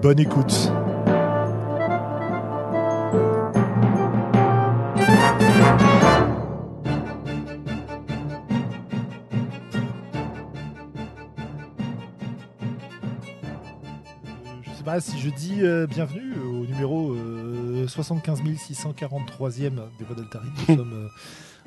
[0.00, 0.70] Bonne écoute.
[14.62, 20.14] Je sais pas si je dis euh, bienvenue au numéro euh, 75 643e des Voix
[20.14, 20.46] d'Altari.
[20.68, 21.08] Nous sommes euh,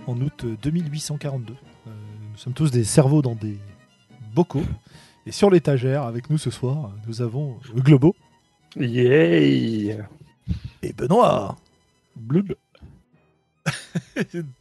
[0.08, 1.53] en août 2842.
[1.53, 1.89] Euh,
[2.31, 3.59] nous sommes tous des cerveaux dans des
[4.34, 4.63] bocaux.
[5.25, 8.16] Et sur l'étagère, avec nous ce soir, nous avons le Globo
[8.75, 10.00] Yay
[10.81, 11.58] et Benoît.
[12.16, 12.53] Blub.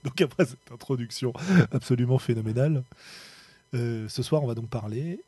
[0.05, 1.33] donc après cette introduction
[1.73, 2.83] absolument phénoménale,
[3.75, 5.21] euh, ce soir on va donc parler.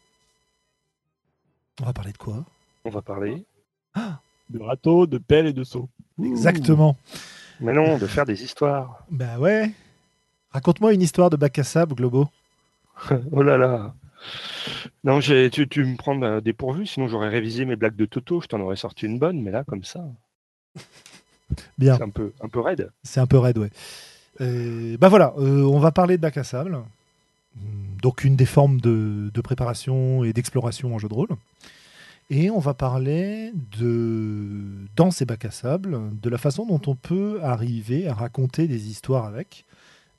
[1.80, 2.44] On va parler de quoi?
[2.84, 3.44] On va parler.
[4.50, 5.88] De râteau, de pelle et de seau.
[6.22, 6.96] Exactement.
[7.60, 9.04] Mais non, de faire des histoires.
[9.10, 9.70] Bah ouais.
[10.50, 12.28] Raconte-moi une histoire de bac à sable, Globo.
[13.32, 13.94] oh là là.
[15.04, 18.46] Non, j'ai- tu, tu me prends dépourvu, sinon j'aurais révisé mes blagues de Toto, je
[18.46, 20.04] t'en aurais sorti une bonne, mais là, comme ça,
[21.78, 21.96] Bien.
[21.96, 22.90] c'est un peu, un peu raide.
[23.02, 23.70] C'est un peu raide, ouais.
[24.40, 26.78] Euh, bah voilà, euh, on va parler de bac à sable.
[28.02, 31.28] Donc une des formes de, de préparation et d'exploration en jeu de rôle.
[32.30, 34.48] Et on va parler de,
[34.96, 38.88] dans ces bacs à sable, de la façon dont on peut arriver à raconter des
[38.88, 39.66] histoires avec,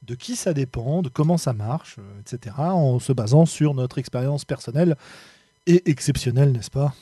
[0.06, 3.98] de qui ça dépend, de comment ça marche, euh, etc., en se basant sur notre
[3.98, 4.96] expérience personnelle
[5.66, 6.94] et exceptionnelle, n'est-ce pas,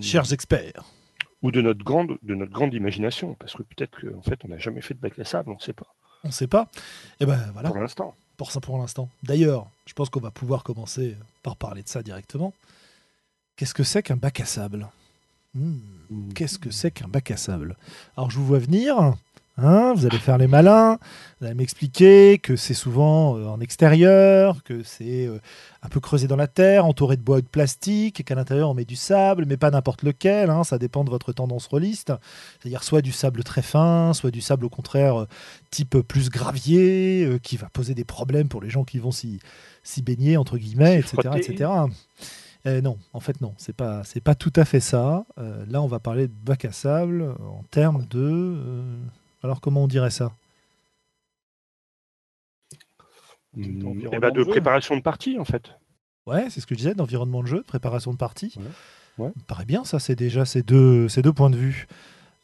[0.00, 0.84] chers experts
[1.42, 4.58] Ou de notre grande, de notre grande imagination, parce que peut-être qu'en fait, on n'a
[4.58, 5.86] jamais fait de bac à sable, on ne sait pas,
[6.24, 6.68] On ne sait pas.
[7.20, 7.70] Et ben voilà.
[7.70, 8.14] pour l'instant.
[8.36, 9.08] pour ça pour l'instant.
[9.22, 12.52] D'ailleurs, je pense qu'on va pouvoir commencer par parler de ça directement.
[13.56, 14.88] Qu'est-ce que c'est qu'un bac à sable?
[15.54, 15.78] Hmm,
[16.34, 17.76] Qu'est-ce que c'est qu'un bac à sable?
[18.16, 19.14] Alors je vous vois venir,
[19.56, 20.98] hein, vous allez faire les malins,
[21.40, 25.38] vous allez m'expliquer que c'est souvent euh, en extérieur, que c'est euh,
[25.82, 28.70] un peu creusé dans la terre, entouré de bois ou de plastique, et qu'à l'intérieur
[28.70, 32.12] on met du sable, mais pas n'importe lequel, hein, ça dépend de votre tendance rôliste.
[32.60, 35.28] C'est-à-dire soit du sable très fin, soit du sable au contraire euh,
[35.70, 39.40] type plus gravier, qui va poser des problèmes pour les gens qui vont s'y
[39.82, 41.30] s'y baigner, entre guillemets, etc.
[41.36, 41.70] etc.
[42.66, 45.24] Euh, non, en fait non, c'est pas c'est pas tout à fait ça.
[45.38, 48.98] Euh, là, on va parler de bac à sable en termes de euh,
[49.42, 50.32] alors comment on dirait ça?
[53.54, 55.72] Mm, environnement eh ben, de préparation de partie, en fait.
[56.26, 58.54] Ouais, c'est ce que je disais, d'environnement de jeu, de préparation de partie.
[58.56, 58.64] Ouais.
[59.18, 59.32] Ouais.
[59.34, 61.86] Ça me paraît bien, ça, c'est déjà ces deux, ces deux points de vue.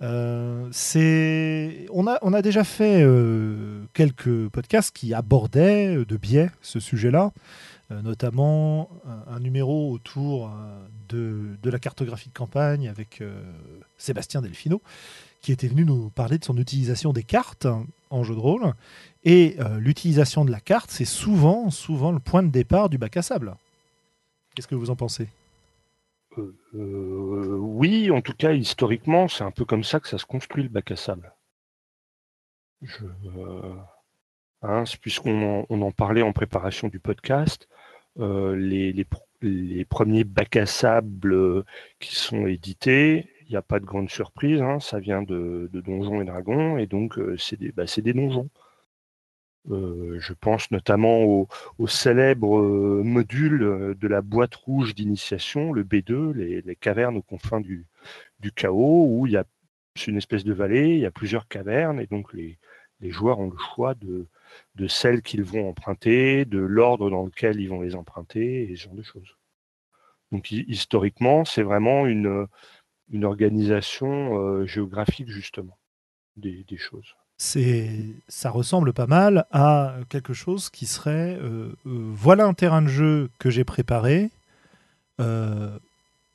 [0.02, 1.86] Euh, c'est...
[1.90, 6.80] On, a, on a déjà fait euh, quelques podcasts qui abordaient euh, de biais ce
[6.80, 7.32] sujet-là,
[7.92, 13.40] euh, notamment un, un numéro autour euh, de, de la cartographie de campagne avec euh,
[13.96, 14.82] Sébastien Delfino,
[15.40, 17.66] qui était venu nous parler de son utilisation des cartes
[18.10, 18.72] en jeu de rôle.
[19.24, 23.16] Et euh, l'utilisation de la carte, c'est souvent, souvent le point de départ du bac
[23.16, 23.56] à sable.
[24.54, 25.28] Qu'est-ce que vous en pensez?
[26.38, 30.26] Euh, euh, oui, en tout cas, historiquement, c'est un peu comme ça que ça se
[30.26, 31.32] construit le bac à sable.
[32.82, 33.04] Je,
[34.62, 37.68] hein, puisqu'on en, parlait en préparation du podcast,
[38.18, 41.64] les, les, pr- les premiers bacs à sable
[42.00, 46.20] qui sont édités, il n'y a pas de grande surprise, hein, ça vient de, Donjons
[46.20, 48.50] et Dragons, et donc euh, c'est des, bah, c'est des donjons.
[49.70, 51.48] Euh, je pense notamment au,
[51.88, 57.86] célèbre euh, module de la boîte rouge d'initiation, le B2, les, cavernes aux confins du,
[58.54, 59.44] chaos, où il y a
[60.06, 62.58] une espèce de vallée, il y a plusieurs cavernes, et donc les,
[63.02, 64.26] joueurs ont le choix de,
[64.76, 68.84] de celles qu'ils vont emprunter, de l'ordre dans lequel ils vont les emprunter, et ce
[68.84, 69.36] genre de choses.
[70.32, 72.46] Donc hi- historiquement, c'est vraiment une,
[73.10, 75.76] une organisation euh, géographique, justement,
[76.36, 77.14] des, des choses.
[77.38, 77.90] c'est,
[78.28, 82.88] ça ressemble pas mal à quelque chose qui serait euh, euh, voilà un terrain de
[82.88, 84.30] jeu que j'ai préparé.
[85.20, 85.78] euh,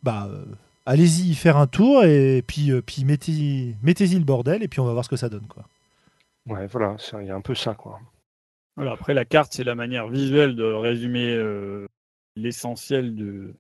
[0.03, 0.29] bah,
[0.85, 4.85] allez-y faire un tour et puis, euh, puis mettez, mettez-y le bordel et puis on
[4.85, 5.47] va voir ce que ça donne.
[5.47, 5.65] Quoi.
[6.47, 7.99] Ouais, voilà, il y a un peu ça, quoi.
[8.75, 11.85] Voilà, après, la carte, c'est la manière visuelle de résumer euh,
[12.35, 13.53] l'essentiel de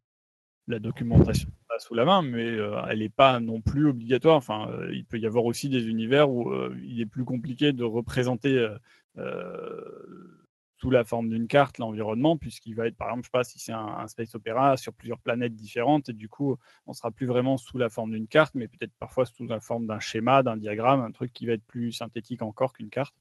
[0.67, 4.37] la documentation sous la main, mais euh, elle n'est pas non plus obligatoire.
[4.37, 7.73] Enfin, euh, il peut y avoir aussi des univers où euh, il est plus compliqué
[7.73, 8.67] de représenter
[10.77, 13.59] sous la forme d'une carte l'environnement, puisqu'il va être, par exemple, je sais pas si
[13.59, 16.57] c'est un, space opéra sur plusieurs planètes différentes, et du coup,
[16.87, 19.85] on sera plus vraiment sous la forme d'une carte, mais peut-être parfois sous la forme
[19.85, 23.13] d'un schéma, d'un diagramme, un truc qui va être plus synthétique encore qu'une carte.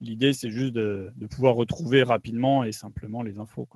[0.00, 3.68] L'idée, c'est juste de, pouvoir retrouver rapidement et simplement les infos.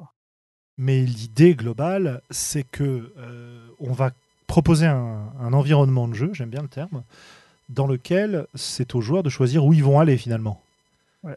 [0.80, 4.12] Mais l'idée globale, c'est que euh, on va
[4.46, 7.02] proposer un, environnement de jeu, j'aime bien le terme,
[7.68, 10.62] dans lequel c'est aux joueurs de choisir où ils vont aller finalement.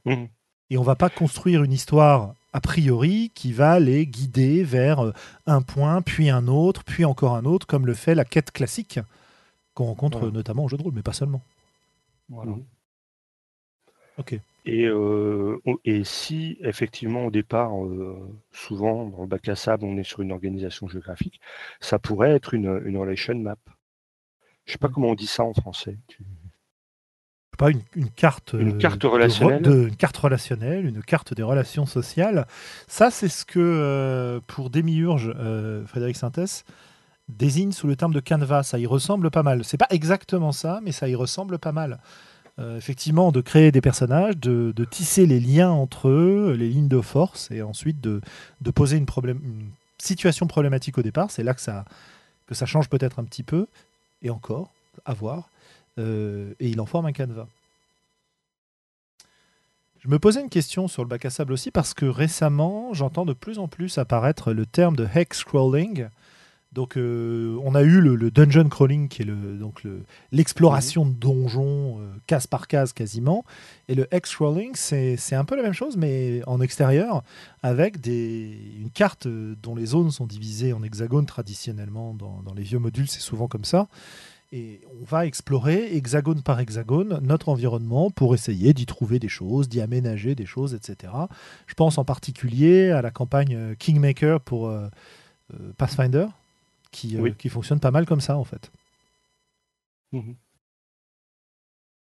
[0.06, 0.28] Mmh.
[0.70, 5.14] Et on va pas construire une histoire a priori qui va les guider vers euh,
[5.46, 9.02] un point, puis un autre, puis encore un autre, comme le fait la quête classique
[9.74, 11.42] qu'on rencontre notamment au jeu de rôle, mais pas seulement.
[12.30, 12.52] Voilà.
[12.52, 12.64] Mmh.
[14.20, 14.40] Ok.
[14.66, 18.18] Et, euh, et si effectivement au départ, euh,
[18.52, 21.42] souvent dans le bac à sable, on est sur une organisation géographique,
[21.82, 23.58] ça pourrait être une, une relation map.
[24.66, 25.98] Je sais pas comment on dit ça en français.
[27.58, 28.56] Pas une, une, carte.
[28.58, 29.62] Une carte relationnelle?
[29.62, 32.48] De, une carte relationnelle, une carte des relations sociales.
[32.88, 35.34] Ça, c'est ce que euh, pour Démiurge,
[35.86, 36.64] Frédéric Sintès
[37.28, 38.64] désigne sous le terme de canevas.
[38.64, 39.66] Ça y ressemble pas mal.
[39.66, 42.00] C'est pas exactement ça, mais ça y ressemble pas mal.
[42.60, 47.02] Euh, effectivement, de créer des personnages, de, tisser les liens entre eux, les lignes de
[47.02, 48.22] force, et ensuite de,
[48.72, 49.08] poser une,
[49.98, 51.32] situation problématique au départ.
[51.32, 51.86] C'est là que ça,
[52.46, 53.66] que ça change peut-être un petit peu,
[54.22, 54.70] et encore,
[55.06, 55.50] à voir.
[55.98, 57.48] Euh, et il en forme un canevas.
[60.04, 63.26] Je me posais une question sur le bac à sable aussi parce que récemment, j'entends
[63.26, 66.08] de plus en plus apparaître le terme de hex scrolling,
[66.74, 69.84] donc, euh, on a eu le, dungeon crawling, qui est le, donc
[70.32, 73.46] l'exploration de donjons euh, case par case quasiment.
[73.88, 77.24] Et le hex crawling, c'est un peu la même chose, mais en extérieur,
[77.62, 82.16] avec des, une carte euh, dont les zones sont divisées en hexagones traditionnellement.
[82.16, 83.88] Dans les vieux modules, c'est souvent comme ça.
[84.52, 89.70] Et on va explorer hexagone par hexagone notre environnement pour essayer d'y trouver des choses,
[89.70, 91.14] d'y aménager des choses, etc.
[91.68, 94.72] Je pense en particulier à la campagne Kingmaker pour
[95.78, 96.28] Pathfinder,
[96.94, 98.72] qui, euh, qui fonctionne pas mal comme ça en fait.
[100.14, 100.36] Mhm.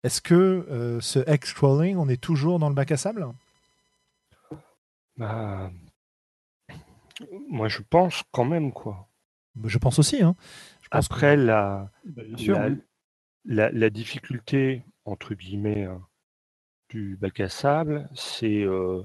[0.04, 0.34] Est-ce que
[0.70, 3.28] euh, ce X-Crawling, on est toujours dans le bac à sable?
[5.18, 5.72] Bah,
[7.50, 9.10] Moi je pense quand même quoi.
[9.56, 10.22] Bah, je pense aussi.
[10.22, 10.36] Hein.
[10.92, 12.24] Après la, bah,
[13.44, 16.02] la, la, difficulté entre guillemets hein,
[16.90, 19.02] du bac à sable, c'est euh,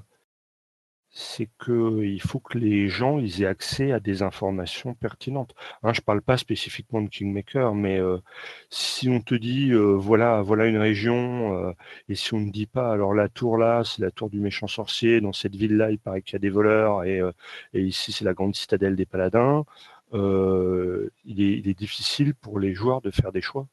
[1.11, 5.53] c'est qu'il faut que les gens ils aient accès à des informations pertinentes.
[5.83, 8.17] Hein, je ne parle pas spécifiquement de Kingmaker, mais euh,
[8.69, 11.73] si on te dit euh, voilà voilà une région euh,
[12.07, 14.67] et si on ne dit pas alors la tour là c'est la tour du méchant
[14.67, 17.21] sorcier, dans cette ville là il paraît qu'il y a des voleurs et,
[17.73, 19.65] et ici c'est la grande citadelle des paladins,
[20.13, 20.19] il
[21.41, 23.67] est, il, est, difficile pour les joueurs de faire des choix.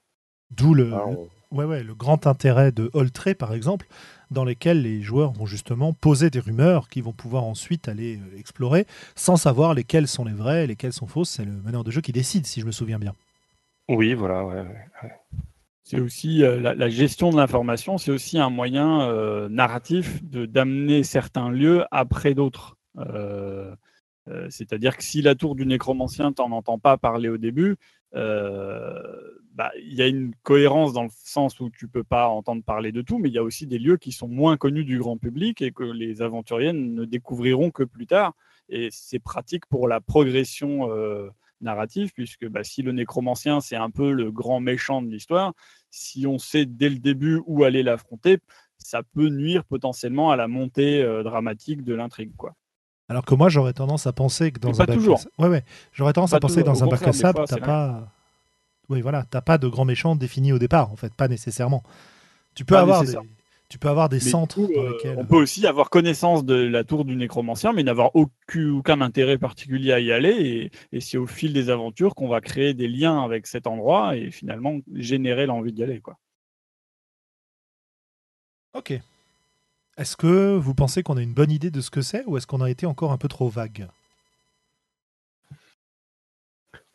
[0.51, 0.93] D'où le,
[1.51, 3.87] ouais, ouais, le grand intérêt de Holtrey par exemple
[4.31, 8.39] dans lesquels les joueurs vont justement poser des rumeurs qui vont pouvoir ensuite aller euh,
[8.39, 11.31] explorer sans savoir lesquelles sont les vraies, lesquelles sont fausses.
[11.31, 13.15] C'est le meneur de jeu qui décide, si je me souviens bien.
[13.89, 14.45] Oui, voilà.
[14.45, 14.65] Ouais,
[15.83, 21.03] C'est aussi euh, la, gestion de l'information, c'est aussi un moyen euh, narratif de d'amener
[21.03, 22.77] certains lieux après d'autres.
[24.51, 27.77] C'est-à-dire que si la tour du nécromancien, t'en entends pas parler au début,
[29.59, 32.93] bah, il y a une cohérence dans le sens où tu peux pas entendre parler
[32.93, 35.19] de tout, mais il y a aussi des lieux qui sont moins connus du grand
[35.19, 38.35] public et que les aventuriers ne découvriront que plus tard.
[38.69, 41.29] Et c'est pratique pour la progression euh,
[41.61, 45.55] narrative, puisque bah, si le nécromancien, c'est un peu le grand méchant de l'histoire,
[45.91, 48.39] si on sait dès le début où aller l'affronter,
[48.77, 52.37] ça peut nuire potentiellement à la montée euh, dramatique de l'intrigue.
[52.37, 52.55] quoi.
[53.09, 55.19] Alors que moi, j'aurais tendance à penser que dans un bac toujours.
[55.37, 55.65] Ouais, ouais.
[55.91, 58.13] J'aurais tendance à penser que dans un bac à sable, t'as pas
[58.89, 61.83] oui, voilà, t'as pas de grands méchants définis au départ, en fait, pas nécessairement.
[62.55, 63.15] Tu peux avoir des,
[63.69, 65.19] tu peux avoir des centres dans euh, lesquels...
[65.19, 69.37] On peut aussi avoir connaissance de la tour du nécromancien, mais n'avoir aucun, aucun, intérêt
[69.37, 70.31] particulier à y aller.
[70.31, 74.17] Et, et c'est au fil des aventures qu'on va créer des liens avec cet endroit
[74.17, 76.01] et finalement générer l'envie d'y aller.
[76.01, 76.17] Quoi.
[78.73, 78.99] Ok.
[79.99, 82.47] Est-ce que vous pensez qu'on a une bonne idée de ce que c'est ou est-ce
[82.47, 83.89] qu'on a été encore un peu trop vague?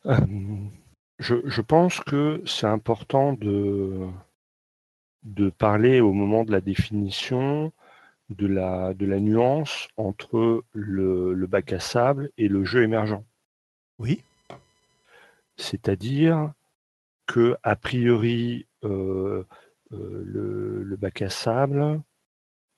[0.05, 0.15] Euh,
[1.23, 4.07] je, pense que c'est important de,
[5.23, 7.71] de parler au moment de la définition
[8.29, 13.23] de la, de la nuance entre le, bac à sable et le jeu émergent.
[13.99, 14.23] Oui.
[15.57, 16.51] C'est-à-dire
[17.27, 19.43] que, a priori, euh,
[19.93, 22.01] euh, le, bac à sable,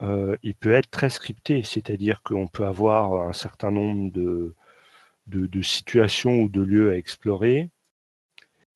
[0.01, 4.53] euh, il peut être très scripté, c'est-à-dire qu'on peut avoir un certain nombre de,
[5.27, 7.69] de, situations ou de lieux à explorer,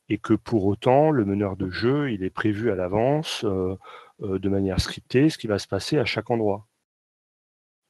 [0.10, 3.75] et que pour autant, le meneur de jeu, il est prévu à l'avance, euh,
[4.22, 6.68] euh, de manière scriptée, ce qui va se passer à chaque endroit.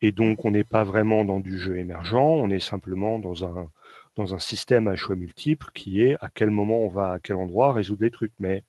[0.02, 3.70] Et donc, on n'est pas vraiment dans du jeu émergent, on est simplement dans un,
[4.16, 7.38] dans un système à choix multiples qui est à quel moment on va à quel
[7.38, 8.34] endroit résoudre les trucs.
[8.40, 8.64] Mais,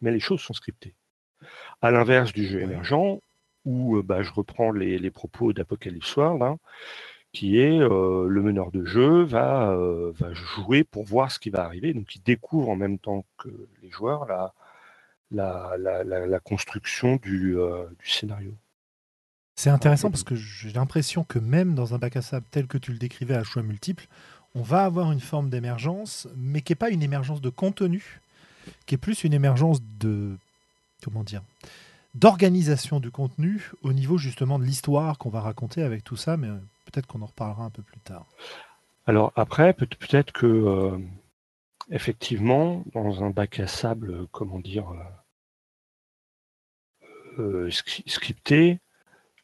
[0.00, 0.94] mais les choses sont scriptées.
[1.80, 3.20] À l'inverse du jeu émergent,
[3.64, 6.58] où euh, bah, je reprends les, propos d'Apocalypse World,
[7.38, 11.50] qui est euh, le meneur de jeu va, euh, va, jouer pour voir ce qui
[11.50, 11.94] va arriver.
[11.94, 13.48] Donc il découvre en même temps que
[13.80, 14.52] les joueurs la,
[15.30, 17.56] la, la, la construction du,
[17.98, 18.52] du scénario.
[19.54, 22.78] C'est intéressant parce que j'ai l'impression que même dans un bac à sable tel que
[22.78, 24.08] tu le décrivais à choix multiples,
[24.56, 28.20] on va avoir une forme d'émergence, mais qui n'est pas une émergence de contenu,
[28.86, 30.36] qui est plus une émergence de
[31.04, 31.42] comment dire
[32.14, 36.48] d'organisation du contenu au niveau justement de l'histoire qu'on va raconter avec tout ça, mais
[36.48, 36.58] euh,
[36.90, 38.26] peut-être qu'on en reparlera un peu plus tard.
[39.06, 40.98] Alors après, peut-être que euh,
[41.90, 44.92] effectivement, dans un bac à sable, comment dire,
[47.38, 48.80] euh, scripté,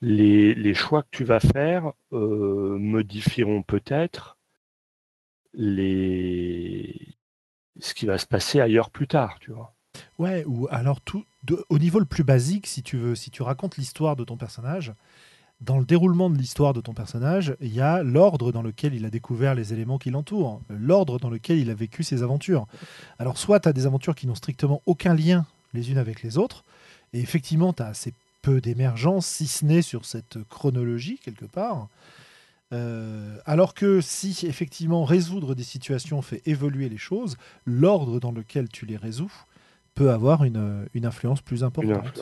[0.01, 4.37] les, choix que tu vas faire euh, modifieront peut-être
[5.55, 7.17] les
[7.81, 9.75] ce qui va se passer ailleurs plus tard, tu vois.
[10.19, 11.25] Ouais, ou alors tout
[11.69, 14.93] au niveau le plus basique, si tu veux, si tu racontes l'histoire de ton personnage,
[15.65, 19.05] dans le déroulement de l'histoire de ton personnage, il y a l'ordre dans lequel il
[19.05, 22.67] a découvert les éléments qui l'entourent, l'ordre dans lequel il a vécu ses aventures.
[23.19, 26.39] Alors soit tu as des aventures qui n'ont strictement aucun lien les unes avec les
[26.39, 26.65] autres,
[27.13, 31.89] et effectivement tu as assez peu d'émergence, si ce n'est sur cette chronologie quelque part.
[32.73, 38.69] Euh, alors que si effectivement résoudre des situations fait évoluer les choses, l'ordre dans lequel
[38.69, 39.33] tu les résous
[39.95, 42.21] peut avoir une, une influence plus importante.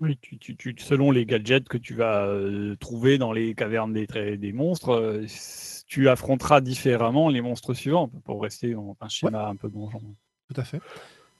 [0.00, 4.52] Oui, tu, selon les gadgets que tu vas euh, trouver dans les cavernes des, des
[4.52, 5.26] monstres, euh,
[5.86, 10.00] tu affronteras différemment les monstres suivants pour rester dans un schéma un peu donjon.
[10.52, 10.80] Tout à fait.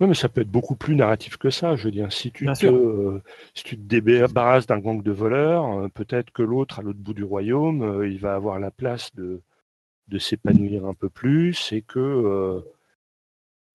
[0.00, 1.76] Oui, mais ça peut être beaucoup plus narratif que ça.
[1.76, 3.22] Je veux dire, si tu, te, euh,
[3.54, 7.14] si tu te débarrasses d'un gang de voleurs, euh, peut-être que l'autre, à l'autre bout
[7.14, 9.42] du royaume, il va avoir la place de,
[10.08, 12.62] de s'épanouir un peu plus et que,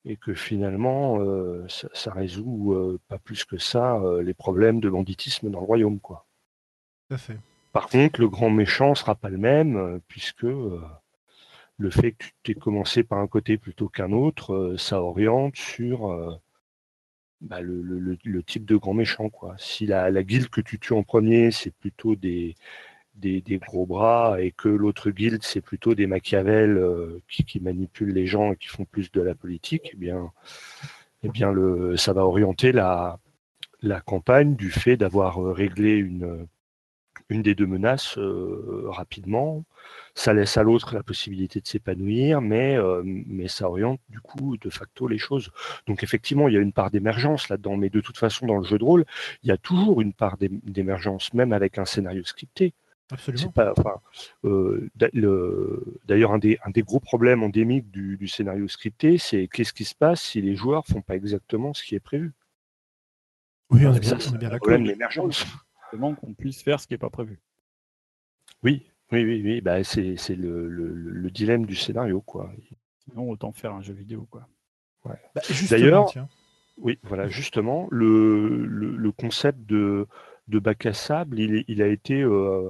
[0.09, 1.19] et que finalement,
[1.69, 5.99] ça, ça, résout pas plus que ça les problèmes de banditisme dans le royaume.
[5.99, 6.25] Quoi.
[7.07, 7.37] Tout à fait.
[7.71, 10.47] Par contre, le grand méchant sera pas le même, puisque
[11.79, 15.55] le fait que tu aies commencé par un côté plutôt qu'un autre, euh, ça oriente
[15.55, 16.35] sur euh,
[17.39, 19.29] bah, le, type de grand méchant.
[19.29, 19.55] Quoi.
[19.57, 22.55] Si la, la guilde que tu tues en premier, c'est plutôt des,
[23.19, 28.25] des, gros bras et que l'autre guilde, c'est plutôt des Machiavel euh, qui, manipulent les
[28.25, 30.31] gens et qui font plus de la politique, eh bien,
[31.23, 31.53] eh bien
[31.97, 33.19] ça va orienter la,
[33.81, 36.47] la campagne du fait d'avoir réglé une,
[37.29, 38.17] une des deux menaces
[38.85, 39.65] rapidement
[40.19, 44.57] ça laisse à l'autre la possibilité de s'épanouir, mais, euh, mais ça oriente du coup
[44.57, 45.51] de facto les choses.
[45.87, 48.63] Donc effectivement, il y a une part d'émergence là-dedans, mais de toute façon, dans le
[48.63, 49.05] jeu de rôle,
[49.43, 52.73] il y a toujours une part d'émergence, même avec un scénario scripté.
[53.11, 53.51] Absolument.
[54.45, 59.85] Euh, d'ailleurs, un des, un des gros problèmes endémiques du, scénario scripté, c'est qu'est-ce qui
[59.85, 62.33] se passe si les joueurs font pas exactement ce qui est prévu?
[63.71, 64.77] Oui, on est bien, bien d'accord.
[64.77, 65.45] l'émergence.
[65.91, 67.39] qu'on puisse faire ce qui n'est pas prévu.
[68.63, 72.51] Oui, oui, oui, oui, bah, c'est le, dilemme du scénario, quoi.
[73.05, 74.47] Sinon, autant faire un jeu vidéo, quoi.
[75.05, 75.15] Ouais.
[75.33, 76.11] Bah, D'ailleurs,
[76.77, 80.07] oui, voilà, justement, le, concept de,
[80.47, 82.69] de bac à sable, il, a été, euh,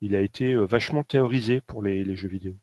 [0.00, 2.56] il a été euh, vachement théorisé pour les, jeux vidéo.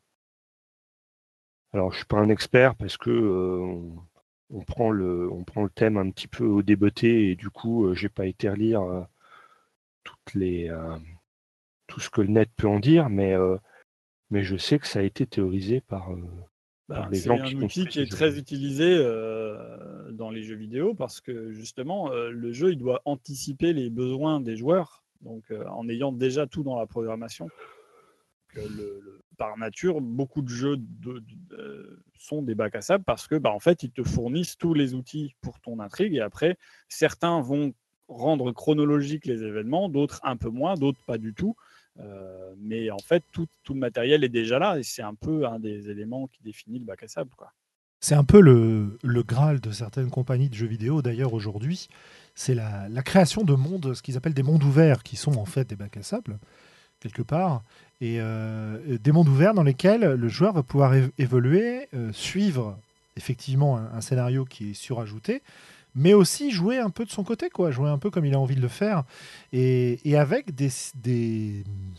[1.72, 3.80] Alors, je suis pas un expert parce que euh,
[4.50, 7.92] on, prend le, on prend le thème un petit peu au débeauté et du coup,
[7.94, 8.82] j'ai pas été relire
[10.04, 10.70] toutes les
[11.86, 13.56] tout ce que le net peut en dire, mais, euh,
[14.30, 16.20] mais je sais que ça a été théorisé par, euh,
[16.88, 20.56] bah, les gens qui C'est un outil qui est très utilisé euh, dans les jeux
[20.56, 25.88] vidéo parce que justement, le jeu il doit anticiper les besoins des joueurs, donc en
[25.88, 27.48] ayant déjà tout dans la programmation.
[29.36, 30.76] par nature, beaucoup de jeux
[32.18, 34.94] sont des bacs à sable parce que, bah, en fait, ils te fournissent tous les
[34.94, 36.56] outils pour ton intrigue et après,
[36.88, 37.74] certains vont
[38.08, 41.56] rendre chronologiques les événements, d'autres un peu moins, d'autres pas du tout.
[42.00, 45.58] Euh, mais en fait, tout, le matériel est déjà là et c'est un peu un
[45.58, 47.30] des éléments qui définit le bac à sable.
[48.00, 51.88] C'est un peu le, Graal de certaines compagnies de jeux vidéo d'ailleurs aujourd'hui.
[52.34, 55.44] C'est la, la, création de mondes, ce qu'ils appellent des mondes ouverts, qui sont en
[55.44, 56.38] fait des bacs à sable,
[57.00, 57.62] quelque part.
[58.00, 62.76] Et euh, des mondes ouverts dans lesquels le joueur va pouvoir évoluer, euh, suivre
[63.16, 65.42] effectivement un, scénario qui est surajouté,
[65.94, 68.40] mais aussi jouer un peu de son côté, quoi, jouer un peu comme il a
[68.40, 69.04] envie de le faire,
[69.52, 70.70] et, avec des,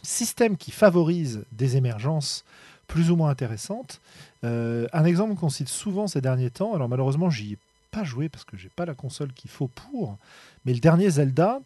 [0.04, 2.44] systèmes qui favorisent des émergences
[2.88, 4.02] plus ou moins intéressantes.
[4.44, 7.58] Euh, un exemple qu'on cite souvent ces derniers temps, alors malheureusement j'y ai
[7.96, 10.18] pas joué parce que j'ai pas la console qu'il faut pour.
[10.66, 11.62] Mais le dernier Zelda,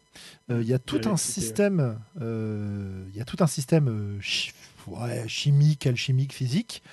[0.51, 4.19] euh, il y a tout un système, euh, il y a tout un système
[5.27, 6.83] chimique, alchimique, physique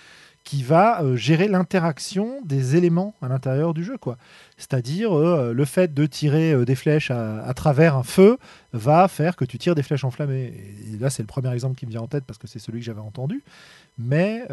[0.47, 3.99] qui va euh, gérer l'interaction des éléments à l'intérieur du jeu.
[3.99, 4.17] quoi.
[4.57, 8.39] C'est-à-dire euh, le fait de tirer euh, des flèches à, travers un feu
[8.73, 10.55] va faire que tu tires des flèches enflammées.
[10.95, 12.79] Et, là, c'est le premier exemple qui me vient en tête parce que c'est celui
[12.79, 13.43] que j'avais entendu.
[13.99, 14.47] Mais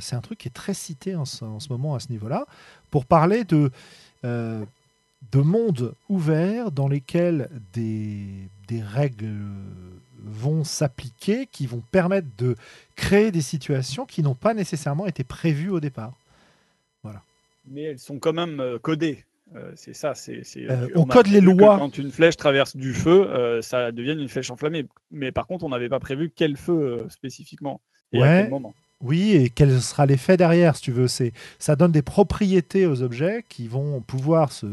[0.00, 2.44] c'est un truc qui est très cité en ce, moment à ce niveau-là
[2.90, 3.70] pour parler de,
[4.22, 9.34] de mondes ouverts dans lesquels des, des règles
[10.24, 12.56] vont s'appliquer, qui vont permettre de
[12.96, 16.12] créer des situations qui n'ont pas nécessairement été prévues au départ.
[17.02, 17.22] Voilà.
[17.66, 19.24] Mais elles sont quand même euh, codées.
[19.56, 20.14] Euh, c'est ça.
[20.14, 21.78] C'est, euh, on, code les lois.
[21.78, 24.86] Quand une flèche traverse du feu, ça devient une flèche enflammée.
[25.10, 27.80] Mais par contre, on n'avait pas prévu quel feu spécifiquement
[28.12, 28.74] et à quel moment.
[29.00, 31.08] Oui, et quel sera l'effet derrière, si tu veux?
[31.08, 34.66] C'est, ça donne des propriétés aux objets qui vont pouvoir se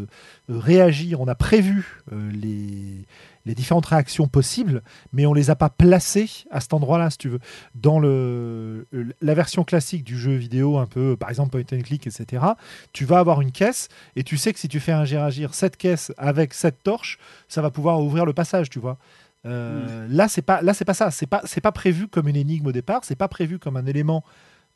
[0.50, 1.22] réagir.
[1.22, 3.06] On a prévu les,
[3.48, 7.30] les différentes réactions possibles, mais on les a pas placées à cet endroit-là, si tu
[7.30, 7.40] veux.
[7.74, 8.86] Dans le,
[9.22, 12.44] la version classique du jeu vidéo, un peu, par exemple, point and click, etc.,
[12.92, 16.12] tu vas avoir une caisse et tu sais que si tu fais agir cette caisse
[16.18, 17.18] avec cette torche,
[17.48, 18.98] ça va pouvoir ouvrir le passage, tu vois.
[19.48, 21.12] Euh, là, c'est pas, là, c'est pas ça.
[21.12, 23.04] C'est pas, c'est pas prévu comme une énigme au départ.
[23.04, 24.24] C'est pas prévu comme un élément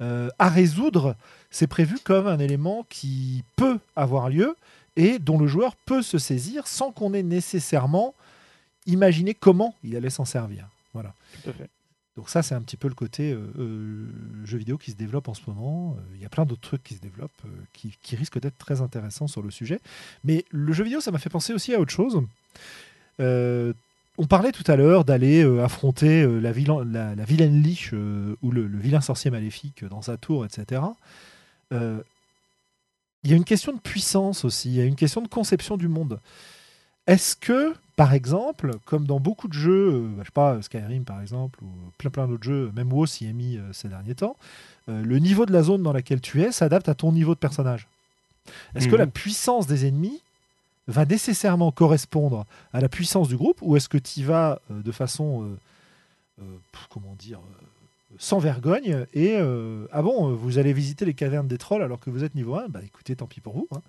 [0.02, 1.16] euh, à résoudre.
[1.50, 4.56] C'est prévu comme un élément qui peut avoir lieu
[4.96, 8.14] et dont le joueur peut se saisir sans qu'on ait nécessairement
[8.88, 10.68] imaginer comment il allait s'en servir.
[10.94, 11.14] Voilà.
[12.18, 14.06] Donc ça, c'est un petit peu le côté euh,
[14.44, 15.96] jeu vidéo qui se développe en ce moment.
[16.16, 17.32] Il y a plein d'autres trucs qui se développent,
[17.74, 19.80] qui, risquent d'être très intéressants sur le sujet.
[20.24, 22.22] Mais le jeu vidéo, ça m'a fait penser aussi à autre chose.
[24.22, 28.78] On parlait tout à l'heure d'aller affronter la, la, la, vilaine liche ou le, le,
[28.78, 30.82] vilain sorcier maléfique dans sa tour, etc.
[31.72, 35.78] Il y a une question de puissance aussi, il y a une question de conception
[35.78, 36.20] du monde.
[37.08, 41.04] Est-ce que, par exemple, comme dans beaucoup de jeux, euh, bah, je sais pas, Skyrim
[41.04, 41.68] par exemple, ou
[41.98, 44.38] plein plein d'autres jeux, même WoW s'y est mis euh, ces derniers temps,
[44.90, 47.40] euh, le niveau de la zone dans laquelle tu es s'adapte à ton niveau de
[47.40, 47.88] personnage?
[48.76, 49.12] Est-ce que la mhm.
[49.12, 50.22] puissance des ennemis
[50.88, 54.92] va nécessairement correspondre à la puissance du groupe, ou est-ce que tu y vas de
[54.92, 55.58] façon,
[56.90, 57.40] comment dire,
[58.18, 59.38] sans vergogne, et
[59.92, 62.70] ah bon, vous allez visiter les cavernes des trolls alors que vous êtes niveau 1,
[62.70, 63.68] bah écoutez, tant pis pour vous.
[63.72, 63.82] Hein.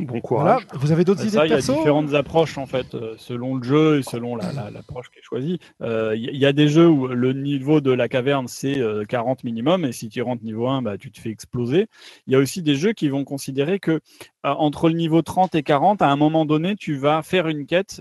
[0.00, 0.66] Bon courage.
[0.74, 3.62] Vous avez d'autres idées de Il y a différentes approches en fait, euh, selon le
[3.62, 5.58] jeu et selon l'approche qui est choisie.
[5.80, 9.40] Euh, il y, a des jeux où le niveau de la caverne c'est 40 euh,
[9.44, 11.86] minimum et si tu rentres niveau 1, bah, tu te fais exploser.
[12.26, 14.00] Il y a aussi des jeux qui vont considérer que
[14.42, 18.00] entre le niveau 30 et 40, à un moment donné, tu vas faire une quête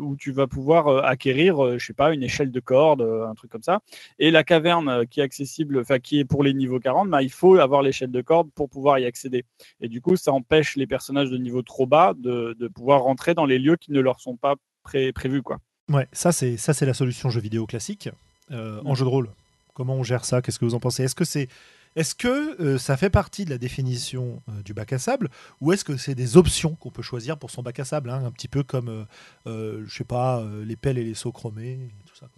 [0.00, 3.62] où tu vas pouvoir acquérir, je sais pas, une échelle de corde, un truc comme
[3.62, 3.80] ça.
[4.18, 7.30] Et la caverne qui est accessible, enfin qui est pour les niveaux 40, bah, il
[7.30, 9.44] faut avoir l'échelle de corde pour pouvoir y accéder.
[9.80, 13.46] Et du coup, ça empêche les personnages de niveau trop bas de, pouvoir rentrer dans
[13.46, 15.42] les lieux qui ne leur sont pas prévus.
[15.42, 15.58] Quoi.
[15.90, 18.08] Ouais, ça c'est ça c'est la solution jeu vidéo classique.
[18.50, 19.30] Euh, en jeu de rôle,
[19.72, 20.42] comment on gère ça?
[20.42, 21.02] Qu'est-ce que vous en pensez?
[21.04, 21.48] Est-ce que c'est
[21.96, 25.72] est-ce que euh, ça fait partie de la définition euh, du bac à sable ou
[25.72, 28.32] est-ce que c'est des options qu'on peut choisir pour son bac à sable, hein, un
[28.32, 29.06] petit peu comme,
[29.46, 32.28] je sais pas, les pelles et les seaux chromés, tout ça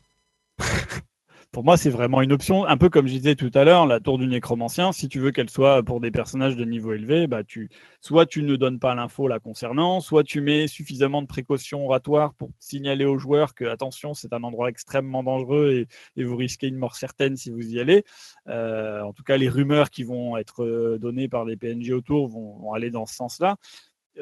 [1.53, 2.67] pour moi, c'est vraiment une option.
[2.67, 5.31] Un peu comme je disais tout à l'heure, la tour du nécromancien, si tu veux
[5.31, 8.95] qu'elle soit pour des personnages de niveau élevé, bah tu, soit tu ne donnes pas
[8.95, 13.65] l'info la concernant, soit tu mets suffisamment de précautions oratoires pour signaler aux joueurs que,
[13.65, 17.81] attention, c'est un endroit extrêmement dangereux et, vous risquez une mort certaine si vous y
[17.81, 18.05] allez.
[18.49, 22.29] Euh, en tout cas, les rumeurs qui vont être euh, données par les PNJ autour
[22.29, 23.57] vont aller dans ce sens-là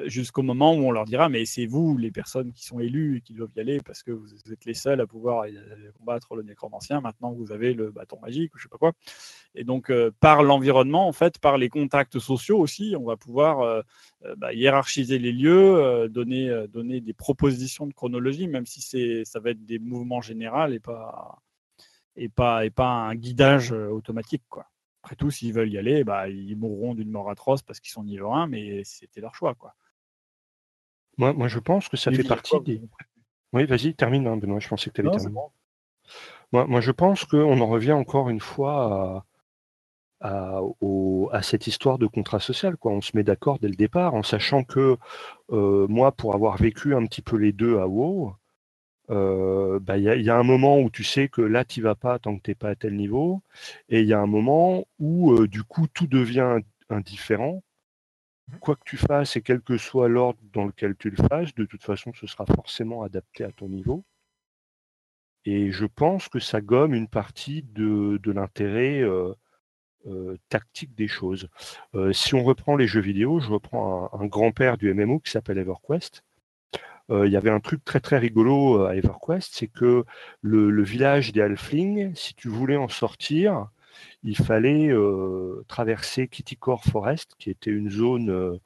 [0.07, 3.21] jusqu'au moment où on leur dira mais c'est vous les personnes qui sont élues et
[3.21, 6.43] qui doivent y aller parce que vous êtes les seuls à pouvoir euh, combattre le
[6.43, 8.93] nécromancien maintenant vous avez le bâton magique ou je sais pas quoi
[9.55, 13.61] et donc euh, par l'environnement en fait par les contacts sociaux aussi on va pouvoir
[13.61, 13.83] euh,
[14.37, 19.51] bah, hiérarchiser les lieux donner donner des propositions de chronologie même si c'est ça va
[19.51, 21.39] être des mouvements généraux et pas
[22.17, 24.67] et pas et pas un guidage automatique quoi
[25.05, 28.05] après tout, s'ils veulent y aller, bah, ils mourront d'une mort atroce parce qu'ils sont
[28.05, 29.55] niveau 1, mais c'était leur choix.
[29.55, 29.75] Quoi.
[31.19, 32.83] Moi, je pense que ça fait partie des.
[33.53, 34.59] Oui, vas-y, termine, hein, Benoît.
[34.59, 35.41] Je pensais que tu allais terminer.
[36.53, 39.25] Moi, je pense qu'on en revient encore une fois
[40.21, 42.77] à, cette histoire de contrat social.
[42.77, 42.93] Quoi.
[42.93, 44.97] On se met d'accord dès le départ en sachant que
[45.51, 48.35] euh, moi, pour avoir vécu un petit peu les deux à WoW,
[49.11, 52.19] euh, bah, il y, a un moment où tu sais que là, tu vas pas
[52.19, 53.43] tant que tu n'es pas à tel niveau.
[53.89, 57.63] Et il y a un moment où, euh, du coup, tout devient indifférent.
[58.61, 61.65] Quoi que tu fasses et quel que soit l'ordre dans lequel tu le fasses, de
[61.65, 64.05] toute façon, ce sera forcément adapté à ton niveau.
[65.45, 69.03] Et je pense que ça gomme une partie de, l'intérêt
[70.49, 71.49] tactique des choses.
[72.13, 76.25] si on reprend les jeux vidéo, je reprends un, grand-père du MMO qui s'appelle EverQuest.
[77.11, 80.05] Il y avait un truc très très rigolo à EverQuest, c'est que
[80.41, 83.69] le, village des Halflings, si tu voulais en sortir,
[84.23, 84.91] il fallait
[85.69, 88.59] traverser Kittycore Forest, qui était une zone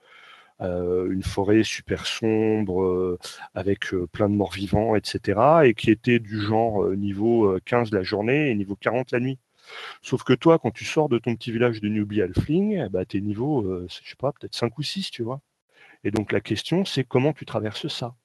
[0.60, 3.18] euh, une forêt super sombre euh,
[3.54, 5.38] avec euh, plein de morts vivants, etc.
[5.64, 9.38] et qui était du genre niveau 15 la journée et niveau 40 la nuit.
[10.02, 13.20] Sauf que toi, quand tu sors de ton petit village de Newbie Halfling, ben, t'es
[13.20, 15.40] niveau, je sais pas, peut-être 5 ou 6, tu vois.
[16.04, 18.16] Et donc la question, c'est comment tu traverses ça?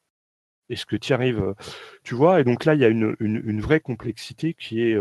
[0.69, 1.55] Est-ce que tu arrives?
[2.03, 4.97] Tu vois, et donc là, il y a une, une, vraie complexité qui est,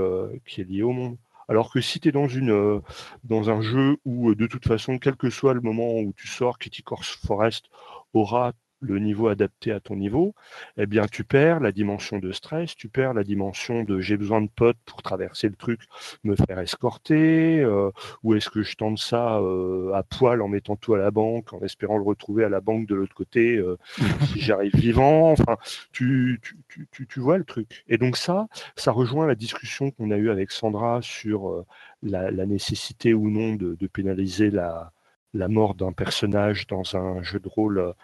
[0.46, 1.16] qui est liée au monde.
[1.48, 2.80] Alors que si tu es dans, une, euh,
[3.24, 6.28] dans un jeu où, euh, de toute façon, quel que soit le moment où tu
[6.28, 7.66] sors, Kitty Corse Forest
[8.12, 8.52] aura
[8.82, 10.34] le niveau adapté à ton niveau,
[10.76, 14.42] eh bien tu perds la dimension de stress, tu perds la dimension de j'ai besoin
[14.42, 15.80] de potes pour traverser le truc,
[16.24, 17.90] me faire escorter, euh,
[18.22, 21.52] ou est-ce que je tente ça euh, à poil en mettant tout à la banque,
[21.52, 23.78] en espérant le retrouver à la banque de l'autre côté euh,
[24.32, 25.30] si j'arrive vivant.
[25.30, 25.56] Enfin,
[25.92, 27.84] tu, tu, tu, tu, vois le truc.
[27.88, 31.64] Et donc ça, ça rejoint la discussion qu'on a eue avec Sandra sur
[32.02, 34.92] la, la, nécessité ou non de, de pénaliser la,
[35.34, 37.94] la mort d'un personnage dans un jeu de rôle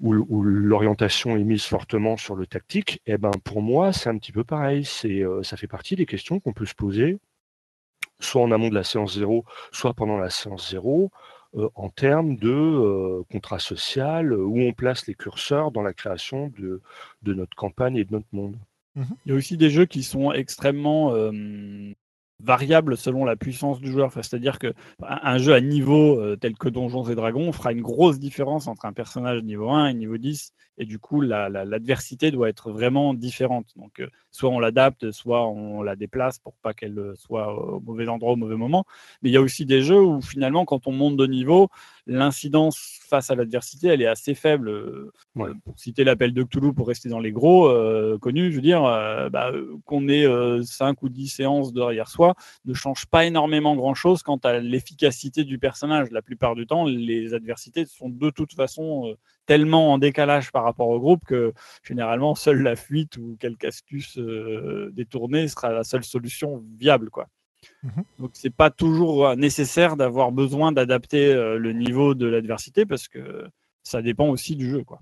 [0.00, 4.18] où, l'orientation est mise fortement sur le tactique, et eh ben pour moi c'est un
[4.18, 4.84] petit peu pareil.
[4.84, 7.18] C'est euh, ça fait partie des questions qu'on peut se poser,
[8.20, 11.10] soit en amont de la séance zéro, soit pendant la séance zéro,
[11.56, 16.48] euh, en termes de euh, contrat social, où on place les curseurs dans la création
[16.58, 16.80] de,
[17.22, 18.56] de notre campagne et de notre monde.
[18.94, 21.14] Mmh Il y a aussi des jeux qui sont extrêmement
[22.42, 24.12] variable selon la puissance du joueur.
[24.12, 28.18] C'est-à-dire que un jeu à niveau euh, tel que Donjons et Dragons fera une grosse
[28.18, 30.52] différence entre un personnage niveau 1 et niveau 10.
[30.78, 33.66] Et du coup, l'adversité doit être vraiment différente.
[33.76, 38.08] Donc, euh, soit on l'adapte, soit on la déplace pour pas qu'elle soit au mauvais
[38.08, 38.84] endroit au mauvais moment.
[39.22, 41.68] Mais il y a aussi des jeux où finalement, quand on monte de niveau,
[42.06, 44.68] l'incidence face à l'adversité, elle est assez faible.
[44.68, 45.12] Euh,
[45.64, 48.84] pour citer l'appel de Cthulhu, pour rester dans les gros euh, connus, je veux dire,
[48.84, 49.52] euh, bah,
[49.84, 50.26] qu'on ait
[50.62, 55.58] 5 ou 10 séances derrière soi ne change pas énormément grand-chose quant à l'efficacité du
[55.58, 56.10] personnage.
[56.10, 60.88] La plupart du temps, les adversités sont de toute façon tellement en décalage par rapport
[60.88, 61.52] au groupe que
[61.82, 64.18] généralement, seule la fuite ou quelque astuce
[64.92, 67.10] détournée sera la seule solution viable.
[67.10, 67.28] quoi.
[67.82, 68.04] Mhm.
[68.18, 73.08] Donc c'est pas toujours euh, nécessaire d'avoir besoin d'adapter euh, le niveau de l'adversité parce
[73.08, 73.46] que
[73.82, 75.00] ça dépend aussi du jeu, quoi.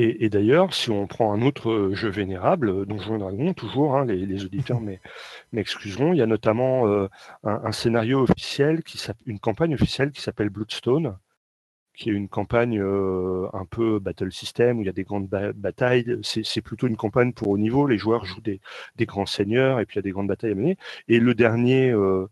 [0.00, 4.04] Et, d'ailleurs, si on prend un autre euh, jeu vénérable, Donjons et Dragons, toujours, hein,
[4.04, 4.80] les, auditeurs
[5.52, 7.08] m'excuseront, il y a notamment un,
[7.42, 11.16] un, scénario officiel, qui une campagne officielle qui s'appelle Bloodstone,
[11.98, 15.26] qui est une campagne euh, un peu battle system où il y a des grandes
[15.26, 16.18] batailles.
[16.22, 17.86] C'est plutôt une campagne pour haut niveau.
[17.86, 18.60] Les joueurs jouent des,
[19.00, 20.78] grands seigneurs et puis il y a des grandes batailles à mener.
[21.08, 22.28] Et le dernier, euh,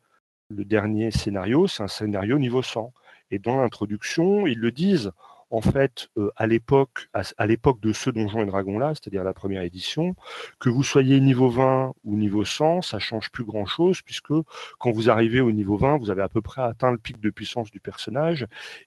[0.50, 2.92] le dernier scénario, c'est un scénario niveau 100.
[3.32, 5.10] Et dans l'introduction, ils le disent
[5.50, 9.32] en fait, euh, à l'époque, à, l'époque de ce Donjons et Dragons là, c'est-à-dire la
[9.32, 10.16] première édition,
[10.58, 14.32] que vous soyez niveau 20 ou niveau 100, ça change plus grand-chose puisque
[14.78, 17.30] quand vous arrivez au niveau 20, vous avez à peu près atteint le pic de
[17.30, 18.46] puissance du personnage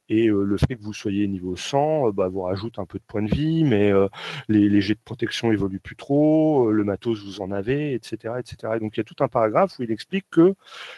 [0.09, 2.97] et euh, le fait que vous soyez niveau 100, euh, bah, vous rajoute un peu
[2.99, 3.91] de points de vie, mais
[4.49, 8.73] les, jets de protection évoluent plus trop, le matos vous en avez, etc., etc.
[8.79, 10.55] donc il y a tout un paragraphe où il explique que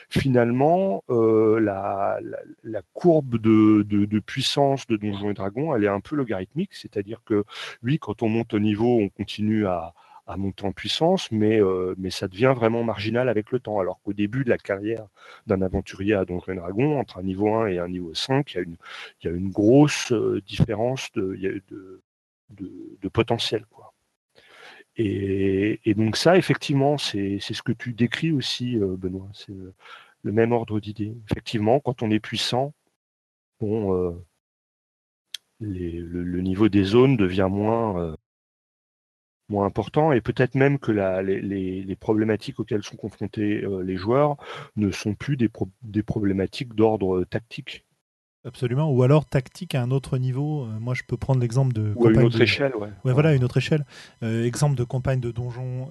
[0.10, 2.20] finalement la,
[2.94, 5.34] courbe de, de, de puissance de Donjons et
[5.76, 7.44] Elle est un peu logarithmique, c'est-à-dire que
[7.84, 9.94] oui, quand on monte au niveau, on continue à,
[10.38, 13.80] monter en puissance, mais, euh, mais ça devient vraiment marginal avec le temps.
[13.82, 15.06] Alors qu'au début de la carrière
[15.46, 18.60] d'un aventurier à Donjons Dragon, entre un niveau 1 et un niveau 5, il y
[18.60, 18.78] a une,
[19.22, 21.62] il y a une grosse euh, différence de,
[22.52, 23.66] de, potentiel.
[23.70, 23.94] Quoi.
[24.98, 29.30] Et, donc ça, effectivement, c'est ce que tu décris aussi, euh, Benoît.
[29.34, 29.54] C'est
[30.24, 31.14] le, même ordre d'idée.
[31.30, 32.74] Effectivement, quand on est puissant,
[35.62, 38.16] le, niveau des zones devient moins, euh,
[39.50, 44.38] moins important et peut-être même que la, les, problématiques auxquelles sont confrontés euh, les joueurs
[44.76, 45.50] ne sont plus des,
[45.84, 47.86] des problématiques d'ordre tactique.
[48.44, 50.64] Absolument, ou alors tactique à un autre niveau.
[50.64, 51.94] Euh, moi, je peux prendre l'exemple de.
[51.96, 52.90] Ou à une autre échelle, ouais.
[53.06, 53.14] ouais.
[53.14, 53.86] voilà, une autre échelle.
[54.24, 55.90] exemple de campagne de donjon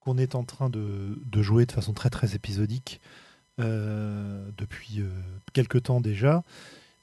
[0.00, 3.00] qu'on est en train de, de, jouer de façon très très épisodique
[3.58, 5.00] depuis
[5.52, 6.42] quelques temps déjà.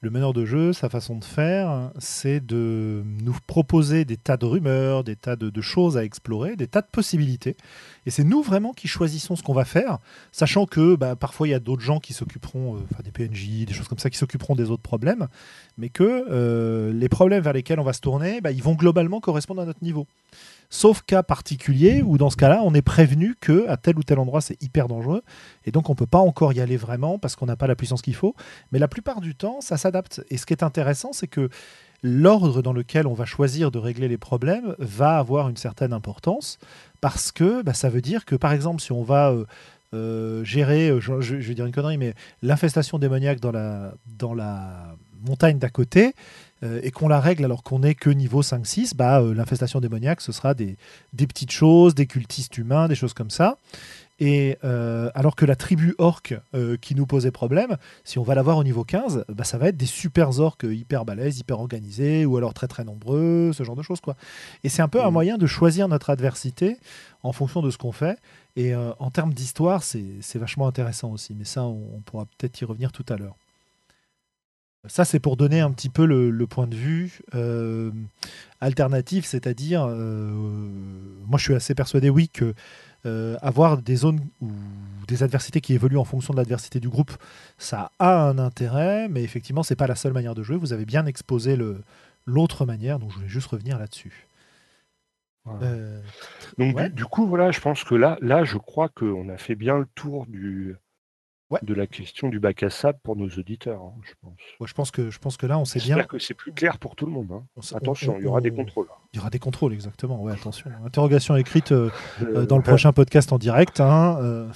[0.04, 4.46] Le meneur de jeu, sa façon de faire, c'est de nous proposer des tas de
[4.46, 7.56] rumeurs, des tas de, choses à explorer, des tas de possibilités.
[8.08, 10.00] Et c'est nous vraiment qui choisissons ce qu'on va faire,
[10.32, 13.74] sachant que bah, parfois il y a d'autres gens qui s'occuperont, euh, des PNJ, des
[13.74, 15.28] choses comme ça, qui s'occuperont des autres problèmes,
[15.78, 19.20] mais que euh, les problèmes vers lesquels on va se tourner, bah, ils vont globalement
[19.20, 20.08] correspondre à notre niveau.
[20.71, 24.17] Sauf cas particulier où dans ce cas-là, on est prévenu que à tel ou tel
[24.17, 25.21] endroit c'est hyper dangereux
[25.65, 28.01] et donc on peut pas encore y aller vraiment parce qu'on n'a pas la puissance
[28.01, 28.34] qu'il faut.
[28.71, 30.23] Mais la plupart du temps, ça s'adapte.
[30.31, 31.49] Et ce qui est intéressant, c'est que
[32.01, 36.57] l'ordre dans lequel on va choisir de régler les problèmes va avoir une certaine importance
[36.99, 39.45] parce que bah, ça veut dire que par exemple si on va euh,
[39.93, 44.34] euh, gérer, euh, je, je, vais dire une connerie, mais l'infestation démoniaque dans la, dans
[44.34, 44.95] la
[45.27, 46.13] montagne d'à côté,
[46.63, 50.54] et qu'on la règle alors qu'on n'est que niveau 5-6, bah, l'infestation démoniaque, ce sera
[50.54, 50.78] des,
[51.13, 53.58] des, petites choses, des cultistes humains, des choses comme ça.
[54.21, 58.36] Et euh, alors que la tribu orque euh, qui nous posait problème, si on va
[58.36, 62.24] l'avoir au niveau 15, bah, ça va être des super orques hyper balèzes, hyper organisés,
[62.28, 64.00] ou alors très très nombreux, ce genre de choses.
[64.00, 64.15] quoi.
[64.63, 65.13] Et c'est un peu un mmh.
[65.13, 66.78] moyen de choisir notre adversité
[67.24, 68.19] en fonction de ce qu'on fait.
[68.56, 71.34] Et euh, en termes d'histoire, c'est vachement intéressant aussi.
[71.34, 73.36] Mais ça, on, pourra peut-être y revenir tout à l'heure.
[74.88, 77.22] Ça, c'est pour donner un petit peu le, point de vue
[78.60, 82.54] alternatif, c'est-à-dire, moi je suis assez persuadé, oui, que
[83.08, 84.52] euh, avoir des zones ou
[85.08, 87.12] des adversités qui évoluent en fonction de l'adversité du groupe,
[87.58, 90.56] ça a un intérêt, mais effectivement, c'est pas la seule manière de jouer.
[90.56, 91.58] Vous avez bien exposé
[92.28, 94.28] l'autre manière, donc je voulais juste revenir là-dessus.
[95.63, 96.00] Euh,
[96.60, 99.80] donc du, coup, voilà, je pense que là, là, je crois qu'on a fait bien
[99.80, 100.76] le tour du,
[101.62, 104.34] de la question du bac à sable pour nos auditeurs, hein, je pense.
[104.70, 105.96] je, pense que, je pense que là, on sait bien.
[105.96, 107.32] J'espère que c'est plus clair pour tout le monde.
[107.32, 107.44] Hein.
[107.74, 108.88] attention, il y aura des contrôles.
[109.14, 110.22] Il y aura des contrôles, exactement.
[110.22, 110.72] Ouais, attention.
[110.86, 111.90] Interrogation écrite euh,
[112.22, 113.80] euh, dans le prochain podcast en direct.
[113.80, 114.48] Hein, euh,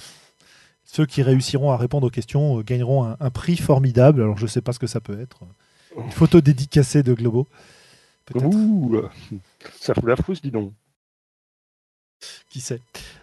[0.84, 4.22] ceux qui réussiront à répondre aux questions gagneront un, prix formidable.
[4.22, 5.40] Alors, je ne sais pas ce que ça peut être.
[5.96, 7.46] Une photo dédicacée de Globo.
[8.34, 9.02] Ouh,
[9.80, 10.72] ça fout la frousse, dis donc.
[12.48, 12.80] Qui sait.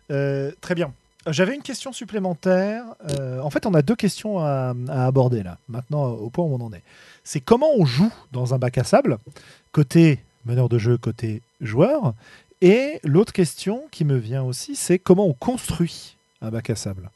[0.08, 0.94] très bien.
[1.28, 2.84] J'avais une question supplémentaire.
[3.10, 6.62] Euh, en fait, on a deux questions à, aborder là, maintenant au point où on
[6.62, 6.84] en est.
[7.24, 9.18] C'est comment on joue dans un bac à sable,
[9.72, 12.14] côté meneur de jeu, côté joueur?
[12.62, 17.10] Et l'autre question qui me vient aussi, c'est comment on construit un bac à sable?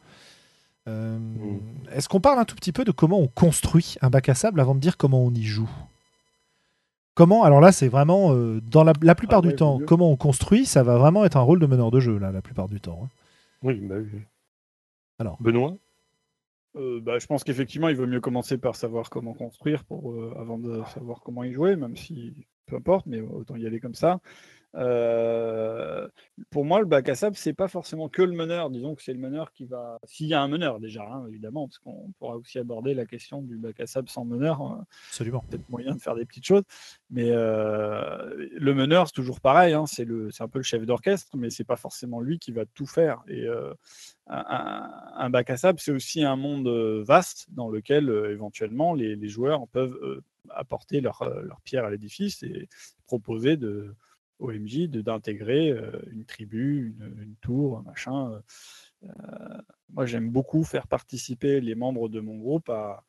[0.88, 1.60] Euh, mmh.
[1.94, 4.62] Est-ce qu'on parle un tout petit peu de comment on construit un bac à sable
[4.62, 5.70] avant de dire comment on y joue?
[7.14, 10.66] Comment Alors là, c'est vraiment, euh, dans la, plupart ah du temps, comment on construit,
[10.66, 13.02] ça va vraiment être un rôle de meneur de jeu, là, la plupart du temps.
[13.04, 13.08] Hein.
[13.64, 14.22] Oui, bah oui.
[15.20, 15.42] Alors.
[15.42, 15.78] Benoît?
[16.76, 20.34] Euh, bah, je pense qu'effectivement, il vaut mieux commencer par savoir comment construire pour, euh,
[20.38, 23.96] avant de savoir comment y jouer, même si peu importe, mais autant y aller comme
[23.96, 24.20] ça.
[24.78, 26.08] Euh,
[26.52, 28.70] pour moi, le bac à sable, c'est pas forcément que le meneur.
[28.70, 30.00] Disons que c'est le meneur qui va.
[30.04, 33.42] S'il y a un meneur déjà, hein, évidemment, parce qu'on pourra aussi aborder la question
[33.42, 34.62] du bac à sable sans meneur.
[34.62, 34.86] Hein.
[35.10, 35.44] Absolument.
[35.50, 36.64] Peut-être moyen de faire des petites choses.
[37.10, 39.74] Mais euh, le meneur, c'est toujours pareil.
[39.74, 40.08] Hein, c'est
[40.40, 43.24] un peu le chef d'orchestre, mais c'est pas forcément lui qui va tout faire.
[43.28, 43.74] Et euh,
[44.28, 46.68] un, bac à sable, c'est aussi un monde
[47.04, 52.70] vaste dans lequel éventuellement les, les, joueurs peuvent apporter leur, leur pierre à l'édifice et
[53.08, 53.96] proposer de
[54.40, 58.32] OMJ d'intégrer euh, une tribu, une, tour, un machin.
[58.32, 58.40] Euh,
[59.04, 63.04] euh, moi, j'aime beaucoup faire participer les membres de mon groupe à,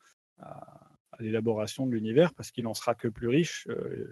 [1.19, 3.67] l'élaboration de l'univers parce qu'il en sera que plus riche.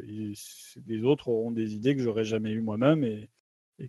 [0.06, 3.30] les autres auront des idées que j'aurais jamais eues moi-même et,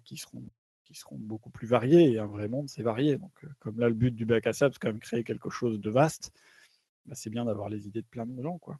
[0.05, 0.45] qui seront
[0.85, 2.13] qui seront beaucoup plus variées.
[2.13, 3.19] Et un vrai monde, c'est varié.
[3.19, 5.81] Donc, comme là, le but du bac à sable, c'est quand même créer quelque chose
[5.81, 6.33] de vaste.
[7.07, 8.79] Bah, c'est bien d'avoir les idées de plein de gens, quoi.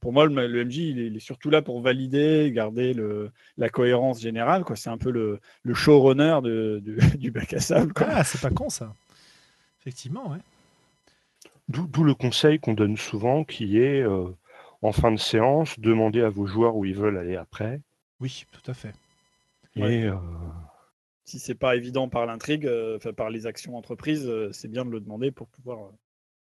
[0.00, 4.64] Pour moi, le, MJ, il est, surtout là pour valider, garder le, la cohérence générale.
[4.74, 6.82] C'est un peu le, le showrunner de,
[7.16, 7.92] du bac à sable.
[7.96, 8.94] Ah, c'est pas con ça.
[9.80, 10.38] Effectivement, ouais.
[11.68, 14.30] D'où le conseil qu'on donne souvent qui est euh,
[14.80, 17.82] en fin de séance, demandez à vos joueurs où ils veulent aller après.
[18.20, 18.94] Oui, tout à fait.
[19.76, 20.16] Et euh,
[21.24, 25.00] si c'est pas évident par l'intrigue, euh, par les actions entreprises, c'est bien de le
[25.00, 25.92] demander pour pouvoir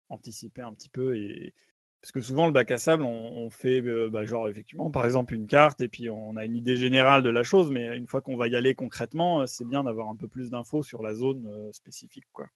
[0.07, 1.53] anticiper un petit peu et,
[2.01, 5.33] parce que souvent, le bac à sable, on, fait, euh, bah, genre, effectivement, par exemple,
[5.33, 8.21] une carte, et puis on a une idée générale de la chose, mais une fois
[8.21, 11.13] qu'on va y aller concrètement, euh, c'est bien d'avoir un peu plus d'infos sur la
[11.13, 12.47] zone euh, spécifique, quoi.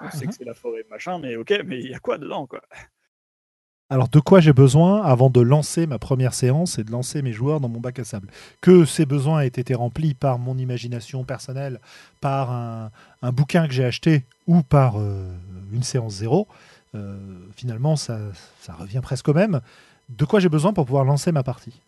[0.00, 0.36] On sait que uh-huh.
[0.38, 2.62] c'est la forêt, machin, mais ok, mais il y a quoi dedans, quoi?
[3.90, 7.32] Alors, de quoi j'ai besoin avant de lancer ma première séance et de lancer mes
[7.32, 8.28] joueurs dans mon bac à sable?
[8.60, 11.80] Que ces besoins aient été remplis par mon imagination personnelle,
[12.20, 12.90] par un,
[13.32, 16.48] bouquin que j'ai acheté ou par une séance zéro,
[17.56, 18.18] finalement, ça,
[18.78, 19.60] revient presque au même.
[20.10, 21.80] De quoi j'ai besoin pour pouvoir lancer ma partie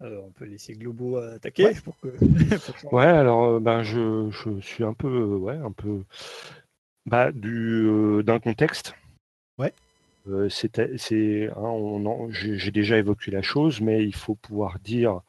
[0.00, 1.74] alors, on peut laisser Globo attaquer ouais.
[1.84, 2.08] pour que.
[2.92, 6.04] ouais, alors euh, ben je, suis un peu ouais un peu
[7.04, 8.94] bah, du euh, d'un contexte.
[9.58, 9.72] Ouais.
[10.50, 15.20] c'est hein, j'ai déjà évoqué la chose, mais il faut pouvoir dire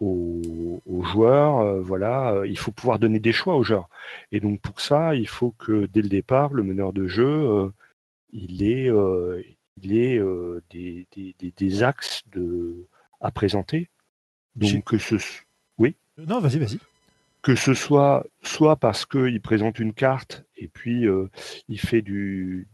[0.00, 3.88] aux, joueurs, euh, voilà, euh, il faut pouvoir donner des choix aux joueurs.
[4.32, 7.70] Et donc pour ça, il faut que dès le départ, le meneur de jeu, euh,
[8.32, 8.90] il ait,
[9.82, 10.20] il ait
[10.70, 12.86] des, des, des, axes de,
[13.20, 13.88] à présenter
[14.56, 15.16] Donc que ce
[15.78, 15.96] oui?
[16.18, 16.78] Non, vas-y, vas-y
[17.46, 21.30] que ce soit soit parce qu'il présente une carte et puis euh,
[21.68, 22.66] il fait du,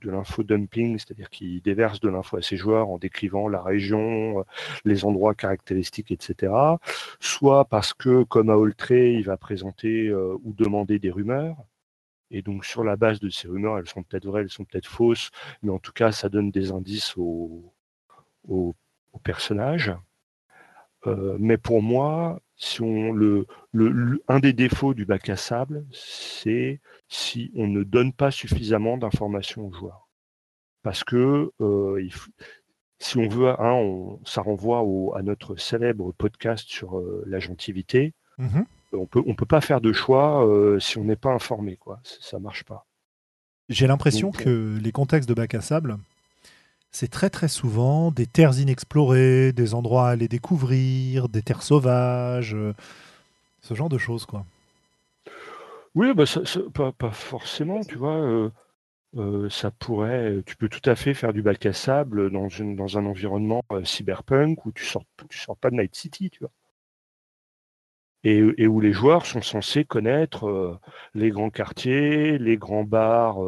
[0.00, 4.42] de l'info dumping, c'est-à-dire qu'il déverse de l'info à ses joueurs en décrivant la région,
[4.86, 6.50] les endroits caractéristiques, etc.
[7.20, 11.58] Soit parce que, comme à Oltré, il va présenter euh, ou demander des rumeurs.
[12.30, 14.88] Et donc sur la base de ces rumeurs, elles sont peut-être vraies, elles sont peut-être
[14.88, 15.30] fausses,
[15.62, 17.70] mais en tout cas, ça donne des indices aux,
[18.48, 18.74] aux,
[19.22, 19.92] personnages.
[21.06, 25.84] Euh, mais pour moi, si on, le, le, un des défauts du bac à sable,
[25.92, 30.08] c'est si on ne donne pas suffisamment d'informations aux joueurs.
[30.82, 32.12] Parce que euh, il,
[32.98, 38.14] si on veut, hein, ça renvoie au, à notre célèbre podcast sur euh, la gentilité.
[38.38, 41.76] Mmh on peut, on peut pas faire de choix euh, si on n'est pas informé,
[41.76, 42.00] quoi.
[42.04, 42.86] Ça marche pas.
[43.68, 45.98] J'ai l'impression que les contextes de bac à sable,
[46.96, 52.54] c'est très très souvent des terres inexplorées, des endroits à aller découvrir, des terres sauvages,
[52.54, 52.72] euh,
[53.60, 54.46] ce genre de choses, quoi.
[55.94, 56.24] Oui, bah,
[56.96, 58.16] pas, forcément, tu vois.
[58.16, 58.50] Euh,
[59.18, 63.62] euh, ça pourrait, tu peux tout à fait faire du bac à dans, un environnement
[63.84, 66.50] cyberpunk où tu sors, sors pas de Night City, tu vois.
[68.24, 70.80] Et où les joueurs sont censés connaître
[71.14, 73.38] les grands quartiers, les grands bars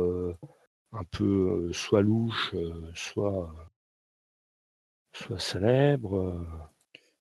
[0.98, 2.54] un peu soit louche,
[2.94, 3.54] soit,
[5.12, 6.68] soit célèbre.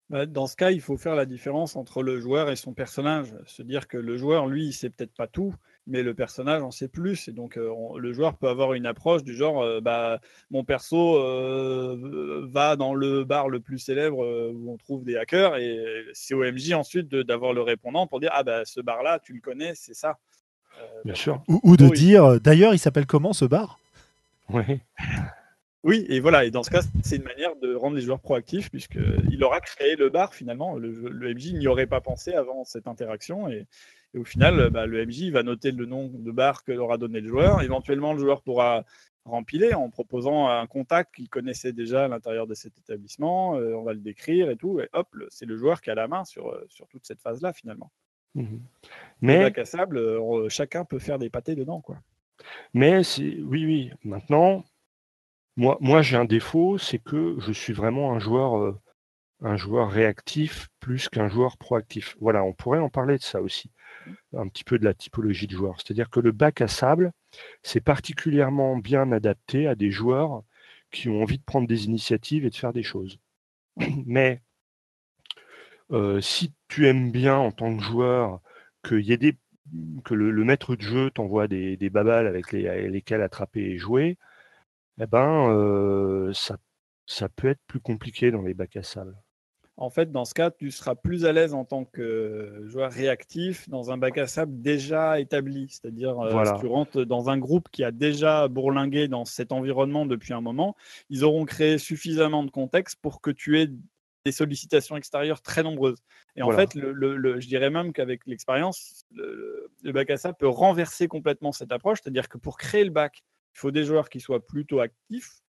[0.09, 3.35] Bah, dans ce cas, il faut faire la différence entre le joueur et son personnage.
[3.45, 5.53] Se dire que le joueur, lui, il sait peut-être pas tout,
[5.85, 7.27] mais le personnage en sait plus.
[7.27, 11.19] Et donc, le joueur peut avoir une approche du genre bah, mon perso
[12.47, 14.19] va dans le bar le plus célèbre
[14.53, 18.31] où on trouve des hackers, et c'est au MJ ensuite d'avoir le répondant pour dire
[18.33, 20.17] Ah, bah, ce bar-là, tu le connais, c'est ça.
[20.79, 21.41] Euh, Bien sûr.
[21.47, 23.79] Ou, de dire, euh, d'ailleurs, il s'appelle comment ce bar?
[24.49, 24.79] Oui.
[25.83, 28.69] Oui, et voilà, et dans ce cas, c'est une manière de rendre les joueurs proactifs,
[28.69, 30.75] puisqu'il aura créé le bar finalement.
[30.75, 33.67] Le, MJ n'y aurait pas pensé avant cette interaction, et,
[34.17, 37.27] au final, bah, le MJ va noter le nom de bar que aura donné le
[37.29, 37.61] joueur.
[37.61, 38.83] Éventuellement, le joueur pourra
[39.23, 43.55] rempiler en proposant un contact qu'il connaissait déjà à l'intérieur de cet établissement.
[43.55, 46.07] Euh, on va le décrire et tout, et hop, c'est le joueur qui a la
[46.07, 47.91] main sur, sur toute cette phase-là finalement.
[48.35, 48.57] Mmh
[49.21, 51.97] mais bac à sable, euh, chacun peut faire des pâtés dedans, quoi.
[52.73, 53.91] Mais oui, oui.
[54.03, 54.63] Maintenant,
[55.55, 58.79] moi, moi j'ai un défaut, c'est que je suis vraiment un joueur, euh,
[59.41, 62.15] un joueur réactif plus qu'un joueur proactif.
[62.21, 63.71] Voilà, on pourrait en parler de ça aussi,
[64.33, 65.75] un petit peu de la typologie de joueur.
[65.77, 67.11] C'est-à-dire que le bac à sable,
[67.63, 70.43] c'est particulièrement bien adapté à des joueurs
[70.91, 73.19] qui ont envie de prendre des initiatives et de faire des choses.
[74.05, 74.46] Mais euh,
[76.21, 78.41] si tu aimes bien en tant que joueur
[78.83, 79.37] qu'il y ait des
[80.03, 84.17] que le, maître de jeu t'envoie des, des babales avec lesquelles attraper et jouer,
[84.99, 86.57] eh ben euh, ça,
[87.05, 89.15] ça peut être plus compliqué dans les bacs à sable.
[89.79, 93.69] En fait, dans ce cas, tu seras plus à l'aise en tant que joueur réactif
[93.69, 95.67] dans un bac à sable déjà établi.
[95.69, 100.07] C'est-à-dire, euh, si tu rentres dans un groupe qui a déjà bourlingué dans cet environnement
[100.07, 100.75] depuis un moment,
[101.11, 103.69] ils auront créé suffisamment de contexte pour que tu aies
[104.25, 106.03] des sollicitations extérieures très nombreuses.
[106.35, 111.07] Et en fait, le, je dirais même qu'avec l'expérience, le, bac à ça peut renverser
[111.07, 111.99] complètement cette approche.
[112.03, 113.23] C'est-à-dire que pour créer le bac,
[113.55, 115.41] il faut des joueurs qui soient plutôt actifs,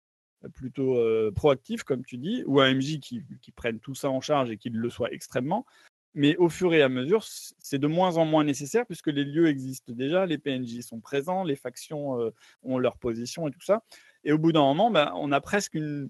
[0.55, 4.21] plutôt euh, proactifs, comme tu dis, ou un MJ qui, qui prenne tout ça en
[4.21, 5.67] charge et qui le soit extrêmement.
[6.15, 7.25] Mais au fur et à mesure,
[7.59, 11.45] c'est de moins en moins nécessaire puisque les lieux existent déjà, les PNJ sont présents,
[11.45, 12.31] les factions euh,
[12.63, 13.83] ont leur position et tout ça.
[14.25, 16.09] Et au bout d'un moment, ben, on a presque une,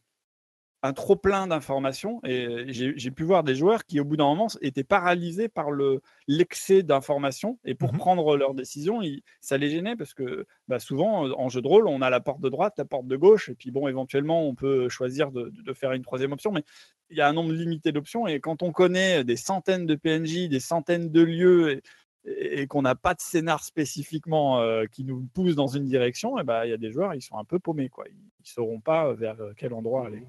[0.82, 4.48] un trop plein d'informations et j'ai pu voir des joueurs qui au bout d'un moment
[4.60, 9.00] étaient paralysés par le l'excès d'informations et pour mmh prendre leurs décisions
[9.40, 12.40] ça les gênait parce que bah, souvent en jeu de rôle on a la porte
[12.40, 15.92] de droite la porte de gauche et puis bon éventuellement on peut choisir de, faire
[15.92, 16.62] une troisième option mais
[17.10, 20.48] il y a un nombre limité d'options et quand on connaît des centaines de PNJ
[20.48, 21.80] des centaines de lieux
[22.26, 26.42] et, qu'on n'a pas de scénar spécifiquement euh, qui nous pousse dans une direction, et
[26.42, 27.88] bah, il y a des joueurs, ils sont un peu paumés.
[27.88, 28.04] Quoi.
[28.08, 30.24] Ils ne sauront pas vers quel endroit aller.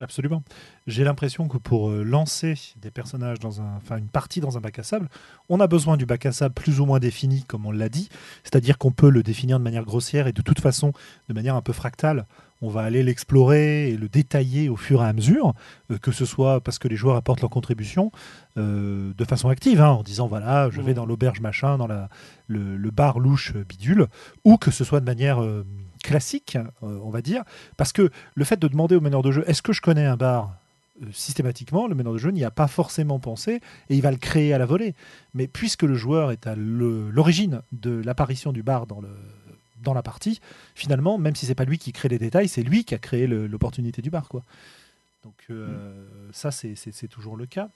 [0.00, 0.42] Absolument.
[0.88, 4.60] J'ai l'impression que pour euh, lancer des personnages dans un, enfin une partie dans un
[4.60, 5.08] bac à sable,
[5.48, 8.08] on a besoin du bac à sable plus ou moins défini, comme on l'a dit.
[8.42, 10.92] C'est-à-dire qu'on peut le définir de manière grossière et de toute façon
[11.28, 12.26] de manière un peu fractale.
[12.60, 15.54] On va aller l'explorer et le détailler au fur et à mesure,
[15.92, 18.10] euh, que ce soit parce que les joueurs apportent leur contribution
[18.56, 20.96] euh, de façon active, hein, en disant voilà, je vais mmh.
[20.96, 22.08] dans l'auberge machin, dans la,
[22.48, 24.08] le, bar louche bidule,
[24.44, 25.40] ou que ce soit de manière
[26.04, 27.42] classique, euh, on va dire,
[27.76, 30.16] parce que le fait de demander au meneur de jeu est-ce que je connais un
[30.16, 30.54] bar
[31.02, 34.18] euh, systématiquement, le meneur de jeu n'y a pas forcément pensé et il va le
[34.18, 34.94] créer à la volée.
[35.32, 39.08] Mais puisque le joueur est à l'origine de l'apparition du bar dans, le,
[39.82, 40.40] dans la partie,
[40.74, 43.26] finalement, même si c'est pas lui qui crée les détails, c'est lui qui a créé
[43.26, 44.28] l'opportunité du bar.
[44.28, 44.42] Quoi.
[45.24, 47.70] Donc euh, ça, c'est toujours le cas.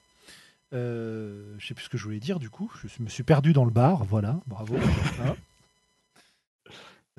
[0.71, 2.71] Euh, je sais plus ce que je voulais dire du coup.
[2.83, 4.05] Je me suis perdu dans le bar.
[4.05, 4.75] Voilà, bravo.
[5.25, 5.35] Hein.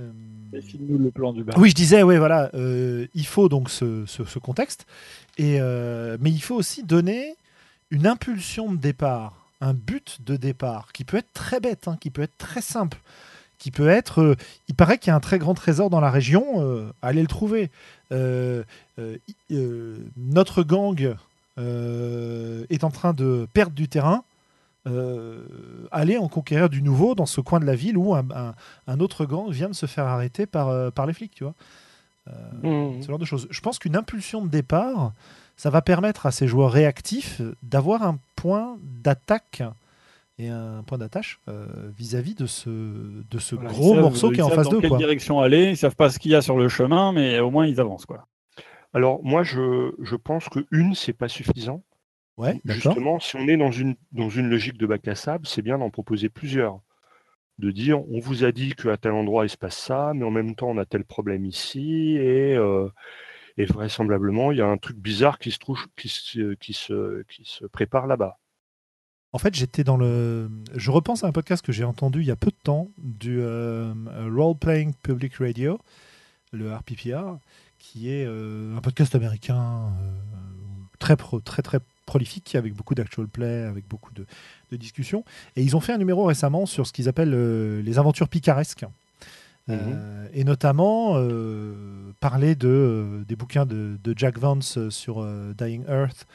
[0.00, 1.56] Euh, nous le plan du bar.
[1.58, 4.86] Oui, je disais, oui, voilà, euh, il faut donc ce, ce, contexte,
[5.38, 5.60] et,
[6.20, 7.34] mais il faut aussi donner
[7.90, 12.10] une impulsion de départ, un but de départ qui peut être très bête, hein, qui
[12.10, 12.98] peut être très simple
[13.60, 14.20] qui peut être.
[14.20, 14.36] Euh,
[14.66, 16.44] il paraît qu'il y a un très grand trésor dans la région.
[16.56, 17.70] Euh, allez le trouver.
[18.10, 18.64] Euh,
[20.16, 21.14] notre gang
[21.58, 24.24] est en train de perdre du terrain.
[25.90, 29.50] Allez en conquérir du nouveau dans ce coin de la ville où un, autre gang
[29.50, 31.54] vient de se faire arrêter par, par les flics, tu vois.
[32.62, 33.02] Mmh.
[33.02, 33.48] Ce genre de choses.
[33.50, 35.12] Je pense qu'une impulsion de départ,
[35.56, 39.62] ça va permettre à ces joueurs réactifs d'avoir un point d'attaque
[40.38, 41.66] et un point d'attache euh,
[41.98, 44.80] vis-à-vis de ce, de ce gros morceau qui est en face d'eux.
[44.80, 47.40] Dans quelle direction aller Ils savent pas ce qu'il y a sur le chemin, mais
[47.40, 48.06] au moins ils avancent.
[48.06, 48.26] quoi.
[48.94, 51.82] Alors moi, je, je pense que une, c'est pas suffisant.
[52.40, 55.62] Ouais, Justement, si on est dans une, dans une logique de bac à sable, c'est
[55.62, 56.80] bien d'en proposer plusieurs.
[57.58, 60.30] De dire, on vous a dit qu'à tel endroit il se passe ça, mais en
[60.30, 62.88] même temps on a tel problème ici, et, euh,
[63.58, 67.22] et vraisemblablement il y a un truc bizarre qui se, trouve, qui se, qui se,
[67.24, 68.38] qui se prépare là-bas.
[69.32, 70.50] En fait, j'étais dans le.
[70.74, 73.38] Je repense à un podcast que j'ai entendu il y a peu de temps du
[73.40, 73.92] euh,
[74.34, 75.78] Role Playing Public Radio,
[76.52, 77.36] le RPPR,
[77.78, 80.10] qui est euh, un podcast américain euh,
[80.98, 81.80] très, très très
[82.10, 84.26] prolifique avec beaucoup d'actual play, avec beaucoup de,
[84.76, 85.24] discussions.
[85.54, 88.84] Et ils ont fait un numéro récemment sur ce qu'ils appellent les aventures picaresques.
[89.68, 90.28] Mhm.
[90.32, 91.14] et notamment
[92.18, 96.26] parler de, des bouquins de, de Jack Vance sur Dying Earth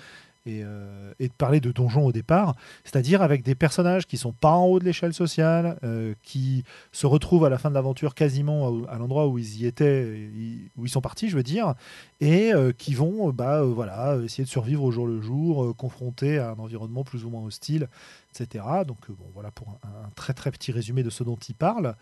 [0.47, 4.51] euh, et, de parler de donjons au départ, c'est-à-dire avec des personnages qui sont pas
[4.51, 8.85] en haut de l'échelle sociale, euh, qui se retrouvent à la fin de l'aventure quasiment
[8.85, 10.29] à, l'endroit où ils y étaient,
[10.77, 11.73] où ils sont partis, je veux dire,
[12.21, 16.51] et euh, qui vont bah, voilà, essayer de survivre au jour le jour, confrontés à
[16.51, 17.87] un environnement plus ou moins hostile,
[18.31, 18.63] etc.
[18.85, 21.95] Donc bon, voilà pour un, très très petit résumé de ce dont ils parlent.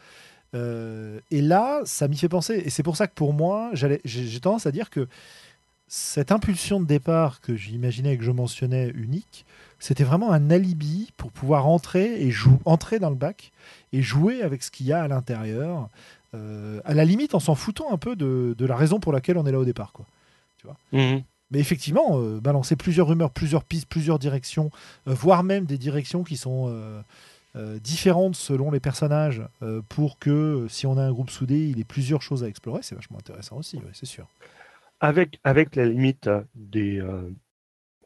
[0.53, 4.65] et là, ça m'y fait penser, et c'est pour ça que pour moi, j'ai tendance
[4.65, 5.07] à dire que
[5.95, 9.45] cette impulsion de départ que j'imaginais et que je mentionnais unique,
[9.77, 12.33] c'était vraiment un alibi pour pouvoir entrer et
[12.65, 13.51] entrer dans le bac
[13.91, 15.89] et jouer avec ce qu'il y a à l'intérieur.
[16.33, 19.45] Euh, à la limite, en s'en foutant un peu de, la raison pour laquelle on
[19.45, 20.07] est là au départ, quoi.
[20.57, 20.77] Tu vois?
[20.93, 21.21] Mhm.
[21.51, 24.71] Mais effectivement, euh, balancer plusieurs rumeurs, plusieurs pistes, plusieurs directions,
[25.07, 26.73] euh, voire même des directions qui sont
[27.83, 29.43] différentes selon les personnages,
[29.89, 32.95] pour que si on a un groupe soudé, il ait plusieurs choses à explorer, c'est
[32.95, 34.25] vachement intéressant aussi, c'est sûr
[35.03, 37.29] avec, avec la limite des, euh,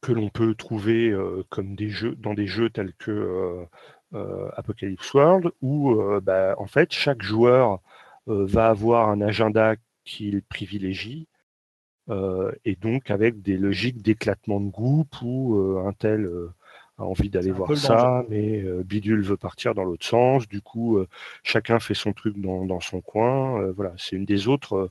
[0.02, 3.68] que l'on peut trouver euh, comme des jeux, dans des jeux tels que
[4.16, 7.82] euh, Apocalypse World, où bah, en fait chaque joueur
[8.26, 9.76] va avoir un agenda
[10.06, 11.28] qu'il privilégie,
[12.10, 16.32] et donc avec des logiques d'éclatement de groupe où un tel
[16.98, 20.48] a envie d'aller voir ça, mais Bidule veut partir dans l'autre sens.
[20.48, 21.00] Du coup,
[21.44, 23.72] chacun fait son truc dans, dans son coin.
[23.72, 24.90] voilà, c'est une des autres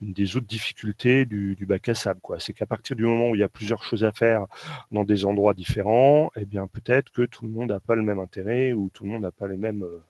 [0.00, 2.20] une des autres difficultés du, bac à sable.
[2.38, 4.46] C'est qu'à partir du moment où il y a plusieurs choses à faire
[4.92, 8.18] dans des endroits différents, eh bien peut-être que tout le monde n'a pas le même
[8.18, 10.02] intérêt ou tout le monde n'a pas les mêmes euh,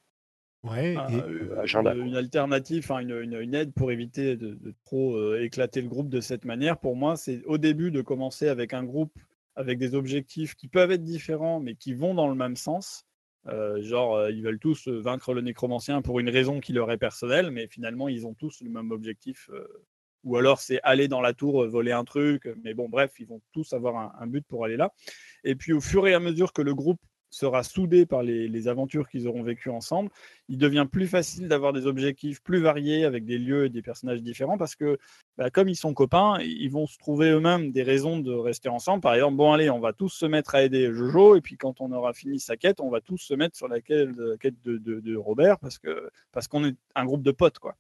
[0.64, 1.94] ouais, ah, euh, agendas.
[1.94, 6.78] Une, alternative, une, aide pour éviter de, trop euh, éclater le groupe de cette manière,
[6.78, 9.18] pour moi, c'est au début de commencer avec un groupe
[9.56, 13.07] avec des objectifs qui peuvent être différents mais qui vont dans le même sens.
[13.80, 17.66] Genre, ils veulent tous vaincre le nécromancien pour une raison qui leur est personnelle, mais
[17.68, 19.50] finalement, ils ont tous le même objectif.
[20.24, 22.48] ou alors, c'est aller dans la tour, voler un truc.
[22.62, 24.92] Mais bon, bref, ils vont tous avoir un but pour aller là.
[25.44, 27.00] Et puis, au fur et à mesure que le groupe
[27.30, 30.10] sera soudé par les, aventures qu'ils auront vécues ensemble,
[30.48, 34.22] il devient plus facile d'avoir des objectifs plus variés avec des lieux et des personnages
[34.22, 34.98] différents parce que,
[35.36, 39.00] bah, comme ils sont copains, ils vont se trouver eux-mêmes des raisons de rester ensemble.
[39.00, 41.80] Par exemple, bon, allez, on va tous se mettre à aider Jojo et puis quand
[41.80, 45.58] on aura fini sa quête, on va tous se mettre sur la quête, de, Robert
[45.58, 47.76] parce que parce qu'on est un groupe de potes, quoi.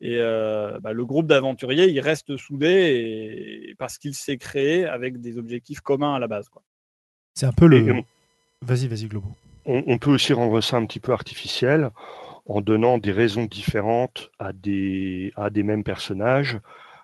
[0.00, 5.36] Et euh, bah, le groupe d'aventuriers, il reste soudé parce qu'il s'est créé avec des
[5.36, 6.62] objectifs communs à la base, quoi.
[7.34, 8.02] C'est un peu le.
[8.62, 9.28] Vas-y, vas-y, Globo.
[9.64, 11.90] On, peut aussi rendre ça un petit peu artificiel
[12.46, 16.58] en donnant des raisons différentes à des, à des mêmes personnages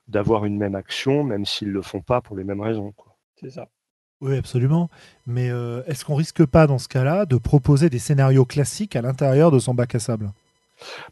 [0.09, 2.93] d'avoir une même action, même s'ils ne le font pas pour les mêmes raisons.
[3.41, 3.69] C'est ça.
[4.21, 4.91] Oui, absolument.
[5.27, 9.03] Mais euh, est-ce qu'on risque pas, dans ce cas-là, de proposer des scénarios classiques à
[9.03, 10.33] l'intérieur de son bac à sable?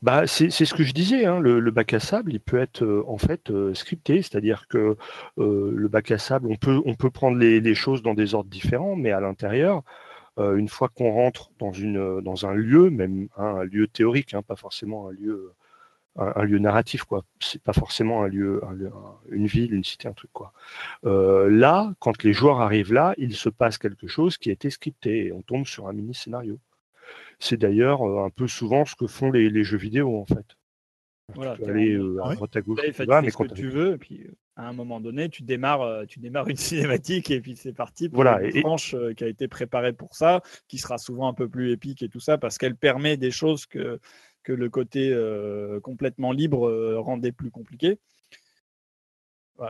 [0.03, 3.03] Bah, c'est ce que je disais, hein, le, bac à sable, il peut être euh,
[3.09, 4.97] en fait euh, scripté, c'est-à-dire que
[5.39, 8.51] le bac à sable, on peut, on peut prendre les, les, choses dans des ordres
[8.51, 9.83] différents, mais à l'intérieur,
[10.39, 14.35] euh, une fois qu'on rentre dans, une, dans un lieu, même hein, un lieu théorique,
[14.35, 15.53] hein, pas forcément un lieu,
[16.17, 17.25] un, lieu narratif, quoi.
[17.41, 18.61] C'est pas forcément un lieu,
[19.31, 20.53] une ville, une cité, un truc, quoi.
[21.05, 24.71] Euh, là, quand les joueurs arrivent là, il se passe quelque chose qui a été
[24.71, 26.59] scripté et on tombe sur un mini scénario.
[27.39, 30.57] C'est d'ailleurs un peu souvent ce que font les jeux vidéo, en fait.
[31.33, 34.27] Voilà, tu aller euh, à droite à gauche, tu mais quand tu veux, et puis
[34.57, 38.09] à un moment donné, tu démarres, euh, tu démarres une cinématique et puis c'est parti
[38.09, 41.35] pour voilà, une tranche euh, qui a été préparée pour ça, qui sera souvent un
[41.35, 44.01] peu plus épique et tout ça, parce qu'elle permet des choses que,
[44.43, 45.17] que le côté
[45.83, 47.99] complètement libre rendait plus compliqué.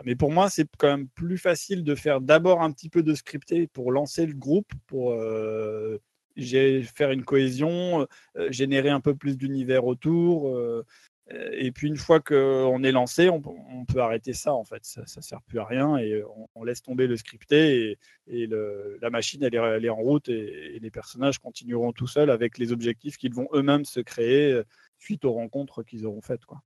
[0.04, 3.14] Mais pour moi, c'est quand même plus facile de faire d'abord un petit peu de
[3.14, 8.08] scripté pour lancer le groupe, pour faire une cohésion,
[8.48, 10.58] générer un peu plus d'univers autour,
[11.30, 14.84] et puis une fois qu'on est lancé, on, peut arrêter ça en fait.
[14.84, 16.22] Ça, ne sert plus à rien et
[16.54, 18.46] on, laisse tomber le scripté et,
[19.00, 19.54] la machine elle
[19.84, 23.84] est, en route et, les personnages continueront tout seuls avec les objectifs qu'ils vont eux-mêmes
[23.84, 24.64] se créer euh,
[24.98, 26.44] suite aux rencontres qu'ils auront faites.
[26.44, 26.62] Quoi.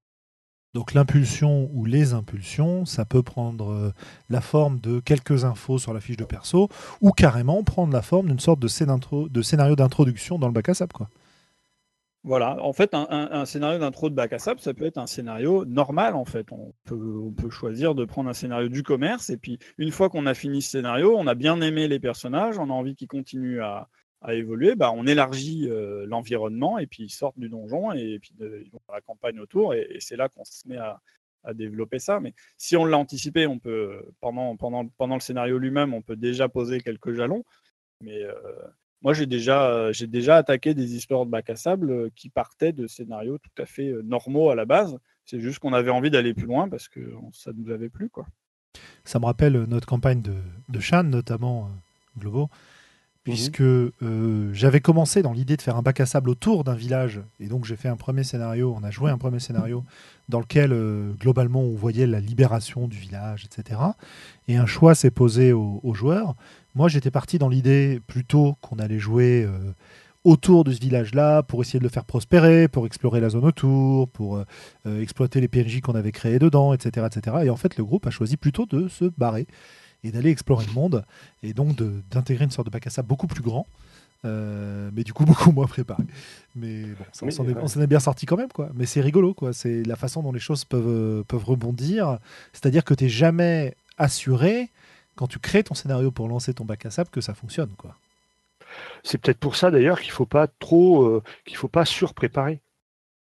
[0.75, 3.91] Donc l'impulsion ou les impulsions, ça peut prendre euh,
[4.29, 6.69] la forme de quelques infos sur la fiche de perso
[7.01, 10.93] ou carrément prendre la forme d'une sorte de, scénario d'introduction dans le bac à sable.
[10.93, 11.09] Quoi.
[12.25, 15.65] Voilà, en fait, un, scénario d'intro de bac à sable, ça peut être un scénario
[15.65, 16.47] normal, en fait.
[16.51, 20.35] On peut, choisir de prendre un scénario du commerce, et puis une fois qu'on a
[20.35, 23.89] fini ce scénario, on a bien aimé les personnages, on a envie qu'ils continuent à,
[24.31, 28.71] évoluer, bah, on élargit euh, l'environnement, et puis ils sortent du donjon, et puis ils
[28.73, 31.01] vont faire la campagne autour, et, c'est là qu'on se met à,
[31.55, 32.21] développer ça.
[32.21, 36.17] Mais si on l'a anticipé, on peut, pendant, pendant, pendant le scénario lui-même, on peut
[36.17, 37.45] déjà poser quelques jalons,
[38.03, 38.23] mais...
[38.23, 38.35] Euh,
[39.03, 42.31] moi, j'ai déjà, euh, j'ai déjà attaqué des histoires de bac à sable euh, qui
[42.31, 44.99] partaient de scénarios tout à fait euh, normaux à la base.
[45.25, 47.01] C'est juste qu'on avait envie d'aller plus loin parce que
[47.33, 48.09] ça nous avait plu.
[48.09, 48.27] Quoi.
[49.05, 50.35] Ça me rappelle notre campagne de,
[50.69, 51.71] de Shan, notamment
[52.19, 52.49] Globo, mhm.
[53.25, 53.63] puisque
[54.53, 57.21] j'avais commencé dans l'idée de faire un bac à sable autour d'un village.
[57.41, 59.85] Et donc, j'ai fait un premier scénario, on a joué un premier scénario
[60.31, 60.71] dans lequel,
[61.21, 63.81] globalement, on voyait la libération du village, etc.
[64.49, 66.37] Et un choix s'est posé aux joueurs
[66.79, 69.73] moi, j'étais parti dans l'idée plutôt qu'on allait jouer euh,
[70.23, 74.09] autour de ce village-là pour essayer de le faire prospérer, pour explorer la zone autour,
[74.11, 74.45] pour euh,
[74.87, 77.39] euh, exploiter les PNJ qu'on avait créés dedans, etc., etc.
[77.43, 79.49] Et en fait, le groupe a choisi plutôt de se barrer
[80.05, 81.05] et d'aller explorer le monde
[81.43, 81.77] et donc
[82.13, 83.67] d'intégrer une sorte de bac à sable beaucoup plus grand.
[84.23, 86.05] mais du coup beaucoup moins préparé.
[86.55, 87.31] Mais bon, on
[87.67, 88.71] s'en est, bien sorti quand même, quoi.
[88.77, 89.53] Mais c'est rigolo, quoi.
[89.53, 92.21] C'est la façon dont les choses peuvent, peuvent rebondir.
[92.53, 94.71] C'est-à-dire que tu n'es jamais assuré
[95.19, 97.71] quand tu crées ton scénario pour lancer ton bac à sable que ça fonctionne.
[97.77, 97.97] quoi.
[99.03, 102.61] C'est peut-être pour ça d'ailleurs qu'il ne faut pas trop, euh, qu'il faut pas surpréparer.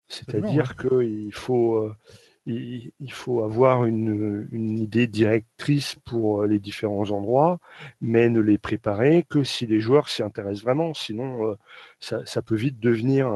[0.06, 1.96] C'est-à-dire qu'il faut, euh,
[2.44, 7.60] il, faut avoir une, idée directrice pour euh, les différents endroits,
[8.02, 10.92] mais ne les préparer que si les joueurs s'y intéressent vraiment.
[10.92, 11.56] Sinon,
[11.98, 13.26] ça, peut vite devenir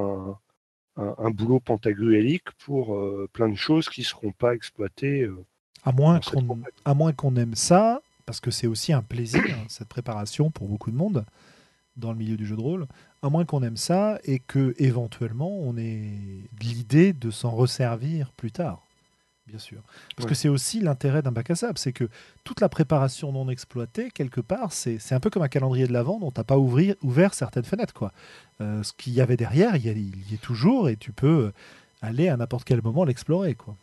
[0.97, 2.95] un, boulot pantagruélique pour
[3.33, 5.31] plein de choses qui ne seront pas exploitées.
[6.85, 10.91] à moins qu'on aime ça, parce que c'est aussi un plaisir, cette préparation pour beaucoup
[10.91, 11.25] de monde
[11.97, 12.87] dans le milieu du jeu de rôle,
[13.23, 16.11] à moins qu'on aime ça et que éventuellement on ait
[16.61, 18.85] l'idée de s'en resservir plus tard,
[19.47, 19.81] bien sûr.
[20.17, 22.09] Parce que c'est aussi l'intérêt d'un bac à sable, c'est que
[22.43, 26.19] toute la préparation non exploitée, quelque part, c'est un peu comme un calendrier de l'avant
[26.19, 27.95] dont tu n'as pas ouvrir, ouvert certaines fenêtres.
[27.95, 28.13] Quoi.
[28.61, 31.53] Euh, ce qu'il y avait derrière, il y, est toujours et tu peux
[32.03, 33.55] aller à n'importe quel moment l'explorer.
[33.55, 33.77] quoi.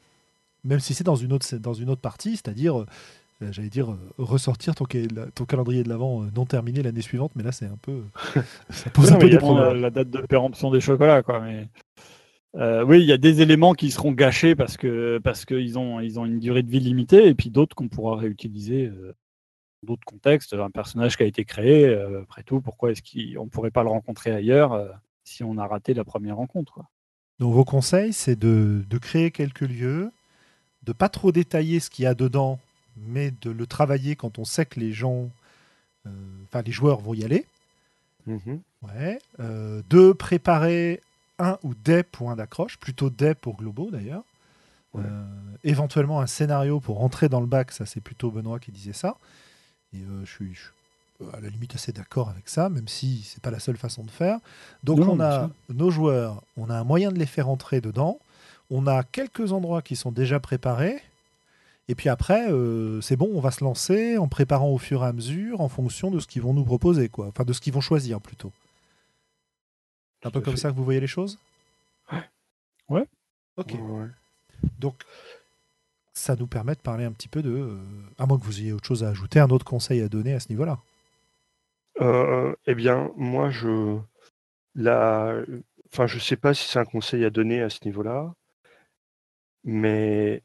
[0.64, 2.86] Même si c'est dans, une autre, dans une autre partie, c'est-à-dire euh,
[3.52, 4.86] j'allais dire, euh, ressortir ton,
[5.34, 8.04] ton calendrier de l'avant euh, non terminé l'année suivante, mais là, c'est un peu.
[8.70, 9.82] ça pose un peu des problèmes.
[9.82, 11.42] La, date de péremption des chocolats, quoi.
[11.42, 11.68] Mais...
[12.84, 16.20] oui, il y a des éléments qui seront gâchés parce que parce qu'ils ont ils
[16.20, 20.54] ont une durée de vie limitée et puis d'autres qu'on pourra réutiliser dans d'autres contextes.
[20.54, 23.90] Un personnage qui a été créé, après tout, pourquoi est-ce qu'on ne pourrait pas le
[23.90, 24.78] rencontrer ailleurs
[25.24, 26.90] si on a raté la première rencontre quoi.
[27.40, 30.12] Donc vos conseils, c'est de, de, créer quelques lieux,
[30.84, 32.60] de pas trop détailler ce qu'il y a dedans
[32.98, 35.30] mais de le travailler quand on sait que les gens,
[36.06, 36.10] euh,
[36.46, 37.46] enfin les joueurs vont y aller.
[38.28, 38.62] Mhm.
[38.84, 39.20] Ouais.
[39.40, 41.02] Euh, de préparer
[41.40, 44.24] un ou des points d'accroche, plutôt des pour Globo d'ailleurs.
[44.98, 45.24] Euh,
[45.64, 49.16] éventuellement un scénario pour rentrer dans le bac, ça c'est plutôt Benoît qui disait ça.
[49.94, 50.54] Et je suis,
[51.34, 54.12] à la limite assez d'accord avec ça, même si c'est pas la seule façon de
[54.12, 54.40] faire.
[54.84, 58.20] Donc on a nos joueurs, on a un moyen de les faire entrer dedans.
[58.70, 61.02] On a quelques endroits qui sont déjà préparés.
[61.92, 65.08] Et puis après, euh, c'est bon, on va se lancer en préparant au fur et
[65.08, 67.28] à mesure en fonction de ce qu'ils vont nous proposer, quoi.
[67.28, 68.54] Enfin, de ce qu'ils vont choisir plutôt.
[70.24, 71.38] Un peu comme ça que vous voyez les choses?
[72.10, 72.24] Ouais.
[72.88, 73.06] Ouais.
[73.58, 73.76] Ok.
[74.80, 75.04] Donc,
[76.14, 77.52] ça nous permet de parler un petit peu de.
[77.52, 77.78] Euh,
[78.18, 80.40] à moins que vous ayez autre chose à ajouter, un autre conseil à donner à
[80.40, 80.80] ce niveau-là.
[82.00, 84.00] Euh, eh bien, moi, je.
[84.76, 85.36] La...
[85.92, 88.34] Enfin, je sais pas si c'est un conseil à donner à ce niveau-là.
[89.64, 90.44] Mais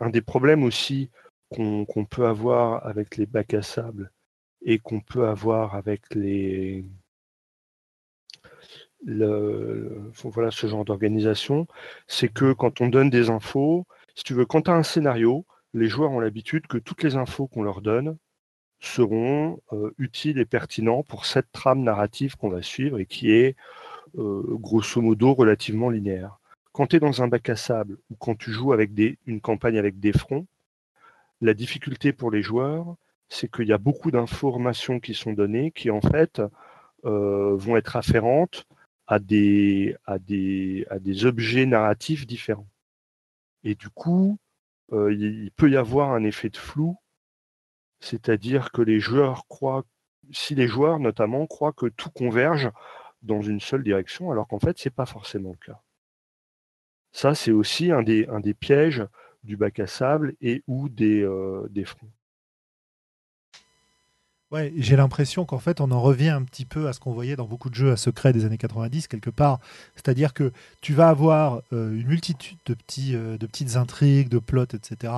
[0.00, 1.10] un des problèmes aussi
[1.50, 4.10] qu'on peut avoir avec les bacs à sable
[4.62, 6.84] et qu'on peut avoir avec les
[9.04, 11.66] le, voilà ce genre d'organisation,
[12.06, 15.46] c'est que quand on donne des infos, si tu veux, quand tu as un scénario,
[15.74, 18.16] les joueurs ont l'habitude que toutes les infos qu'on leur donne
[18.80, 23.56] seront euh, utiles et pertinents pour cette trame narrative qu'on va suivre et qui est
[24.18, 26.38] euh, grosso modo relativement linéaire.
[26.76, 28.90] Quand tu es dans un bac à sable ou quand tu joues avec
[29.24, 30.46] une campagne avec des fronts,
[31.40, 32.96] la difficulté pour les joueurs,
[33.30, 36.42] c'est qu'il y a beaucoup d'informations qui sont données qui en fait
[37.06, 38.66] euh, vont être afférentes
[39.06, 39.96] à des
[41.24, 42.68] objets narratifs différents.
[43.64, 44.36] Et du coup,
[44.92, 46.98] euh, il peut y avoir un effet de flou,
[48.00, 49.86] c'est-à-dire que les joueurs croient,
[50.30, 52.70] si les joueurs notamment croient que tout converge
[53.22, 55.80] dans une seule direction, alors qu'en fait, ce n'est pas forcément le cas.
[57.12, 59.04] Ça, c'est aussi un des, pièges
[59.44, 62.10] du bac à sable et ou des, euh, fronts.
[64.52, 67.34] Ouais, j'ai l'impression qu'en fait, on en revient un petit peu à ce qu'on voyait
[67.34, 69.58] dans beaucoup de jeux à secret des années 90, quelque part.
[69.96, 74.38] C'est-à-dire que tu vas avoir euh, une multitude de, petits, euh, de petites intrigues, de
[74.38, 75.12] plots, etc.,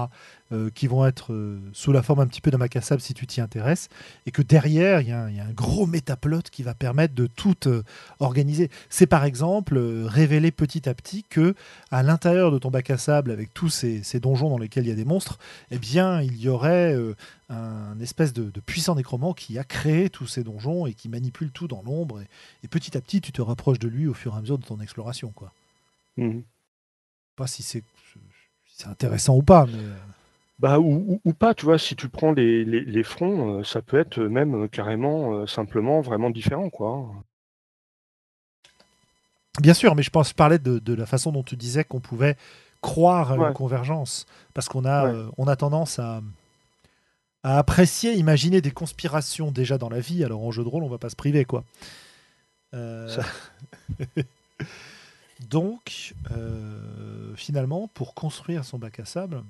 [0.52, 3.40] euh, qui vont être sous la forme un petit peu d'un macassable si tu t'y
[3.40, 3.88] intéresses,
[4.26, 7.56] et que derrière, il y, a un gros métaplot qui va permettre de tout
[8.20, 8.70] organiser.
[8.88, 11.54] C'est par exemple révéler petit à petit que
[11.90, 14.88] à l'intérieur de ton bac à sable, avec tous ces, ces, donjons dans lesquels il
[14.88, 15.38] y a des monstres,
[15.70, 16.94] eh bien, il y aurait
[17.50, 21.66] un espèce de, puissant nécromant qui a créé tous ces donjons et qui manipule tout
[21.66, 22.20] dans l'ombre.
[22.62, 24.64] Et, petit à petit, tu te rapproches de lui au fur et à mesure de
[24.64, 25.32] ton exploration.
[25.34, 25.52] Quoi.
[26.16, 26.42] Mhm.
[27.36, 27.84] Pas si c'est
[28.84, 29.82] intéressant ou pas, mais.
[30.62, 30.68] Euh.
[30.68, 34.20] Bah, ou, pas, tu vois, si tu prends les, les, fronts, euh, ça peut être
[34.20, 37.10] même euh, carrément, simplement, vraiment différent, quoi.
[39.60, 42.36] Bien sûr, mais je pense parler de, de la façon dont tu disais qu'on pouvait
[42.80, 46.22] croire à une convergence, parce qu'on a, on a tendance à,
[47.42, 50.24] à apprécier, imaginer des conspirations déjà dans la vie.
[50.24, 51.64] Alors en jeu de rôle, on va pas se priver, quoi.
[52.74, 53.16] Euh,
[55.48, 59.42] donc, euh, finalement, pour construire son bac à sable,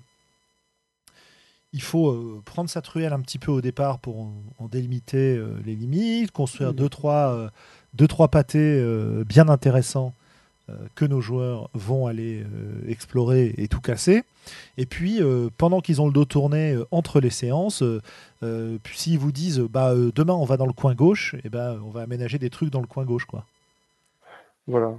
[1.72, 4.20] il faut euh, prendre sa truelle un petit peu au départ pour
[4.58, 7.50] en, délimiter les limites, construire deux trois,
[7.94, 8.82] deux, trois pâtés
[9.24, 10.12] bien intéressants
[10.70, 14.22] euh, que nos joueurs vont aller euh, explorer et tout casser.
[14.76, 17.82] Et puis, euh, pendant qu'ils ont le dos tourné entre les séances,
[18.92, 21.90] s'ils vous disent bah, demain on va dans le coin gauche, et eh ben, on
[21.90, 23.24] va aménager des trucs dans le coin gauche.
[23.24, 23.44] Quoi.
[24.66, 24.94] Voilà.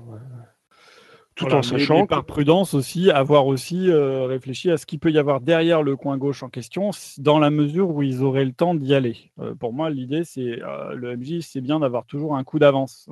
[1.39, 2.05] Tout en sachant.
[2.05, 6.17] par prudence aussi, avoir aussi réfléchi à ce qu'il peut y avoir derrière le coin
[6.17, 9.31] gauche en question, dans la mesure où ils auraient le temps d'y aller.
[9.59, 10.59] pour moi, l'idée, c'est
[10.93, 13.09] le MJ, c'est bien d'avoir toujours un coup d'avance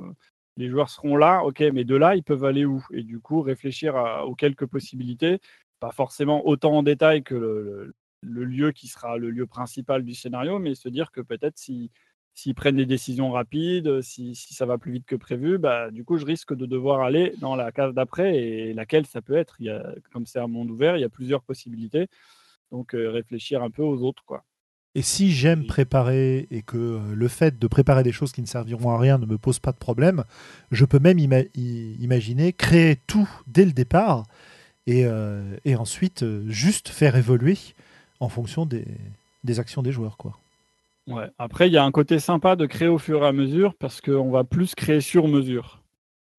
[0.58, 2.84] les joueurs seront là, ok, mais de là, ils peuvent aller où?
[2.92, 3.94] Et du coup, réfléchir
[4.26, 5.40] aux quelques possibilités,
[5.80, 7.34] pas forcément autant en détail que
[8.22, 11.56] le, lieu qui sera le lieu principal du scénario, mais se dire que peut-être
[12.38, 16.18] s'ils prennent des décisions rapides, si, ça va plus vite que prévu, bah, du coup,
[16.18, 19.56] je risque de devoir aller dans la case d'après et laquelle ça peut être.
[19.60, 22.08] Il y a, comme c'est un monde ouvert, il y a plusieurs possibilités.
[22.70, 24.24] Donc, euh, réfléchir un peu aux autres.
[24.24, 24.44] quoi.
[24.94, 28.46] Et si j'aime préparer et que euh, le fait de préparer des choses qui ne
[28.46, 30.24] serviront à rien ne me pose pas de problème,
[30.70, 34.24] je peux même imaginer créer tout dès le départ
[34.86, 37.58] et, euh, ensuite euh, juste faire évoluer
[38.20, 38.86] en fonction des,
[39.58, 40.16] actions des joueurs.
[40.16, 40.38] Quoi.
[41.08, 41.30] Ouais.
[41.38, 44.00] Après, il y a un côté sympa de créer au fur et à mesure parce
[44.00, 45.82] qu'on va plus créer sur mesure.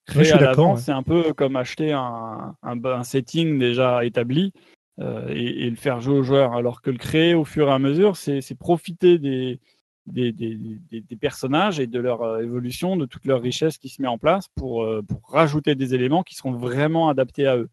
[0.06, 4.54] Créer à c'est un peu comme acheter un, un setting déjà établi.
[5.00, 6.54] Euh, et, le faire jouer aux joueurs.
[6.54, 9.60] Alors que le créer au fur et à mesure, c'est profiter des,
[10.08, 14.08] des, des, personnages et de leur euh, évolution, de toute leur richesse qui se met
[14.08, 17.70] en place pour, euh, pour rajouter des éléments qui seront vraiment adaptés à eux.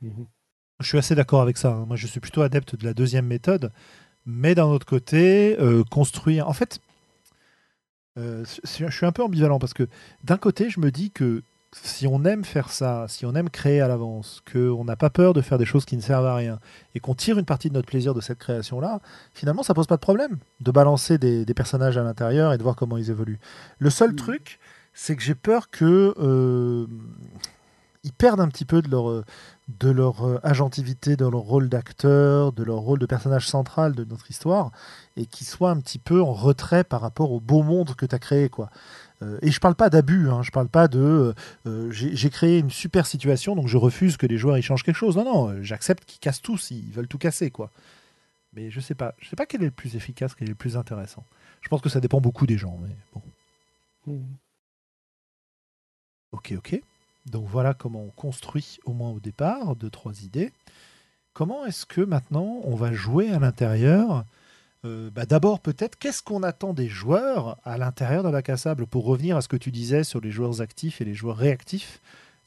[0.00, 0.26] Mhm.
[0.80, 1.74] Je suis assez d'accord avec ça.
[1.74, 1.84] Hein.
[1.86, 3.72] Moi, je suis plutôt adepte de la deuxième méthode.
[4.26, 5.56] Mais d'un autre côté,
[5.90, 6.48] construire.
[6.48, 6.80] En fait,
[8.16, 9.88] je suis un peu ambivalent parce que
[10.24, 11.42] d'un côté, je me dis que
[11.72, 15.34] si on aime faire ça, si on aime créer à l'avance, qu'on n'a pas peur
[15.34, 16.58] de faire des choses qui ne servent à rien,
[16.94, 19.00] et qu'on tire une partie de notre plaisir de cette création-là,
[19.34, 22.74] finalement, ça pose pas de problème de balancer des, personnages à l'intérieur et de voir
[22.74, 23.38] comment ils évoluent.
[23.78, 24.16] Le seul mm.
[24.16, 24.58] truc,
[24.94, 26.86] c'est que j'ai peur que euh,
[28.02, 29.24] ils perdent un petit peu de leur,
[29.78, 34.04] de leur euh, agentivité, de leur rôle d'acteur, de leur rôle de personnage central de
[34.04, 34.72] notre histoire,
[35.16, 38.14] et qu'ils soient un petit peu en retrait par rapport au beau monde que tu
[38.14, 38.48] as créé.
[38.48, 38.70] quoi.
[39.22, 41.34] Euh, et je parle pas d'abus, hein, je parle pas de
[41.66, 44.96] euh, j'ai créé une super situation, donc je refuse que les joueurs y changent quelque
[44.96, 45.16] chose.
[45.16, 47.70] Non, non, j'accepte qu'ils cassent tout s'ils veulent tout casser, quoi.
[48.54, 50.56] Mais je sais pas, je sais pas quel est le plus efficace, quel est le
[50.56, 51.24] plus intéressant.
[51.60, 53.22] Je pense que ça dépend beaucoup des gens, mais bon.
[54.06, 54.24] Hmm.
[56.32, 56.80] Ok, ok.
[57.30, 60.52] Donc voilà comment on construit au moins au départ deux trois idées.
[61.32, 64.24] Comment est-ce que maintenant on va jouer à l'intérieur
[64.84, 68.86] euh, bah, D'abord peut-être qu'est-ce qu'on attend des joueurs à l'intérieur d'un bac à sable
[68.86, 72.00] pour revenir à ce que tu disais sur les joueurs actifs et les joueurs réactifs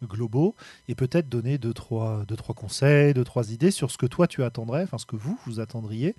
[0.03, 0.53] globaux
[0.89, 4.27] et peut-être donner deux trois, deux, trois conseils, deux, trois idées sur ce que toi
[4.27, 6.15] tu attendrais, enfin ce que vous, vous attendriez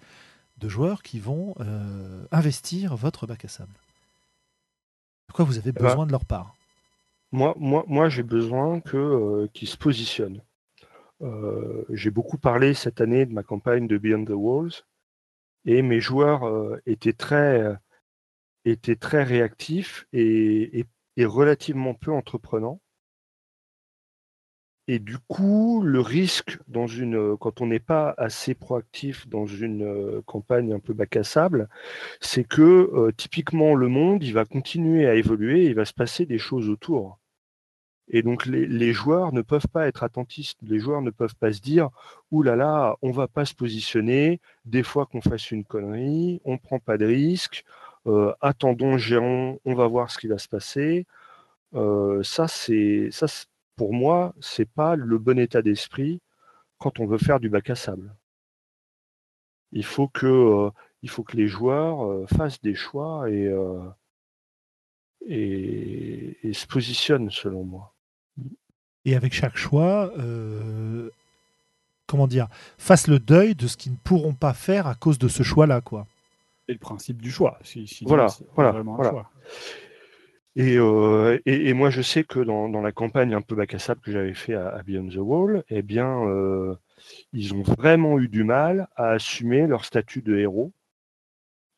[0.59, 3.75] de joueurs qui vont euh, investir votre bac à sable?
[5.29, 6.55] De quoi vous avez Eh ben, besoin de leur part?
[7.35, 10.41] Moi, moi, moi j'ai besoin euh, qu'ils se positionnent.
[11.21, 14.85] Euh, j'ai beaucoup parlé cette année de ma campagne de Beyond the Walls
[15.65, 17.77] et mes joueurs euh, étaient, très,
[18.65, 20.87] étaient très réactifs et,
[21.19, 22.81] relativement peu entreprenants.
[24.87, 30.23] Et du coup, le risque dans une, quand on n'est pas assez proactif dans une
[30.23, 31.69] campagne un peu bac à sable,
[32.21, 36.39] c'est que typiquement le monde, il va continuer à évoluer, il va se passer des
[36.39, 37.19] choses autour.
[38.09, 41.61] Et donc les, joueurs ne peuvent pas être attentistes, les joueurs ne peuvent pas se
[41.61, 41.89] dire
[42.31, 46.59] Ouh là là, on va pas se positionner, des fois qu'on fasse une connerie, on
[46.59, 47.65] prend pas de risque,
[48.07, 51.07] euh, attendons, gérons, on va voir ce qui va se passer.
[51.75, 53.27] Euh, ça, c'est ça,
[53.77, 56.21] pour moi, c'est pas le bon état d'esprit
[56.79, 58.15] quand on veut faire du bac à sable.
[59.73, 60.71] Il faut que, euh,
[61.03, 63.45] il faut que les joueurs euh, fassent des choix et
[66.53, 67.94] se positionnent selon moi.
[69.05, 71.11] Et avec chaque choix, euh,
[72.07, 72.49] comment dire,
[72.79, 75.81] fassent le deuil de ce qu'ils ne pourront pas faire à cause de ce choix-là,
[75.81, 76.07] quoi.
[76.67, 77.59] C'est le principe du choix.
[77.63, 79.11] Si, si Voilà, c'est voilà, vraiment un voilà.
[79.11, 79.31] choix.
[80.57, 83.75] Et, euh, et, et moi, je sais que dans, dans la campagne un peu bac
[83.75, 86.75] à sable que j'avais fait à, à Beyond the Wall, eh bien, euh,
[87.33, 90.71] ils ont vraiment eu du mal à assumer leur statut de héros.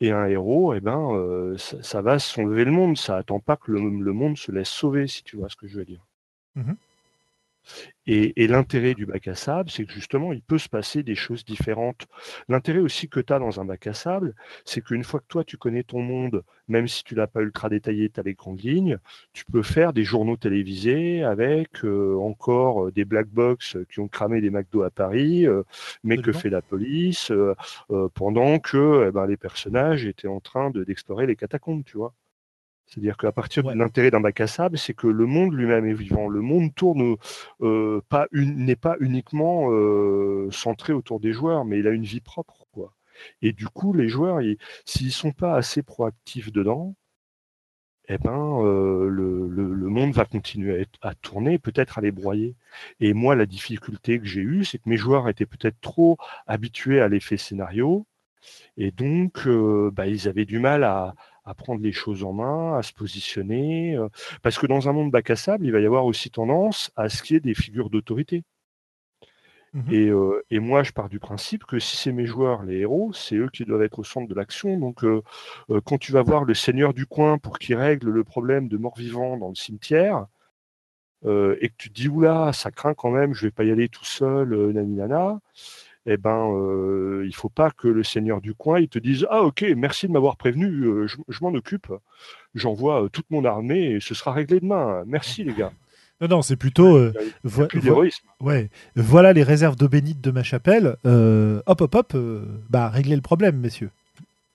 [0.02, 2.98] Et un héros, eh ben, euh, ça, ça va sauver le monde.
[2.98, 5.66] Ça attend pas que le, le monde se laisse sauver, si tu vois ce que
[5.66, 6.04] je veux dire.
[6.54, 6.76] Mhm.
[8.06, 11.14] Et, et l'intérêt du bac à sable, c'est que justement, il peut se passer des
[11.16, 12.06] choses différentes.
[12.48, 15.44] L'intérêt aussi que tu as dans un bac à sable, c'est qu'une fois que toi,
[15.44, 18.60] tu connais ton monde, même si tu l'as pas ultra détaillé, tu as les grandes
[18.62, 18.98] lignes,
[19.32, 24.08] tu peux faire des journaux télévisés avec euh, encore euh, des black box qui ont
[24.08, 25.62] cramé des McDo à Paris, euh,
[26.04, 27.54] mais que fait la police, euh,
[27.90, 31.96] euh, pendant que eh ben, les personnages étaient en train de- d'explorer les catacombes, tu
[31.96, 32.14] vois.
[32.86, 33.74] C'est-à-dire qu'à partir Ouais.
[33.74, 36.28] de l'intérêt d'un bac à sable, c'est que le monde lui-même est vivant.
[36.28, 37.16] Le monde tourne
[37.62, 42.04] euh, pas une- n'est pas uniquement euh, centré autour des joueurs, mais il a une
[42.04, 42.94] vie propre, quoi.
[43.42, 46.94] Et du coup, les joueurs, ils- s'ils sont pas assez proactifs dedans,
[48.08, 52.54] eh ben, euh, le, le- le monde va continuer à tourner, peut-être à les broyer.
[53.00, 56.16] Et moi, la difficulté que j'ai eue, c'est que mes joueurs étaient peut-être trop
[56.46, 58.06] habitués à l'effet scénario,
[58.78, 61.14] et donc, euh, bah, ils avaient du mal à,
[61.46, 64.08] à prendre les choses en main, à se positionner, euh,
[64.42, 67.08] parce que dans un monde bac à sable, il va y avoir aussi tendance à
[67.08, 68.44] ce qu'il y ait des figures d'autorité.
[69.90, 73.12] Et, euh, et moi, je pars du principe que si c'est mes joueurs, les héros,
[73.12, 74.78] c'est eux qui doivent être au centre de l'action.
[74.78, 75.22] Donc, euh,
[75.70, 78.78] euh, quand tu vas voir le seigneur du coin pour qu'il règle le problème de
[78.78, 80.26] mort-vivant dans le cimetière,
[81.24, 83.88] et que tu te dis, oula, ça craint quand même, je vais pas y aller
[83.88, 85.40] tout seul, euh, nani nana,
[86.06, 89.42] eh ben, euh, il faut pas que le seigneur du coin, il te dise, ah
[89.42, 91.88] ok, merci de m'avoir prévenu, euh, je, je m'en occupe,
[92.54, 95.02] j'envoie euh, toute mon armée et ce sera réglé demain.
[95.06, 95.72] Merci les gars.
[96.22, 96.96] Non, non, c'est plutôt.
[96.96, 97.12] euh,
[97.44, 98.02] vo- vo-
[98.40, 100.96] ouais, voilà les réserves d'eau bénite de ma chapelle.
[101.04, 103.90] euh, hop, hop, hop, euh, bah, réglez le problème, messieurs.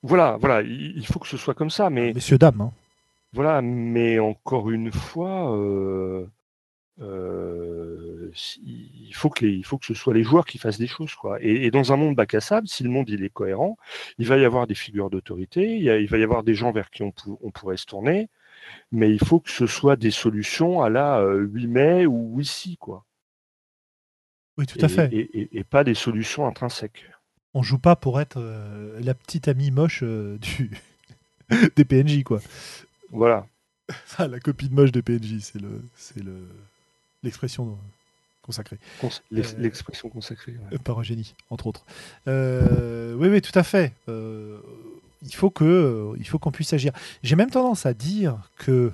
[0.01, 2.61] Voilà, voilà, il, faut que ce soit comme ça, mais Messieurs, dames.
[2.61, 2.71] hein.
[3.33, 5.55] Voilà, mais encore une fois,
[8.65, 11.15] il, faut que les, il faut que ce soit les joueurs qui fassent des choses.
[11.15, 11.37] Quoi.
[11.41, 13.77] Et, et dans un monde bac à sable, si le monde il est cohérent,
[14.17, 17.03] il va y avoir des figures d'autorité, il, va y avoir des gens vers qui
[17.03, 18.29] on, pou- on pourrait se tourner,
[18.91, 22.45] mais il faut que ce soit des solutions à la euh, 8 mai ou 8
[22.45, 23.05] si, quoi.
[24.57, 25.09] Oui, tout et, à fait.
[25.13, 27.05] Et, pas des solutions intrinsèques.
[27.53, 30.71] On joue pas pour être euh, la petite amie moche euh, du
[31.75, 32.41] des PNJ, quoi.
[33.11, 33.45] Voilà.
[34.17, 36.47] Ah, la copine moche des PNJ, c'est le, c'est le,
[37.23, 37.77] l'expression
[38.41, 40.53] consacrée Cons- l'ex- Euh, L'expression consacrée.
[40.53, 40.75] ouais.
[40.75, 41.85] euh, par Eugénie, entre autres.
[42.27, 43.93] Euh, oui, oui, tout à fait.
[44.09, 44.57] Euh,
[45.23, 46.91] il faut que, il faut qu'on puisse agir.
[47.23, 48.91] J'ai même tendance à dire que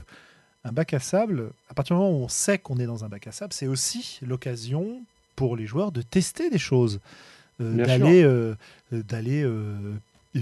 [0.66, 3.10] un bac à sable, à partir du moment où on sait qu'on est dans un
[3.10, 5.02] bac à sable, c'est aussi l'occasion
[5.38, 7.00] pour les joueurs de tester des choses,
[7.62, 8.24] euh, d'aller,
[8.92, 9.46] d'aller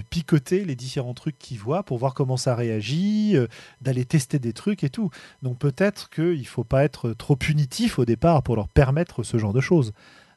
[0.09, 3.47] picoter les différents trucs qu'ils voient pour voir comment ça réagit, euh,
[3.81, 5.09] d'aller tester des trucs et tout.
[5.41, 9.37] Donc peut-être qu'il ne faut pas être trop punitif au départ pour leur permettre ce
[9.37, 9.93] genre de choses.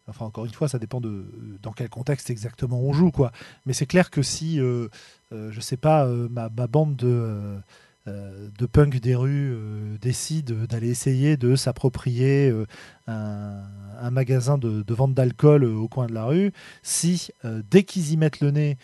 [0.09, 1.27] Enfin, encore une fois, ça dépend de
[1.63, 3.31] dans quel contexte exactement on joue, quoi.
[3.67, 4.89] Mais c'est clair que si, euh,
[5.33, 7.59] euh, je sais pas, euh, ma, bande de, euh,
[8.59, 9.57] de punk des rues
[10.01, 12.53] décide d'aller essayer de s'approprier
[13.07, 16.53] un, magasin de, vente d'alcool au coin de la rue,
[16.83, 17.31] si
[17.71, 18.79] dès qu'ils y mettent le nez,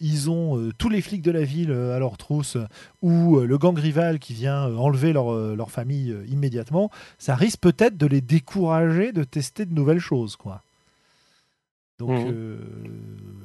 [0.00, 2.56] ils ont tous les flics de la ville à leur trousse
[3.02, 8.06] ou le gang rival qui vient enlever leur, leur famille immédiatement, ça risque peut-être de
[8.06, 10.36] les décourager de tester de nouvelles choses.
[10.36, 10.62] quoi.
[12.00, 12.30] Donc mmh.
[12.32, 12.56] euh,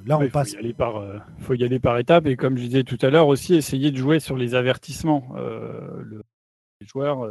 [0.05, 0.55] là, on passe.
[0.61, 2.25] Il y, par, euh, faut y aller par étapes.
[2.25, 5.27] Et comme je disais tout à l'heure, aussi essayer de jouer sur les avertissements.
[5.35, 6.03] Euh,
[6.79, 7.29] les joueurs,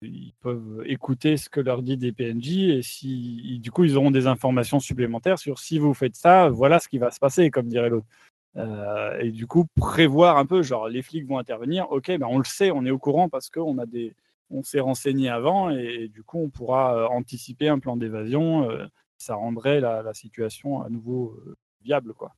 [0.00, 4.10] ils peuvent écouter ce que leur dit des PNJ et si, du coup, ils auront
[4.10, 7.68] des informations supplémentaires sur si vous faites ça, voilà ce qui va se passer, comme
[7.68, 8.06] dirait l'autre.
[9.20, 11.90] et du coup, prévoir un peu, genre les flics vont intervenir.
[11.90, 14.14] Ok, ben on le sait, on est au courant parce qu'on a des,
[14.50, 18.68] on s'est renseigné avant et, du coup, on pourra anticiper un plan d'évasion
[19.22, 22.12] ça rendrait la, situation à nouveau euh, viable.
[22.14, 22.34] quoi.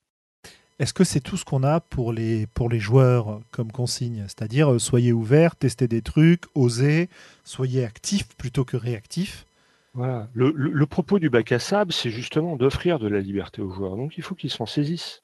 [0.79, 4.25] Est-ce que c'est tout ce qu'on a pour les, pour les joueurs comme consigne?
[4.29, 7.09] C'est-à-dire, euh, soyez ouverts, testez des trucs, osez,
[7.45, 9.47] soyez actifs plutôt que réactifs
[9.95, 10.29] voilà.
[10.35, 13.97] Le, propos du bac à sable, c'est justement d'offrir de la liberté aux joueurs.
[13.97, 15.23] Donc il faut qu'ils s'en saisissent.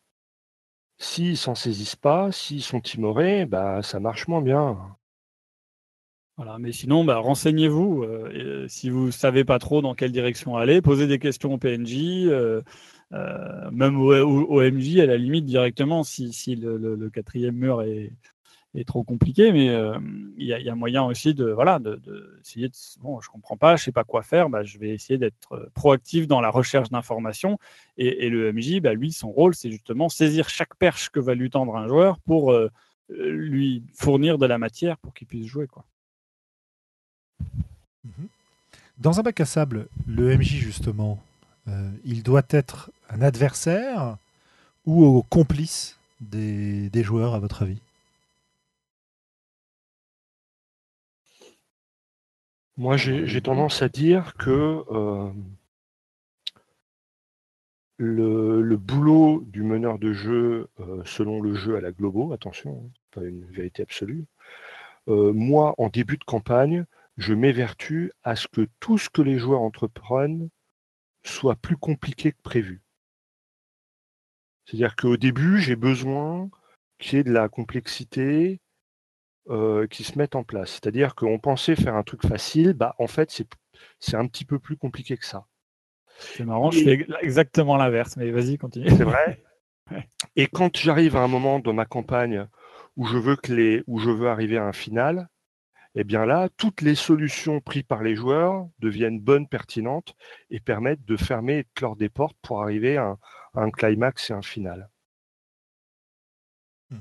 [0.97, 4.79] S'ils s'en saisissent pas, s'ils sont timorés, bah ça marche moins bien
[6.59, 8.03] mais sinon, bah, renseignez-vous.
[8.03, 11.55] Euh, euh, si vous ne savez pas trop dans quelle direction aller, posez des questions
[11.55, 12.63] au PNJ, euh,
[13.73, 18.13] même au, MJ à la limite directement si, le, quatrième mur est,
[18.87, 19.53] trop compliqué.
[19.53, 19.67] Mais
[20.39, 22.01] il y, a moyen aussi de voilà de,
[22.41, 25.19] essayer de bon, je comprends pas, je sais pas quoi faire, bah, je vais essayer
[25.19, 27.59] d'être proactif dans la recherche d'informations.
[27.97, 31.51] Et, le MJ, bah, lui, son rôle, c'est justement saisir chaque perche que va lui
[31.51, 32.55] tendre un joueur pour
[33.09, 35.85] lui fournir de la matière pour qu'il puisse jouer quoi.
[38.05, 38.29] Mhm.
[38.99, 41.23] Dans un bac à sable, le MJ, justement,
[41.69, 44.17] euh, il doit être un adversaire
[44.87, 47.81] ou au complice des, joueurs, à votre avis?
[52.77, 55.31] Moi, j'ai tendance à dire que euh,
[57.99, 62.91] le, boulot du meneur de jeu, euh, selon le jeu à la Globo, attention, hein,
[63.13, 64.25] pas une vérité absolue,
[65.07, 66.85] moi, en début de campagne,
[67.17, 70.49] je m'évertue à ce que tout ce que les joueurs entreprennent
[71.25, 72.83] soit plus compliqué que prévu.
[74.65, 76.49] C'est-à-dire qu'au début, j'ai besoin
[76.99, 78.61] qu'il y ait de la complexité
[79.49, 80.71] euh, qui se mette en place.
[80.71, 83.43] C'est-à-dire qu'on pensait faire un truc facile, bah en fait
[83.99, 85.47] c'est un petit peu plus compliqué que ça.
[86.19, 88.91] C'est marrant, je fais exactement l'inverse, mais vas-y, continue.
[88.91, 89.43] C'est vrai.
[90.37, 92.47] Et quand j'arrive à un moment dans ma campagne
[92.97, 95.29] où je veux que les, où je veux arriver à un final,
[95.95, 100.15] eh bien là, toutes les solutions prises par les joueurs deviennent bonnes, pertinentes
[100.51, 103.17] et permettent de fermer et de clore des portes pour arriver à
[103.55, 104.89] un, climax et un final.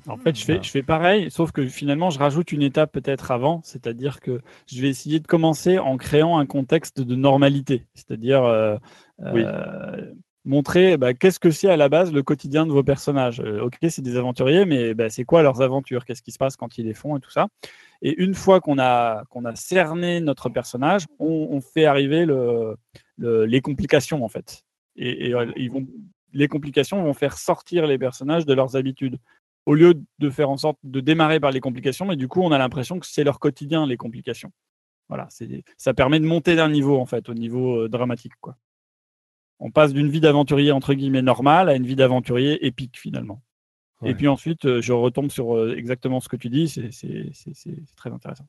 [0.08, 3.32] En fait, je fais, je fais pareil, sauf que finalement, je rajoute une étape peut-être
[3.32, 8.44] avant, c'est-à-dire que je vais essayer de commencer en créant un contexte de normalité, c'est-à-dire
[8.44, 8.78] euh,
[9.22, 10.14] euh,
[10.46, 13.40] montrer bah, qu'est-ce que c'est à la base le quotidien de vos personnages.
[13.40, 16.06] Euh, ok, c'est des aventuriers, mais bah, c'est quoi leurs aventures?
[16.06, 17.48] Qu'est-ce qui se passe quand ils les font et tout ça?
[18.02, 22.78] Et une fois qu'on a, qu'on a cerné notre personnage, on, fait arriver le,
[23.18, 24.64] les complications en fait.
[24.96, 25.86] Et, euh, ils vont,
[26.34, 29.18] les complications vont faire sortir les personnages de leurs habitudes.
[29.66, 32.52] Au lieu de faire en sorte de démarrer par les complications, mais du coup, on
[32.52, 34.52] a l'impression que c'est leur quotidien, les complications.
[35.10, 35.28] Voilà,
[35.78, 38.34] ça permet de monter d'un niveau en fait, au niveau euh, dramatique.
[38.40, 38.56] Quoi
[39.60, 43.42] on passe d'une vie d'aventurier entre guillemets normale à une vie d'aventurier épique finalement.
[44.04, 46.90] Et puis ensuite, euh, je retombe sur euh, exactement ce que tu dis, c'est
[47.96, 48.48] très intéressant.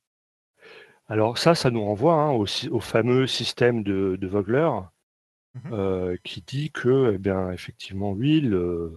[1.09, 4.71] Alors ça, ça nous renvoie hein, au, fameux système de, Vogler
[5.55, 8.97] mmh euh, qui dit que, eh bien, effectivement, oui, le,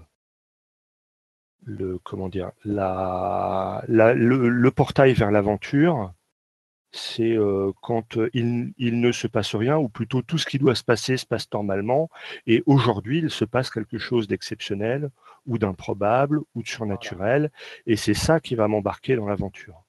[2.03, 6.13] comment dire, la, le, portail vers l'aventure,
[6.93, 7.35] c'est
[7.81, 11.25] quand il, ne se passe rien, ou plutôt tout ce qui doit se passer se
[11.25, 12.09] passe normalement,
[12.47, 15.09] et aujourd'hui il se passe quelque chose d'exceptionnel,
[15.45, 17.51] ou d'improbable, ou de surnaturel,
[17.85, 19.83] et c'est ça qui va m'embarquer dans l'aventure.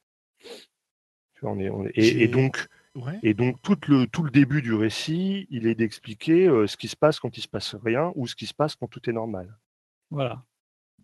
[1.94, 2.68] et, donc,
[3.22, 6.96] et donc tout le, tout le début du récit, il est d'expliquer ce qui se
[6.96, 9.54] passe quand il se passe rien, ou ce qui se passe quand tout est normal.
[10.10, 10.42] Voilà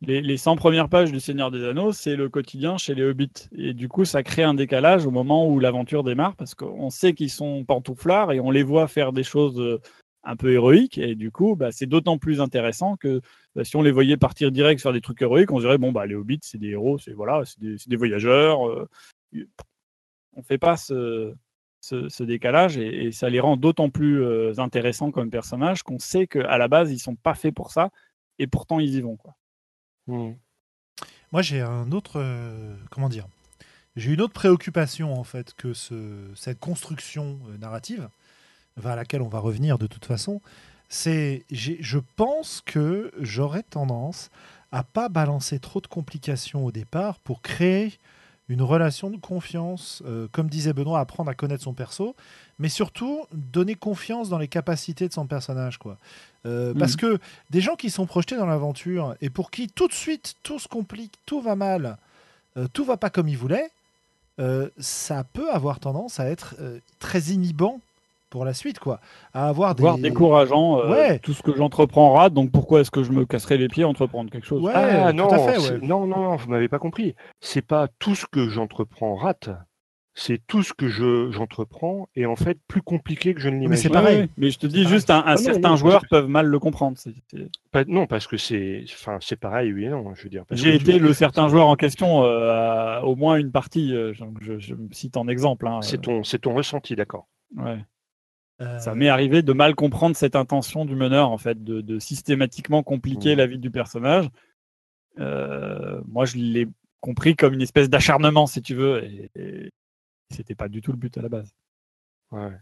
[0.02, 3.48] les, 100 premières pages du Seigneur des Anneaux, c'est le quotidien chez les hobbits.
[3.56, 7.12] Et du coup, ça crée un décalage au moment où l'aventure démarre, parce qu'on sait
[7.12, 9.78] qu'ils sont pantouflards et on les voit faire des choses euh,
[10.24, 10.96] un peu héroïques.
[10.96, 13.20] Et du coup, bah, c'est d'autant plus intéressant que
[13.54, 16.06] bah, si on les voyait partir direct sur des trucs héroïques, on dirait, bon, bah,
[16.06, 18.68] les hobbits, c'est des héros, c'est voilà, des, des, voyageurs.
[18.68, 18.88] Euh,
[20.32, 21.34] on ne fait pas ce,
[22.20, 26.68] décalage et, ça les rend d'autant plus euh, intéressants comme personnages qu'on sait qu'à la
[26.68, 27.90] base, ils sont pas faits pour ça
[28.38, 29.16] et pourtant ils y vont.
[29.16, 29.34] Quoi.
[30.10, 30.34] Mmh.
[31.32, 32.14] Moi, j'ai un autre.
[32.16, 33.26] Euh, comment dire
[33.96, 38.08] J'ai une autre préoccupation en fait que ce, cette construction euh, narrative,
[38.76, 40.40] vers laquelle on va revenir de toute façon.
[40.88, 44.30] C'est, je pense que j'aurais tendance
[44.72, 47.98] à pas balancer trop de complications au départ pour créer
[48.50, 52.14] une relation de confiance, euh, comme disait Benoît, apprendre à connaître son perso,
[52.58, 55.96] mais surtout donner confiance dans les capacités de son personnage, quoi.
[56.46, 56.98] Euh, Parce Mhm.
[56.98, 57.18] que
[57.50, 60.68] des gens qui sont projetés dans l'aventure et pour qui tout de suite tout se
[60.68, 61.96] complique, tout va mal,
[62.56, 63.70] euh, tout va pas comme ils voulaient,
[64.40, 66.54] euh, ça peut avoir tendance à être
[66.98, 67.80] très inhibant
[68.30, 69.00] pour la suite, quoi.
[69.34, 70.78] À avoir des Voire décourageant.
[70.80, 71.18] euh, Ouais.
[71.18, 73.88] Tout ce que j'entreprends rate, donc pourquoi est-ce que je me casserais les pieds à
[73.88, 74.62] entreprendre quelque chose?
[74.62, 75.78] Ouais, ah tout non, à fait, c'est- ouais.
[75.86, 77.14] non, non, non, vous m'avez pas compris.
[77.40, 79.50] C'est pas tout ce que j'entreprends rate.
[80.12, 83.60] C'est tout ce que je j'entreprends est en fait plus compliqué que je ne c'est
[83.60, 83.90] l'imagine.
[83.92, 84.16] pareil.
[84.16, 84.88] Ouais, ouais, mais je te dis pareil.
[84.92, 86.98] juste, un, un Ah non, certain non, joueur parce peuvent mal le comprendre.
[86.98, 90.12] c'est- c'est- Pas- non, parce que c'est, enfin, c'est pareil, oui et non.
[90.16, 90.44] Je veux dire.
[90.50, 93.94] J'ai que été le certain joueur en question euh, à au moins une partie.
[93.94, 95.68] euh, je, je me cite en exemple.
[95.68, 97.28] hein, C'est ton, c'est ton ressenti, d'accord.
[97.56, 97.78] ouais.
[98.60, 101.98] Euh, Ça m'est arrivé de mal comprendre cette intention du meneur, en fait, de, de
[101.98, 103.38] systématiquement compliquer Mmh.
[103.38, 104.28] la vie du personnage.
[105.18, 106.68] Euh, moi, je l'ai
[107.00, 109.70] compris comme une espèce d'acharnement, si tu veux, et, et
[110.30, 111.54] c'était pas du tout le but à la base.
[112.30, 112.52] Ouais.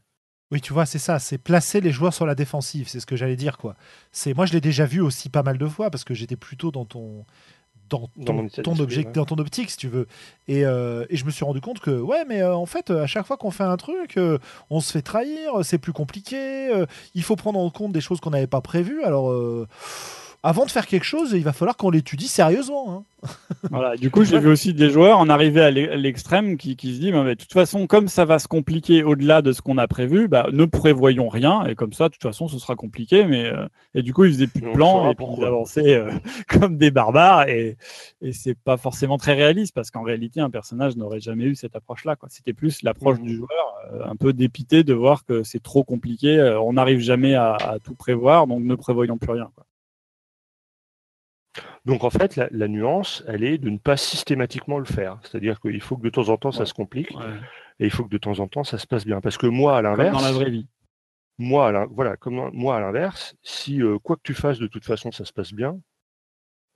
[0.50, 3.16] Oui, tu vois, c'est ça, c'est placer les joueurs sur la défensive, c'est ce que
[3.16, 3.76] j'allais dire, quoi.
[4.12, 6.70] C'est moi, je l'ai déjà vu aussi pas mal de fois parce que j'étais plutôt
[6.70, 7.26] dans ton
[7.88, 9.04] dans Dans ton, ton ouais.
[9.12, 10.06] dans ton optique, si tu veux.
[10.46, 13.06] Et, euh, et je me suis rendu compte que ouais, mais euh, en fait, à
[13.06, 14.38] chaque fois qu'on fait un truc, euh,
[14.70, 16.70] on se fait trahir, c'est plus compliqué.
[17.14, 19.02] il faut prendre en compte des choses qu'on n'avait pas prévues.
[19.02, 19.32] Alors,
[20.42, 22.92] avant de faire quelque chose, il va falloir qu'on l'étudie sérieusement.
[22.92, 23.04] hein.
[23.70, 23.96] Voilà.
[23.96, 26.94] Du coup, j'ai vu aussi des joueurs en arriver à l'e- à l'extrême qui, qui
[26.94, 29.76] se disent, mais de toute façon, comme ça va se compliquer au-delà de ce qu'on
[29.78, 33.24] a prévu, bah, ne prévoyons rien, et comme ça, de toute façon, ce sera compliqué.
[33.24, 36.10] Mais euh, et du coup, ils faisaient plus de plans et puis ils avançaient euh,
[36.48, 37.76] comme des barbares, et,
[38.22, 41.74] et c'est pas forcément très réaliste parce qu'en réalité, un personnage n'aurait jamais eu cette
[41.74, 42.14] approche-là.
[42.14, 42.28] quoi.
[42.30, 46.38] C'était plus l'approche du joueur, euh, un peu dépité de voir que c'est trop compliqué,
[46.38, 49.50] euh, on n'arrive jamais à, à tout prévoir, donc ne prévoyons plus rien.
[49.56, 49.64] quoi.
[51.88, 55.18] Donc en fait, la, la nuance, elle est de ne pas systématiquement le faire.
[55.22, 57.10] C'est-à-dire qu'il faut que de temps en temps ça se complique
[57.80, 59.20] et il faut que de temps en temps ça se passe bien.
[59.20, 60.66] Parce que moi, à l'inverse, dans la vraie vie.
[61.38, 64.84] moi, à voilà, comme moi à l'inverse, si euh, quoi que tu fasses, de toute
[64.84, 65.78] façon, ça se passe bien,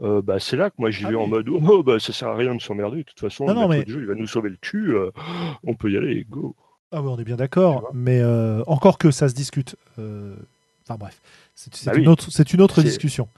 [0.00, 2.28] euh, bah, c'est là que moi j'y Ah vais en mode oh bah ça sert
[2.28, 2.98] à rien de s'emmerder.
[2.98, 4.94] De toute façon, Non, le non, mais- jeu, il va nous sauver le cul.
[4.94, 5.10] euh,
[5.64, 6.56] on peut y aller, go.
[6.90, 8.22] Ah oui, on est bien d'accord, mais
[8.66, 9.76] encore que ça se discute.
[9.98, 11.20] Enfin bref,
[11.54, 12.08] c'est c'est Bah une, oui.
[12.08, 13.28] autre, c'est une autre C'est- discussion.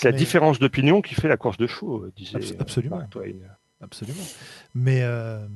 [0.00, 3.00] C'est la Mais- différence d'opinion qui fait la course de chevaux, euh, disait euh, absolument.
[3.10, 3.32] Twain.
[3.82, 4.22] Absolument.
[4.74, 5.46] Mais euh,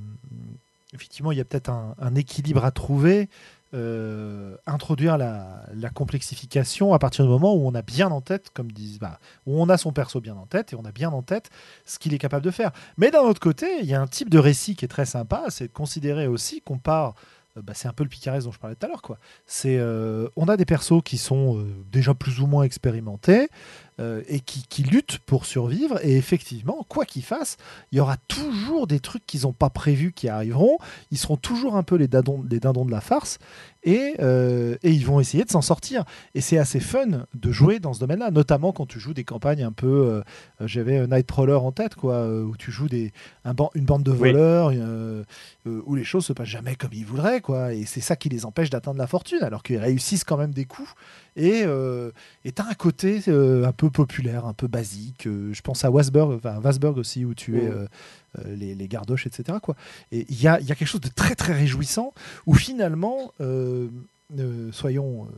[0.95, 3.29] effectivement, il y a peut-être un, un équilibre à trouver.
[3.75, 8.51] euh, introduire la, la complexification à partir du moment où on a bien en tête,
[8.53, 11.09] comme disent, bah, où on a son perso bien en tête et on a bien
[11.11, 11.49] en tête
[11.87, 12.71] ce qu'il est capable de faire.
[12.99, 15.45] Mais d'un autre côté, il y a un type de récit qui est très sympa,
[15.49, 17.15] c'est de considérer aussi qu'on part.
[17.57, 19.01] bah, c'est un peu le picaresque dont je parlais tout à l'heure.
[19.01, 19.17] quoi.
[19.47, 23.49] C'est, euh, on a des persos qui sont euh, déjà plus ou moins expérimentés
[24.03, 25.99] euh, et qui, qui luttent pour survivre.
[26.05, 27.57] Et effectivement, quoi qu'ils fassent,
[27.93, 30.77] il y aura toujours des trucs qu'ils n'ont pas prévus qui arriveront.
[31.11, 33.39] Ils seront toujours un peu les dindons, les dindons de la farce.
[33.85, 36.05] Et, euh, et ils vont essayer de s'en sortir.
[36.37, 39.65] Et c'est assez fun de jouer dans ce domaine-là, notamment quand tu joues des campagnes
[39.65, 39.87] un peu.
[39.89, 40.23] euh,
[40.69, 43.13] J'avais euh, Nightcrawler en tête, quoi, où tu joues des,
[43.45, 44.73] un ban- une bande de voleurs,
[45.67, 47.75] où les choses se passent jamais comme ils voudraient, quoi.
[47.75, 50.65] Et c'est ça qui les empêche d'atteindre la fortune, alors qu'ils réussissent quand même des
[50.65, 50.95] coups.
[51.35, 51.65] Et
[52.45, 55.27] et t'as un côté un peu populaire, un peu basique.
[55.27, 57.87] euh, je pense à Wasberg, enfin Wasberg aussi, où tu es euh,
[58.39, 59.59] euh, les, les gardoches, etc.
[59.63, 59.77] Quoi.
[60.11, 62.13] Et il y a, y a quelque chose de très très réjouissant
[62.47, 63.89] où finalement, euh,
[64.39, 65.29] euh, soyons,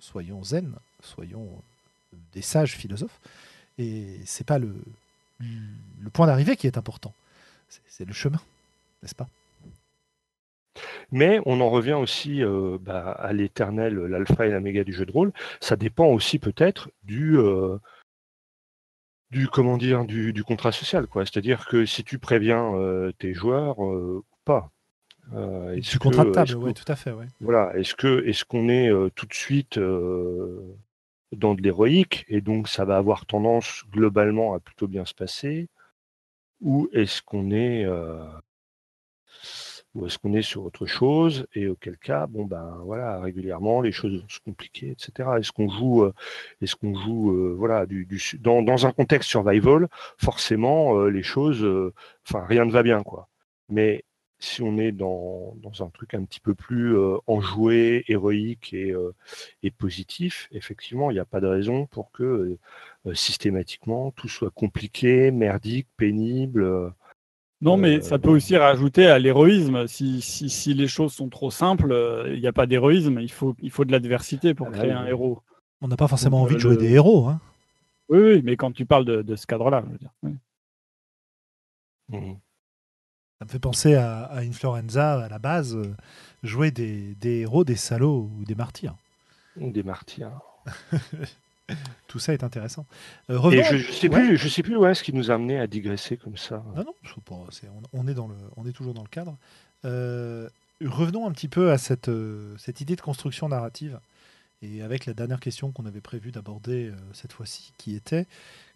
[0.00, 1.48] soyons zen, soyons
[2.32, 3.20] des sages philosophes.
[3.78, 4.74] Et c'est pas le,
[5.38, 7.14] le point d'arrivée qui est important,
[7.88, 8.40] c'est le chemin,
[9.02, 9.28] n'est-ce pas?
[11.10, 15.12] Mais on en revient aussi euh, bah, à l'éternel, l'alpha et l'oméga du jeu de
[15.12, 15.32] rôle.
[15.60, 17.78] Ça dépend aussi peut-être du, euh,
[19.30, 21.24] du comment dire, du, du contrat social, quoi.
[21.24, 24.70] C'est-à-dire que si tu préviens euh, tes joueurs ou pas.
[25.34, 27.12] Euh, est-ce Du contrat de table, oui, tout à fait.
[27.12, 27.26] Ouais.
[27.40, 27.76] Voilà.
[27.76, 32.96] Est-ce que est-ce qu'on est tout de suite dans de l'héroïque et donc ça va
[32.96, 35.68] avoir tendance globalement à plutôt bien se passer,
[36.60, 37.86] ou est-ce qu'on est
[39.94, 43.92] ou est-ce qu'on est sur autre chose et auquel cas bon ben voilà régulièrement les
[43.92, 46.14] choses vont se compliquer etc est-ce qu'on joue euh,
[46.62, 49.88] est-ce qu'on joue euh, voilà du, du dans, dans un contexte survival
[50.18, 51.66] forcément euh, les choses
[52.26, 53.28] enfin rien ne va bien quoi
[53.68, 54.04] mais
[54.38, 56.96] si on est dans, dans un truc un petit peu plus
[57.28, 58.92] enjoué, héroïque et,
[59.62, 62.58] et positif, effectivement, il n'y a pas de raison pour que
[63.14, 66.92] systématiquement tout soit compliqué, merdique, pénible.
[67.62, 69.86] Euh, Non, mais Euh, ça peut aussi rajouter à l'héroïsme.
[69.86, 73.20] Si, si, si les choses sont trop simples, euh, il n'y a pas d'héroïsme.
[73.20, 74.96] Il faut, il faut de l'adversité pour Ah, créer oui.
[74.96, 75.40] un héros.
[75.80, 77.28] On n'a pas forcément Donc, envie euh, de jouer le- des héros.
[77.28, 77.40] Hein.
[78.08, 80.10] Oui, oui, mais quand tu parles de, de ce cadre-là, je veux dire.
[80.22, 80.32] oui.
[82.08, 82.38] Mhm.
[83.38, 85.94] Ça me fait penser à, à Influenza à la base, euh,
[86.44, 88.94] jouer des, des héros, des salauds ou des martyrs.
[89.56, 90.40] Des martyrs.
[92.08, 92.86] Tout ça est intéressant.
[93.30, 94.26] Euh, revenons- je, je sais Ouais.
[94.26, 96.62] plus, je sais plus où est-ce qui nous a amené à digresser comme ça.
[96.76, 96.94] Non, non,
[97.24, 99.36] pas- on, on est dans le, on est toujours dans le cadre.
[99.84, 100.48] Euh,
[100.84, 103.98] revenons un petit peu à cette, euh, cette idée de construction narrative
[104.62, 108.26] et avec la dernière question qu'on avait prévu d'aborder euh, cette fois-ci, qui était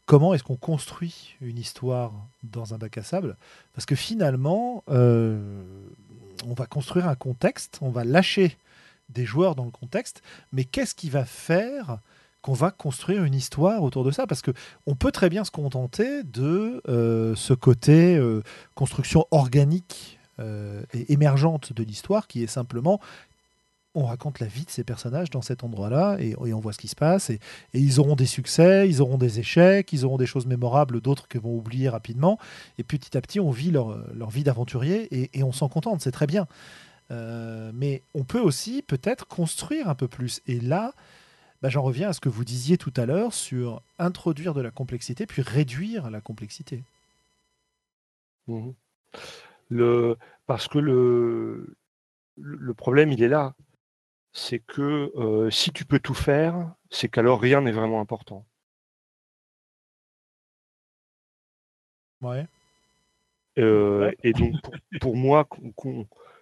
[0.07, 2.13] comment est-ce qu'on construit une histoire
[2.45, 3.37] dans un bac à sable?
[3.75, 5.39] Parce que finalement, euh,
[6.47, 8.57] on va construire un contexte, on va lâcher
[9.11, 10.23] des joueurs dans le contexte,
[10.53, 11.99] mais qu'est-ce qui va faire
[12.47, 14.53] qu'on va construire une histoire autour de ça Parce que
[14.87, 18.41] on peut très bien se contenter de euh, ce côté euh,
[18.77, 23.01] construction organique euh, et émergente de l'histoire qui est simplement
[23.97, 26.87] on raconte la vie de ces personnages dans cet endroit-là et, on voit ce qui
[26.87, 27.41] se passe et,
[27.73, 31.41] ils auront des succès, ils auront des échecs, ils auront des choses mémorables, d'autres qu'ils
[31.41, 32.39] vont oublier rapidement
[32.79, 33.97] et petit à petit on vit leur,
[34.31, 36.47] vie d'aventurier et, on s'en contente, c'est très bien.
[37.11, 40.93] Mais on peut aussi peut-être construire un peu plus et là
[41.63, 44.71] bah, j'en reviens à ce que vous disiez tout à l'heure sur introduire de la
[44.71, 46.83] complexité puis réduire la complexité.
[48.49, 48.75] Mhm.
[49.71, 51.77] Le, parce que le,
[52.75, 53.55] problème, il est là.
[54.33, 58.45] C'est que euh, si tu peux tout faire, c'est qu'alors rien n'est vraiment important.
[62.21, 62.47] Ouais.
[63.59, 65.49] Euh, et donc, pour, pour moi,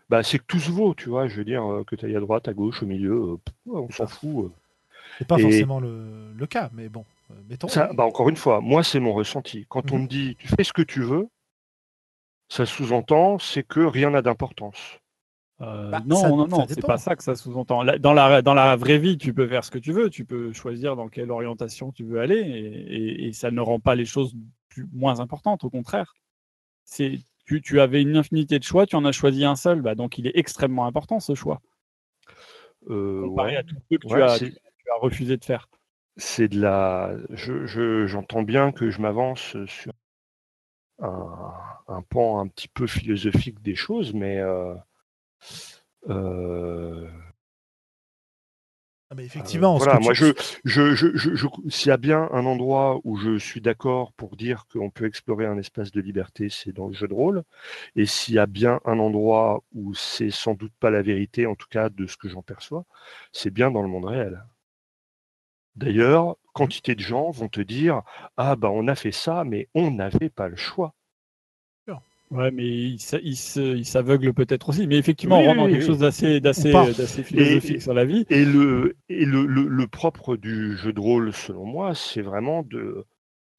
[0.09, 1.29] bah, c'est que tout se vaut, tu vois.
[1.29, 3.37] Je veux dire, euh, que tu ailles à droite, à gauche, au milieu, euh,
[3.67, 4.53] on s'en fout.
[5.19, 7.69] C'est pas Et- forcément le, le cas, mais bon, euh, mettons.
[7.69, 9.67] Ça, bah, encore une fois, moi, c'est mon ressenti.
[9.69, 10.03] Quand on Mhm.
[10.03, 11.29] me dit, tu fais ce que tu veux,
[12.49, 14.99] ça sous-entend, c'est que rien n'a d'importance.
[15.61, 17.85] Euh, Bah, non, ça- non, non, c'est pas ça que ça sous-entend.
[17.99, 20.53] Dans la, dans la vraie vie, tu peux faire ce que tu veux, tu peux
[20.53, 24.05] choisir dans quelle orientation tu veux aller, et, et- et ça ne rend pas les
[24.05, 24.35] choses
[24.69, 26.15] plus, moins importantes, au contraire.
[26.85, 29.95] C'est, tu, tu avais une infinité de choix, tu en as choisi un seul, bah,
[29.95, 31.61] donc il est extrêmement important ce choix,
[32.91, 33.57] Euh, comparé ouais.
[33.59, 34.39] à tout ce que tu, Ouais, as,
[34.85, 35.69] tu as refusé de faire.
[36.17, 37.17] c'est de la.
[37.31, 39.93] Je, je- j'entends bien que je m'avance sur
[40.99, 41.53] un,
[41.87, 44.75] un pan un petit peu philosophique des choses, mais euh,
[46.09, 47.09] euh,
[49.11, 50.33] Ah, mais effectivement, ce voilà, moi tu- je,
[50.65, 54.37] je, je, je- je- s'il y a bien un endroit où je suis d'accord pour
[54.37, 57.43] dire qu'on peut explorer un espace de liberté, c'est dans le jeu de rôle.
[57.97, 61.55] Et s'il y a bien un endroit où c'est sans doute pas la vérité, en
[61.57, 62.85] tout cas de ce que j'en perçois,
[63.33, 64.45] c'est bien dans le monde réel.
[65.77, 68.03] D'ailleurs, quantité de gens vont te dire
[68.37, 70.95] Ah, bah, on a fait ça, mais on n'avait pas le choix.
[72.31, 74.87] Ouais, mais il, s'aveugle peut-être aussi.
[74.89, 75.87] Mais effectivement, Oui, on rentre dans oui, quelque oui.
[75.87, 76.87] chose d'assez, d'assez, part.
[76.87, 78.27] d'assez philosophique Et- sur la vie.
[78.29, 82.63] Et le, et le, le, le propre du jeu de rôle, selon moi, c'est vraiment
[82.63, 83.05] de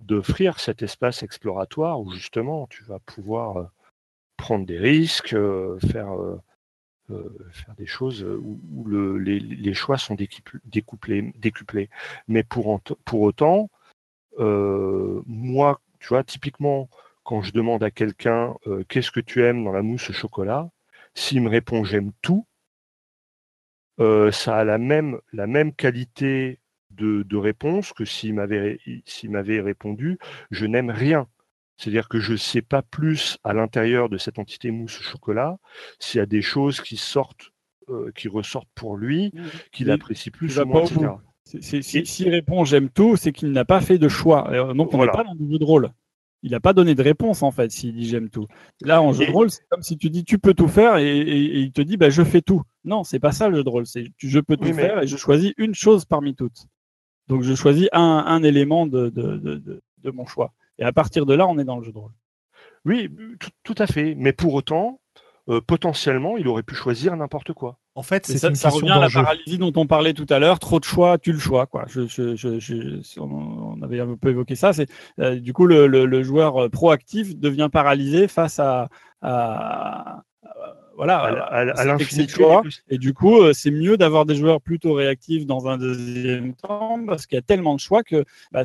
[0.01, 3.63] d'offrir cet espace exploratoire où justement tu vas pouvoir euh,
[4.35, 6.37] prendre des risques, euh, faire, euh,
[7.51, 11.89] faire des choses où, où le, les, choix sont décupl- découplés, décuplés.
[12.27, 13.69] Mais pour, pour autant,
[14.39, 16.89] euh, moi, tu vois, typiquement,
[17.23, 20.69] quand je demande à quelqu'un euh, qu'est-ce que tu aimes dans la mousse au chocolat,
[21.13, 22.45] s'il me répond j'aime tout,
[23.99, 26.59] euh, ça a la même, la même qualité
[26.91, 30.17] de, de réponse que s'il m'avait répondu
[30.51, 31.27] je n'aime rien.
[31.77, 35.57] C'est-à-dire que je ne sais pas plus à l'intérieur de cette entité mousse au chocolat
[35.99, 37.51] s'il y a des choses qui sortent,
[37.89, 39.31] euh, qui ressortent pour lui,
[39.71, 41.81] qu'il Mais apprécie plus ou moins, etc.
[41.83, 44.49] si- S'il répond j'aime tout, c'est qu'il n'a pas fait de choix.
[44.51, 45.11] Euh, Donc on Voilà.
[45.11, 45.91] n'est pas dans du jeu de rôle.
[46.43, 48.47] Il n'a pas donné de réponse en fait s'il dit j'aime tout.
[48.81, 50.97] Là en jeu Et- de rôle, c'est comme si tu dis tu peux tout faire
[50.97, 52.61] et, et- et il te dit bah, je fais tout.
[52.83, 53.85] Non, c'est pas ça le jeu de rôle.
[53.87, 56.67] C'est je peux tout Oui, mais- faire et je choisis une chose parmi toutes.
[57.27, 60.53] Donc je choisis un, un élément de, de, de, de- de mon choix.
[60.79, 62.11] Et à partir de là, on est dans le jeu de rôle.
[62.85, 64.13] Oui, tout, tout à fait.
[64.15, 64.99] Mais pour autant,
[65.49, 67.79] euh, potentiellement, il aurait pu choisir n'importe quoi.
[67.97, 70.37] En fait, c'est ça, une ça revient à la paralysie dont on parlait tout à
[70.39, 70.59] l'heure.
[70.59, 71.65] Trop de choix, tu le choix.
[71.65, 71.85] Quoi.
[71.87, 74.73] Je, je, je, je- on avait un peu évoqué ça.
[74.73, 74.87] C'est
[75.19, 78.89] euh, du coup le, le- le joueur euh, proactif devient paralysé face à-
[80.95, 82.21] voilà À, à- à- possi-
[82.89, 86.99] Et du coup, euh, c'est mieux d'avoir des joueurs plutôt réactifs dans un deuxième temps
[87.05, 88.63] parce qu'il y a tellement de choix que bah,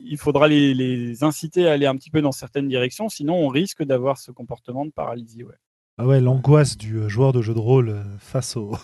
[0.00, 3.08] il faudra les, les inciter à aller un petit peu dans certaines directions.
[3.08, 5.42] Sinon, on risque d'avoir ce comportement de paralysie.
[5.44, 5.54] Ouais.
[5.98, 8.76] Ah ouais, l'angoisse du euh, joueur de jeu de rôle euh, face au.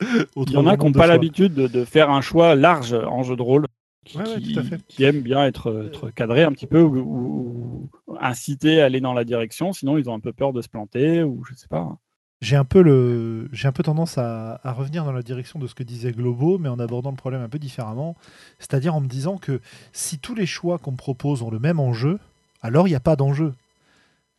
[0.00, 3.22] Il y en a qui n'ont pas l'habitude de, de faire un choix large en
[3.22, 3.66] jeu de rôle,
[4.08, 4.56] qui,
[4.88, 7.88] qui, aiment bien être, être cadrés un petit peu ou,
[8.20, 11.22] incités à aller dans la direction, sinon ils ont un peu peur de se planter
[11.22, 11.96] ou je sais pas.
[12.40, 15.66] J'ai un peu le, j'ai un peu tendance à, à, revenir dans la direction de
[15.66, 18.16] ce que disait Globo, mais en abordant le problème un peu différemment,
[18.58, 19.60] c'est-à-dire en me disant que
[19.92, 22.18] si tous les choix qu'on me propose ont le même enjeu,
[22.62, 23.54] alors il n'y a pas d'enjeu.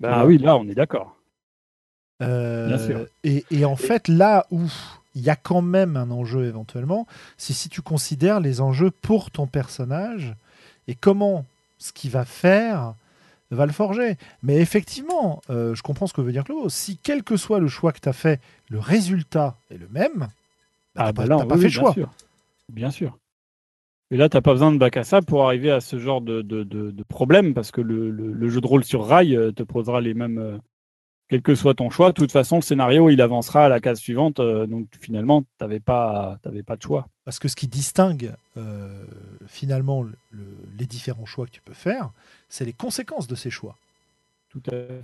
[0.03, 1.19] ah oui, là on est d'accord.
[2.21, 4.61] Euh, et, et, en fait, là où
[5.19, 7.05] il y a quand même un enjeu éventuellement,
[7.37, 10.33] c'est si tu considères les enjeux pour ton personnage
[10.87, 11.45] et comment
[11.77, 12.95] ce qu'il va faire
[13.51, 14.15] va le forger.
[14.43, 16.69] Mais effectivement, euh, je comprends ce que veut dire Claude.
[16.69, 18.39] Si quel que soit le choix que tu as fait,
[18.69, 20.27] le résultat est le même, bah,
[20.95, 21.93] ah, bah tu n'as pas, fait le choix.
[21.93, 22.09] Sûr.
[22.71, 23.17] Bien sûr.
[24.11, 26.21] Et là, tu n'as pas besoin de bac à ça pour arriver à ce genre
[26.21, 29.63] de, de, de, problème, parce que le, le, jeu de rôle sur rail euh, te
[29.63, 30.57] posera les mêmes, euh,
[31.29, 33.99] quel que soit ton choix, de toute façon, le scénario, il avancera à la case
[33.99, 34.39] suivante.
[34.39, 37.07] Euh, donc finalement, tu n'avais pas, pas de choix.
[37.23, 39.05] Parce que ce qui distingue euh,
[39.47, 40.03] finalement
[40.77, 42.09] les différents choix que tu peux faire,
[42.49, 43.75] c'est les conséquences de ces choix.
[44.49, 45.03] Tout à fait.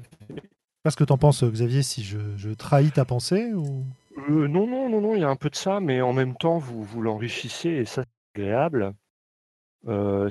[0.84, 3.86] Qu'est-ce que tu en penses, Xavier, si je, trahis ta pensée ou...
[4.30, 6.36] Euh, non, non, non, non, il y a un peu de ça, mais en même
[6.36, 8.94] temps, vous, vous l'enrichissez et ça, c'est agréable.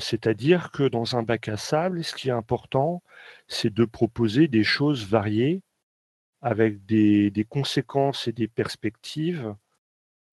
[0.01, 3.05] C'est-à-dire que dans un bac à sable, ce qui est important,
[3.47, 5.63] c'est de proposer des choses variées
[6.45, 9.57] avec des, conséquences et des perspectives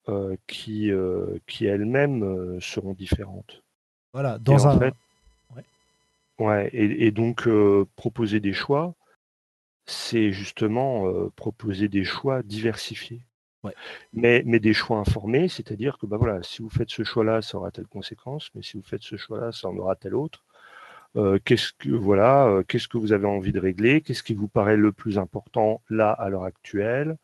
[0.09, 3.63] euh, qui, euh, qui elles-mêmes euh, seront différentes.
[4.11, 4.77] Voilà, dans un.
[4.77, 4.93] Fait,
[6.38, 6.69] ouais.
[6.73, 7.47] et, donc
[7.95, 8.93] proposer des choix,
[9.85, 11.05] c'est justement
[11.38, 13.21] proposer des choix diversifiés.
[14.11, 17.57] Mais, mais des choix informés, c'est-à-dire que bah voilà, si vous faites ce choix-là, ça
[17.57, 20.43] aura telle conséquence, mais si vous faites ce choix-là, ça en aura telle autre.
[21.17, 24.47] Euh, qu'est-ce que voilà, euh, qu'est-ce que vous avez envie de régler, qu'est-ce qui vous
[24.47, 27.17] paraît le plus important là à l'heure actuelle?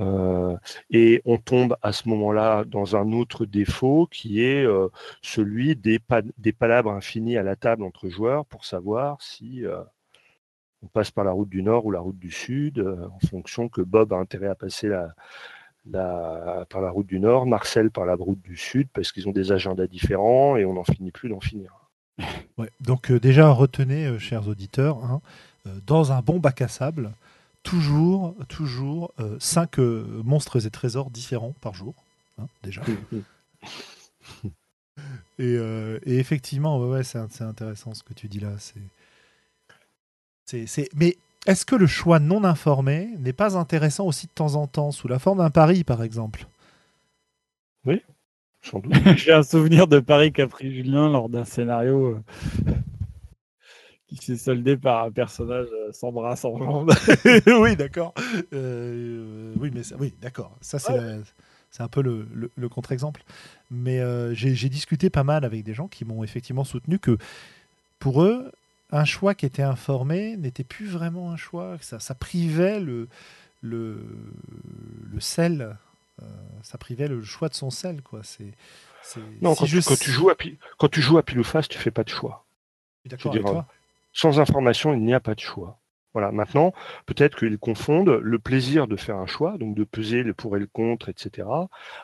[0.00, 0.56] Euh,
[0.90, 4.66] et on tombe à ce moment-là dans un autre défaut qui est
[5.22, 6.00] celui des,
[6.52, 9.64] palabres infinies à la table entre joueurs pour savoir si
[10.82, 13.82] on passe par la route du nord ou la route du sud, en fonction que
[13.82, 14.90] Bob a intérêt à passer
[15.92, 19.52] par la route du nord, Marcel par la route du sud, parce qu'ils ont des
[19.52, 21.83] agendas différents et on n'en finit plus d'en finir.
[22.58, 25.20] Ouais, donc euh, déjà retenez, euh, chers auditeurs, hein,
[25.66, 27.12] euh, dans un bon bac à sable,
[27.64, 31.94] toujours, toujours 5 monstres et trésors différents par jour,
[32.38, 32.82] hein, déjà.
[35.38, 38.50] et, et, effectivement, ouais, c'est intéressant ce que tu dis là.
[40.44, 41.16] C'est, Mais
[41.46, 45.08] est-ce que le choix non informé n'est pas intéressant aussi de temps en temps, sous
[45.08, 46.46] la forme d'un pari, par exemple?
[47.86, 48.02] Oui,
[49.16, 52.22] J'ai un souvenir de Paris qu'a pris Julien lors d'un scénario
[52.68, 52.72] euh,
[54.08, 56.92] qui s'est soldé par un personnage euh, sans bras, sans jambes.
[57.46, 58.14] oui, d'accord.
[58.52, 60.56] Euh, oui, mais ça, oui, d'accord.
[60.60, 60.92] Ça, c'est
[61.70, 63.24] c'est un peu le, le, contre-exemple.
[63.68, 64.00] Mais
[64.36, 67.18] j'ai discuté pas mal avec des gens qui m'ont effectivement soutenu que
[67.98, 68.52] pour eux,
[68.92, 71.76] un choix qui était informé n'était plus vraiment un choix.
[71.80, 73.08] Ça, ça privait le,
[73.60, 74.06] le,
[75.12, 75.76] le sel
[76.22, 76.26] euh,
[76.62, 78.02] ça privait le choix de son sel.
[78.02, 78.20] Quoi.
[78.22, 78.52] C'est,
[79.42, 80.36] non, quand, tu, quand, tu joues à,
[80.78, 82.46] quand tu joues à pile ou face, tu fais pas de choix.
[84.12, 85.78] Sans information, il n'y a pas de choix.
[86.12, 86.30] Voilà.
[86.30, 86.72] Maintenant,
[87.06, 90.60] peut-être qu'ils confondent le plaisir de faire un choix, donc de peser le pour et
[90.60, 91.48] le contre, etc.,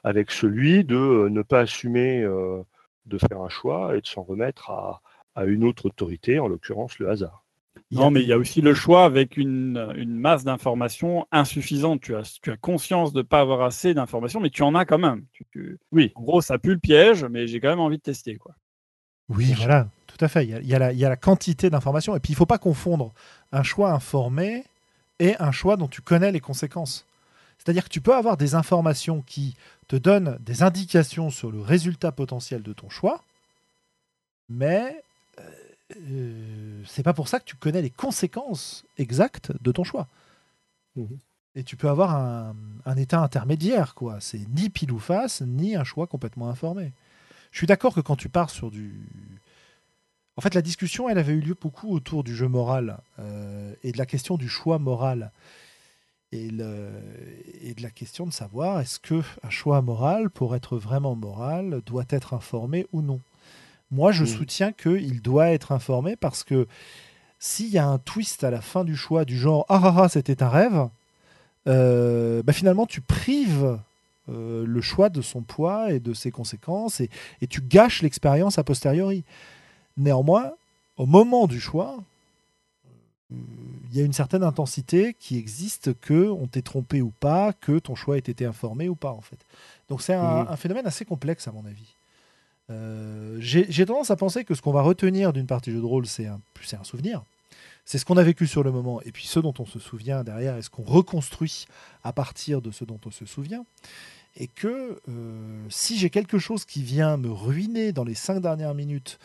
[0.02, 2.62] avec celui de euh, ne pas assumer euh,
[3.06, 5.00] de faire un choix et de s'en remettre à,
[5.36, 7.39] à une autre autorité, en l'occurrence le hasard.
[7.92, 12.00] Non, mais il y a aussi le choix avec une, une masse d'informations insuffisante.
[12.00, 14.84] Tu as, tu as conscience de ne pas avoir assez d'informations, mais tu en as
[14.84, 15.24] quand même.
[15.90, 16.12] Oui.
[16.14, 18.36] En gros, ça pue le piège, mais j'ai quand même envie de tester.
[18.36, 18.54] Quoi.
[19.28, 20.44] Oui, voilà, tout à fait.
[20.44, 20.60] Il y a,
[20.92, 22.14] il y a, la, quantité d'informations.
[22.14, 23.12] Et puis, il ne faut pas confondre
[23.52, 24.64] un choix informé
[25.18, 27.06] et un choix dont tu connais les conséquences.
[27.58, 29.54] C'est-à-dire que tu peux avoir des informations qui
[29.86, 33.22] te donnent des indications sur le résultat potentiel de ton choix,
[34.48, 35.02] mais
[35.96, 40.08] euh, c'est pas pour ça que tu connais les conséquences exactes de ton choix.
[40.96, 41.18] Mhm.
[41.56, 44.18] Et tu peux avoir un, état intermédiaire, quoi.
[44.20, 46.92] C'est ni pile ou face, ni un choix complètement informé.
[47.50, 49.08] Je suis d'accord que quand tu pars sur du.
[50.36, 53.90] En fait, la discussion, elle avait eu lieu beaucoup autour du jeu moral euh, et
[53.90, 55.32] de la question du choix moral.
[56.32, 56.90] Et, le,
[57.60, 61.82] et de la question de savoir est-ce que un choix moral, pour être vraiment moral,
[61.84, 63.20] doit être informé ou non?
[63.90, 64.26] Moi, je mm.
[64.26, 66.66] soutiens qu'il doit être informé parce que
[67.38, 70.08] s'il y a un twist à la fin du choix du genre ah ah ah
[70.08, 70.88] c'était un rêve,
[71.66, 73.78] euh, bah finalement tu prives
[74.28, 77.08] euh, le choix de son poids et de ses conséquences et,
[77.48, 79.24] tu gâches l'expérience a posteriori.
[79.96, 80.52] Néanmoins,
[80.98, 81.98] au moment du choix,
[83.30, 87.78] il y a une certaine intensité qui existe que on t'ait trompé ou pas, que
[87.78, 89.38] ton choix ait été informé ou pas en fait.
[89.88, 90.48] Donc c'est un, mm.
[90.50, 91.96] un phénomène assez complexe à mon avis.
[92.70, 96.06] Euh, J'ai tendance à penser que ce qu'on va retenir d'une partie jeu de rôle,
[96.06, 96.40] c'est un,
[96.72, 97.22] un souvenir.
[97.84, 100.22] C'est ce qu'on a vécu sur le moment, et puis ce dont on se souvient
[100.22, 101.66] derrière, est ce qu'on reconstruit
[102.04, 103.64] à partir de ce dont on se souvient.
[104.36, 108.74] Et que euh, si j'ai quelque chose qui vient me ruiner dans les cinq dernières
[108.74, 109.18] minutes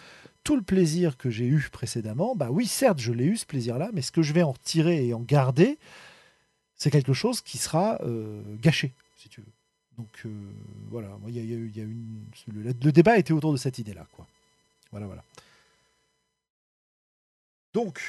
[0.43, 3.89] tout le plaisir que j'ai eu précédemment, bah oui, certes, je l'ai eu ce plaisir-là,
[3.93, 5.77] mais ce que je vais en retirer et en garder,
[6.76, 9.55] c'est quelque chose qui sera euh, gâché, si tu veux.
[9.97, 10.51] Donc euh,
[10.89, 14.27] voilà, il y, a, une, le, le, débat était autour de cette idée-là, quoi.
[14.91, 15.23] Voilà, voilà.
[17.73, 18.01] Donc,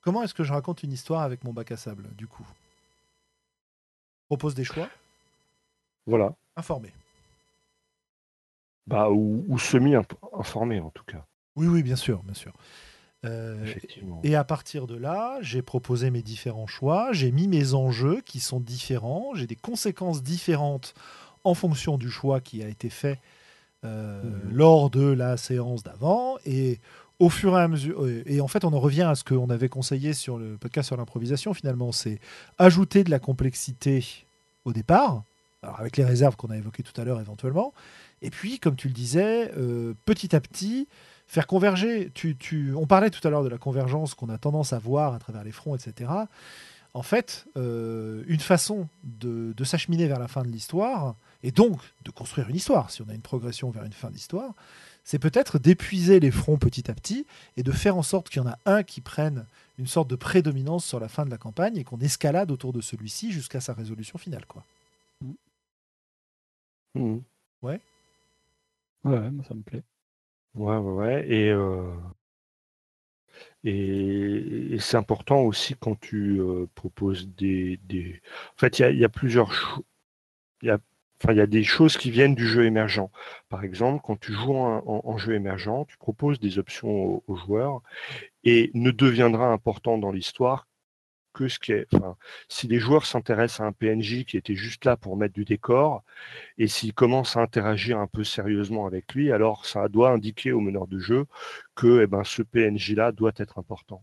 [0.00, 2.46] comment est-ce que je raconte une histoire avec mon bac à sable, du coup?
[4.26, 4.88] Propose des choix?
[6.06, 6.34] Voilà.
[6.56, 6.92] Informé.
[8.86, 11.24] Bah, ou, semi-informé en tout cas.
[11.56, 12.52] Oui, oui, bien sûr, bien sûr.
[13.26, 13.74] Euh,
[14.22, 18.40] et à partir de là, j'ai proposé mes différents choix, j'ai mis mes enjeux qui
[18.40, 20.94] sont différents, j'ai des conséquences différentes
[21.44, 23.20] en fonction du choix qui a été fait
[23.84, 24.52] euh, mmh.
[24.52, 26.36] lors de la séance d'avant.
[26.44, 26.80] Et
[27.18, 29.50] au fur et à mesure, euh, et en fait, on en revient à ce qu'on
[29.50, 32.18] avait conseillé sur le podcast sur l'improvisation, finalement, c'est
[32.58, 34.04] ajouter de la complexité
[34.64, 35.22] au départ,
[35.62, 37.72] alors avec les réserves qu'on a évoquées tout à l'heure éventuellement,
[38.22, 40.88] et puis, comme tu le disais, euh, petit à petit,
[41.26, 42.10] faire converger.
[42.14, 42.74] Tu, tu...
[42.74, 45.44] On parlait tout à l'heure de la convergence qu'on a tendance à voir à travers
[45.44, 46.10] les fronts, etc.
[46.94, 51.78] En fait, euh, une façon de, de s'acheminer vers la fin de l'histoire, et donc
[52.04, 54.54] de construire une histoire, si on a une progression vers une fin d'histoire,
[55.04, 57.26] c'est peut-être d'épuiser les fronts petit à petit
[57.56, 59.46] et de faire en sorte qu'il y en a un qui prenne
[59.78, 62.80] une sorte de prédominance sur la fin de la campagne et qu'on escalade autour de
[62.80, 64.46] celui-ci jusqu'à sa résolution finale.
[64.46, 64.64] Quoi.
[66.94, 67.18] Mmh.
[67.62, 67.80] Ouais.
[69.04, 69.84] Ouais, ça me plaît.
[70.56, 71.26] Ouais, ouais.
[71.28, 71.52] Et,
[74.78, 76.40] c'est important aussi quand tu
[76.74, 78.20] proposes des, des,
[78.54, 79.82] En fait, il y a, plusieurs choses.
[80.64, 83.10] Enfin, il y a des choses qui viennent du jeu émergent.
[83.48, 87.82] Par exemple, quand tu joues en, jeu émergent, tu proposes des options aux joueurs
[88.44, 90.66] et ne deviendra important dans l'histoire
[91.36, 91.86] que ce qui est.
[92.48, 96.02] Si les joueurs s'intéressent à un PNJ qui était juste là pour mettre du décor,
[96.56, 100.60] et s'ils commencent à interagir un peu sérieusement avec lui, alors ça doit indiquer au
[100.60, 101.26] meneur de jeu
[101.74, 104.02] que eh ben, ce PNJ-là doit être important.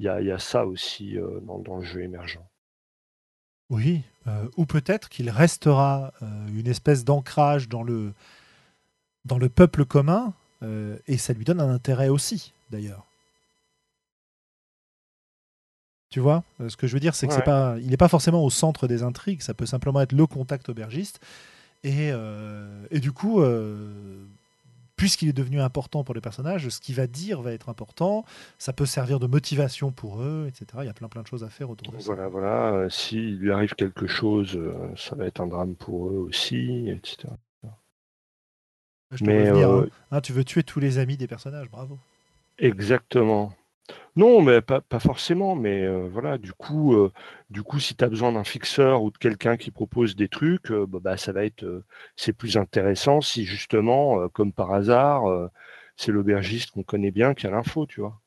[0.00, 2.42] Il y a, ça aussi euh, dans, le jeu émergent.
[3.70, 8.12] Oui, euh, ou peut-être qu'il restera euh, une espèce d'ancrage dans le,
[9.24, 10.34] dans le peuple commun,
[11.06, 13.04] et ça lui donne un intérêt aussi, d'ailleurs.
[16.14, 18.06] Tu vois euh, Ce que je veux dire, c'est que c'est pas, il n'est pas
[18.06, 19.42] forcément au centre des intrigues.
[19.42, 21.18] Ça peut simplement être le contact aubergiste.
[21.82, 24.24] Et, euh, et du coup, euh,
[24.94, 28.24] puisqu'il est devenu important pour les personnages, ce qu'il va dire va être important.
[28.58, 30.66] Ça peut servir de motivation pour eux, etc.
[30.82, 32.28] Il y a plein plein de choses à faire autour de voilà, ça.
[32.28, 32.90] Voilà, voilà.
[32.90, 34.56] S'il lui arrive quelque chose,
[34.94, 37.26] ça va être un drame pour eux aussi, etc.
[39.10, 39.86] Je Mais hein.
[40.12, 41.98] Hein, tu veux tuer tous les amis des personnages, bravo.
[42.58, 43.52] Exactement.
[44.16, 47.12] Non, mais pas, forcément, mais euh, voilà, du coup, euh,
[47.50, 50.70] du coup, si tu as besoin d'un fixeur ou de quelqu'un qui propose des trucs,
[50.70, 51.84] euh, bah, bah, ça va être,
[52.16, 55.24] c'est plus intéressant si justement, comme par hasard,
[55.96, 58.20] c'est l'aubergiste qu'on connaît bien qui a l'info, tu vois.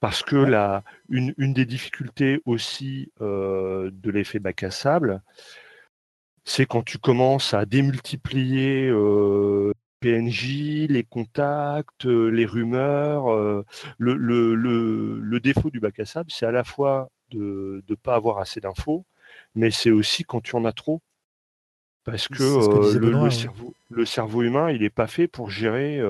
[0.00, 5.22] Parce que la, une, une des difficultés aussi de l'effet bac à sable,
[6.44, 8.90] c'est quand tu commences à démultiplier
[10.02, 13.32] PNJ, les contacts, euh, les rumeurs.
[13.32, 13.64] Euh,
[13.98, 18.14] le, le, le, défaut du bac à sable, c'est à la fois de ne pas
[18.14, 19.04] avoir assez d'infos,
[19.54, 21.00] mais c'est aussi quand tu en as trop.
[22.04, 26.02] Parce que, euh, le, cerveau, le, cerveau, humain, il n'est pas fait pour gérer.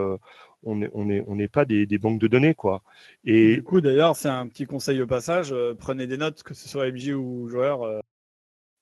[0.63, 2.55] on n'est on est, on pas des, des, banques de données.
[2.55, 2.83] quoi.
[3.25, 6.67] Et du coup, d'ailleurs, c'est un petit conseil au passage prenez des notes, que ce
[6.67, 8.03] soit MJ ou joueur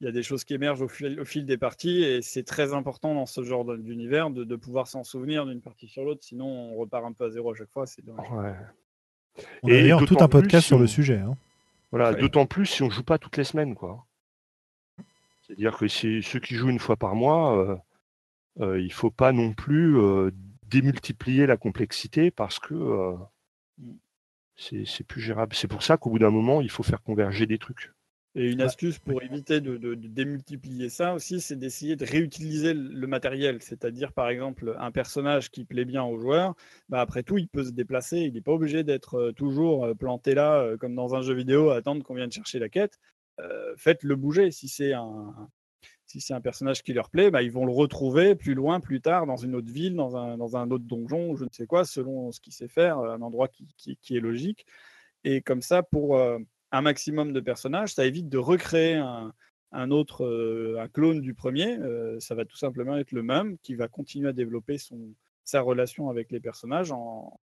[0.00, 2.42] il y a des choses qui émergent au fil, au fil des parties et c'est
[2.42, 6.22] très important dans ce genre d'univers de, de, pouvoir s'en souvenir d'une partie sur l'autre,
[6.22, 7.86] sinon on repart un peu à zéro à chaque fois.
[7.86, 8.54] C'est ouais.
[9.62, 11.18] On a d'ailleurs tout un podcast sur le sujet.
[11.18, 11.36] Hein.
[11.90, 14.06] Voilà, d'autant plus si on joue pas toutes les semaines, quoi.
[15.42, 17.76] C'est-à-dire que si, ceux qui jouent une fois par mois, euh,
[18.60, 20.30] euh, il faut pas non plus euh,
[20.68, 23.16] démultiplier la complexité parce que euh,
[23.78, 24.84] mm.
[24.84, 25.54] c'est plus gérable.
[25.54, 27.92] C'est pour ça qu'au bout d'un moment, il faut faire converger des trucs.
[28.36, 33.60] Et une astuce pour éviter de, démultiplier ça aussi, c'est d'essayer de réutiliser le matériel.
[33.60, 36.54] C'est-à-dire, par exemple, un personnage qui plaît bien aux joueurs,
[36.88, 38.18] bah après tout, il peut se déplacer.
[38.18, 41.34] Il n'est pas obligé d'être euh, toujours euh, planté là, euh, comme dans un jeu
[41.34, 42.98] vidéo, à attendre qu'on vienne chercher la quête.
[43.78, 44.50] Faites-le bouger.
[44.50, 45.34] Si c'est un,
[46.04, 49.00] si c'est un personnage qui leur plaît, bah, ils vont le retrouver plus loin, plus
[49.00, 51.86] tard, dans une autre ville, dans un, dans un autre donjon, je ne sais quoi,
[51.86, 54.66] selon ce qu'il sait faire, un endroit qui, qui, est logique.
[55.24, 56.20] Et comme ça, pour
[56.72, 59.32] un maximum de personnages, ça évite de recréer un,
[59.72, 61.78] un autre, un clone du premier,
[62.18, 65.14] ça va tout simplement être le même qui va continuer à développer son,
[65.44, 67.38] sa relation avec les personnages en,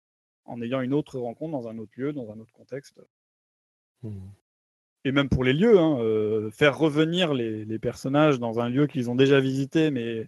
[0.46, 3.02] en ayant une autre rencontre dans un autre lieu, dans un autre contexte.
[4.04, 4.18] Mmh.
[5.06, 9.10] Et même pour les lieux, hein, faire revenir les, les, personnages dans un lieu qu'ils
[9.10, 10.28] ont déjà visité, mais euh,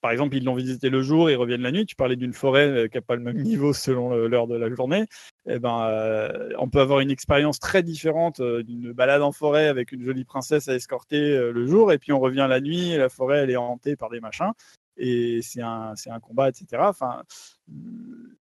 [0.00, 1.86] par exemple, ils l'ont visité le jour, ils reviennent la nuit.
[1.86, 4.72] Tu parlais d'une forêt euh, qui n'a pas le même niveau selon l'heure de la
[4.74, 5.06] journée.
[5.48, 9.92] Eh ben, euh, on peut avoir une expérience très différente d'une balade en forêt avec
[9.92, 13.08] une jolie princesse à escorter le jour, et puis on revient la nuit, et la
[13.08, 14.52] forêt elle est hantée par des machins,
[14.96, 16.82] et c'est un, un combat, etc.
[16.86, 17.22] Enfin,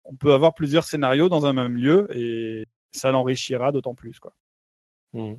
[0.05, 4.19] on peut avoir plusieurs scénarios dans un même lieu, et ça l'enrichira d'autant plus.
[4.19, 4.33] Quoi.
[5.13, 5.35] Mmh.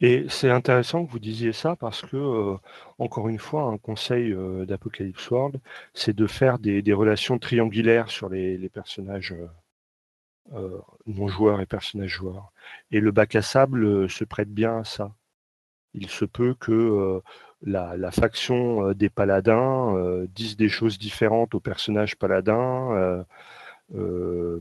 [0.00, 2.56] Et c'est intéressant que vous disiez ça parce que, euh,
[2.98, 5.60] encore une fois, un conseil euh, d'Apocalypse World,
[5.94, 9.34] c'est de faire des, relations triangulaires sur les, personnages
[10.52, 12.52] euh, non-joueurs et personnages joueurs.
[12.90, 15.14] Et le bac à sable se prête bien à ça.
[15.94, 17.22] Il se peut que
[17.62, 23.24] la, faction des paladins dise des choses différentes aux personnages paladins.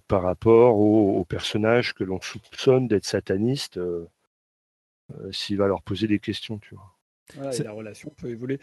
[0.07, 3.79] par rapport aux personnages que l'on soupçonne d'être satanistes,
[5.31, 7.51] s'il va leur poser des questions, tu vois.
[7.59, 8.59] la relation peut évoluer.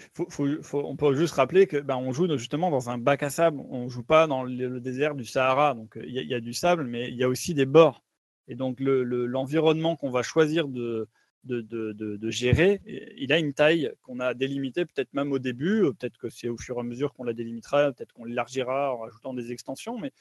[0.72, 3.60] on peut juste rappeler que bah, on joue justement dans un bac à sable.
[3.68, 5.74] On joue pas dans le, désert du Sahara.
[5.74, 8.02] Donc il y, a du sable, mais il y a aussi des bords.
[8.48, 11.08] Et donc l'environnement qu'on va choisir de,
[11.44, 12.80] de, gérer,
[13.16, 15.82] il a une taille qu'on a délimitée peut-être même au début.
[15.98, 17.92] Peut-être que c'est au fur et à mesure qu'on la délimitera.
[17.92, 19.98] Peut-être qu'on l'élargira en rajoutant des extensions.
[19.98, 20.12] Mais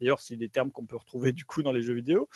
[0.00, 2.28] d'ailleurs, c'est des termes qu'on peut retrouver du coup dans les jeux vidéo.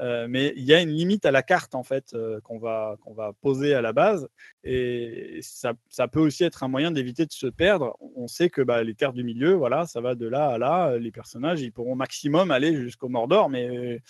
[0.00, 2.96] Euh, mais il y a une limite à la carte en fait euh, qu'on va,
[3.02, 4.26] qu'on va poser à la base
[4.64, 7.96] et ça, ça peut aussi être un moyen d'éviter de se perdre.
[8.16, 10.96] On sait que bah, les terres du milieu, voilà, ça va de là à là.
[10.96, 14.00] Les personnages, ils pourront maximum aller jusqu'au Mordor, mais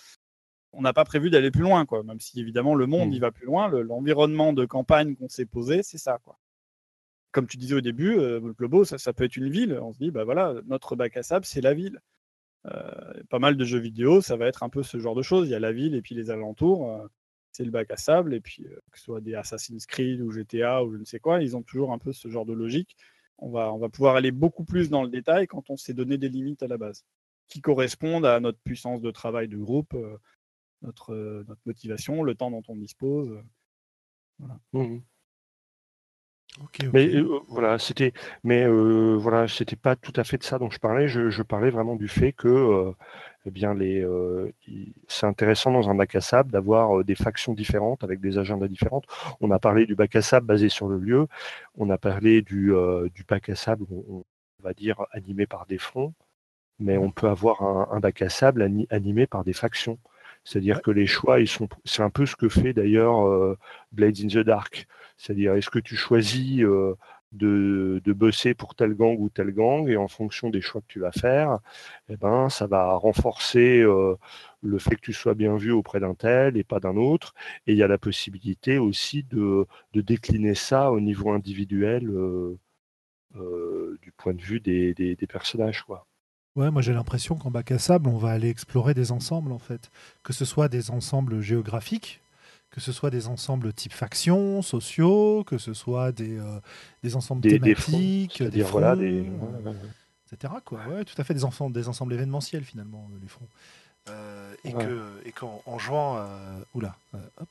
[0.73, 2.03] on n'a pas prévu d'aller plus loin, quoi.
[2.03, 3.21] Même si évidemment le monde il mmh.
[3.21, 6.37] va plus loin, l'environnement de campagne qu'on s'est posé, c'est ça, quoi.
[7.31, 9.79] Comme tu disais au début, euh, Globo, ça, ça, peut être une ville.
[9.81, 11.99] On se dit, bah voilà, notre bac à sable, c'est la ville.
[12.65, 15.47] Euh, pas mal de jeux vidéo, ça va être un peu ce genre de choses.
[15.47, 16.89] Il y a la ville et puis les alentours.
[16.89, 17.07] Euh,
[17.51, 18.33] c'est le bac à sable.
[18.33, 21.19] Et puis, euh, que ce soit des Assassin's Creed ou GTA ou je ne sais
[21.19, 22.95] quoi, ils ont toujours un peu ce genre de logique.
[23.37, 26.17] On va, on va pouvoir aller beaucoup plus dans le détail quand on s'est donné
[26.17, 27.03] des limites à la base
[27.47, 29.95] qui correspondent à notre puissance de travail de groupe,
[30.81, 33.37] notre, notre motivation, le temps dont on dispose.
[34.39, 34.59] Voilà.
[34.71, 34.99] Mmh
[36.93, 38.13] mais euh, voilà, c'était,
[38.43, 41.07] mais euh, voilà, c'était pas tout à fait de ça dont je parlais.
[41.07, 42.91] Je, parlais vraiment du fait que, euh,
[43.45, 44.05] eh bien, les,
[45.07, 49.05] c'est intéressant dans un bac à sable d'avoir des factions différentes avec des agendas différentes.
[49.41, 51.27] On a parlé du bac à sable basé sur le lieu.
[51.77, 52.73] On a parlé du,
[53.13, 54.23] du bac à sable, on,
[54.59, 56.13] va dire animé par des fronts,
[56.79, 58.61] mais on peut avoir un, bac à sable
[58.91, 59.99] animé par des factions.
[60.45, 63.57] C'est-à-dire que les choix, ils sont, c'est un peu ce que fait d'ailleurs
[63.91, 64.87] Blades in the Dark.
[65.23, 66.95] C'est-à-dire, est-ce que tu choisis euh,
[67.31, 70.99] de, bosser pour tel gang ou tel gang, et en fonction des choix que tu
[70.99, 71.59] vas faire,
[72.09, 74.15] eh ben, ça va renforcer euh,
[74.61, 77.33] le fait que tu sois bien vu auprès d'un tel et pas d'un autre.
[77.67, 84.11] Et il y a la possibilité aussi de, décliner ça au niveau individuel euh, du
[84.11, 85.83] point de vue des, personnages.
[85.83, 86.05] Quoi.
[86.57, 89.59] Ouais, moi j'ai l'impression qu'en bac à sable, on va aller explorer des ensembles en
[89.59, 89.89] fait,
[90.21, 92.22] que ce soit des ensembles géographiques,
[92.73, 96.59] que ce soit des ensembles type factions, sociaux, que ce soit des, euh,
[97.03, 99.29] des ensembles thématiques, des, fronts, voilà, des...
[100.31, 100.55] etc.
[100.65, 100.79] Quoi.
[100.87, 103.47] Ouais, tout à fait des ensembles, des ensembles événementiels finalement, les fronts.
[104.09, 107.47] Euh, et que et qu'en en jouant, euh, oula, hop,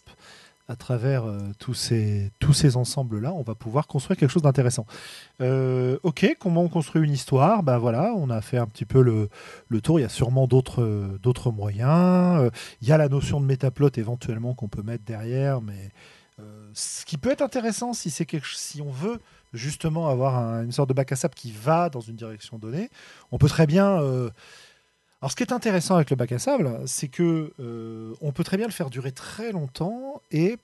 [0.73, 4.87] à travers euh, tous ces, tous ces ensembles-là, on va pouvoir construire quelque chose d'intéressant.
[5.43, 7.63] Euh, ok, comment on construit une histoire?
[7.63, 9.29] Ben voilà, on a fait un petit peu le,
[9.69, 10.01] le tour.
[10.01, 12.41] Il y a sûrement d'autres, d'autres moyens.
[12.41, 12.51] Euh,
[12.81, 15.91] il y a la notion de métaplot éventuellement qu'on peut mettre derrière, mais
[16.73, 19.21] ce qui peut être intéressant si, c'est si on veut
[19.53, 22.91] justement avoir une sorte de bac à sable qui va dans une direction donnée,
[23.31, 24.01] on peut très bien
[25.23, 28.43] alors, ce qui est intéressant avec le bac à sable, c'est que euh, on peut
[28.43, 30.59] très bien le faire durer très longtemps et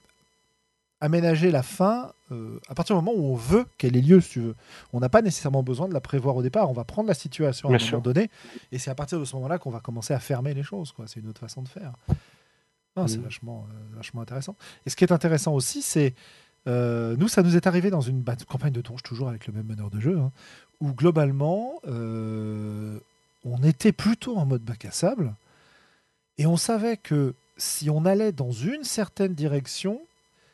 [1.00, 4.30] aménager la fin euh, à partir du moment où on veut qu'elle ait lieu, si
[4.30, 4.56] tu veux.
[4.92, 6.68] On n'a pas nécessairement besoin de la prévoir au départ.
[6.68, 8.30] On va prendre la situation à un moment donné,
[8.72, 10.92] et c'est à partir de ce moment-là qu'on va commencer à fermer les choses.
[11.06, 11.92] C'est une autre façon de faire.
[13.06, 13.22] C'est mmh.
[13.22, 14.56] vachement, euh, vachement intéressant.
[14.86, 16.14] Et ce qui est intéressant aussi, c'est
[16.66, 19.88] nous, ça nous est arrivé dans une campagne de tonge, toujours avec le même meneur
[19.88, 20.32] de jeu, hein,
[20.80, 21.80] où globalement,
[23.44, 25.34] on était plutôt en mode bac à sable
[26.38, 30.00] et on savait que si on allait dans une certaine direction,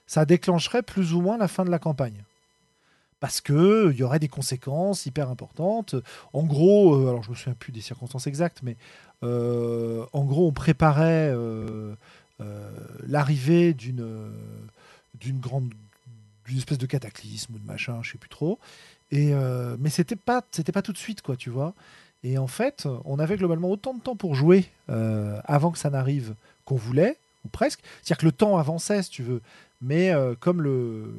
[0.07, 2.25] ça déclencherait plus ou moins la fin de la campagne.
[3.21, 5.95] Parce qu'il y aurait des conséquences hyper importantes.
[6.33, 8.77] En gros, euh, alors je me souviens plus des circonstances exactes, mais
[9.23, 11.95] euh, en gros, on préparait euh,
[13.07, 14.07] l'arrivée d'une
[15.21, 15.73] d'une grande
[16.47, 18.59] d'une espèce de cataclysme ou de machin, je sais plus trop.
[19.11, 21.75] Et euh, mais c'était pas pas tout de suite quoi, tu vois.
[22.25, 25.91] Et en fait, on avait globalement autant de temps pour jouer euh, avant que ça
[25.91, 26.35] n'arrive
[26.65, 27.81] qu'on voulait ou presque.
[28.03, 29.43] C'est-à-dire que le temps avançait, si tu veux,
[29.83, 31.15] mais euh, comme le,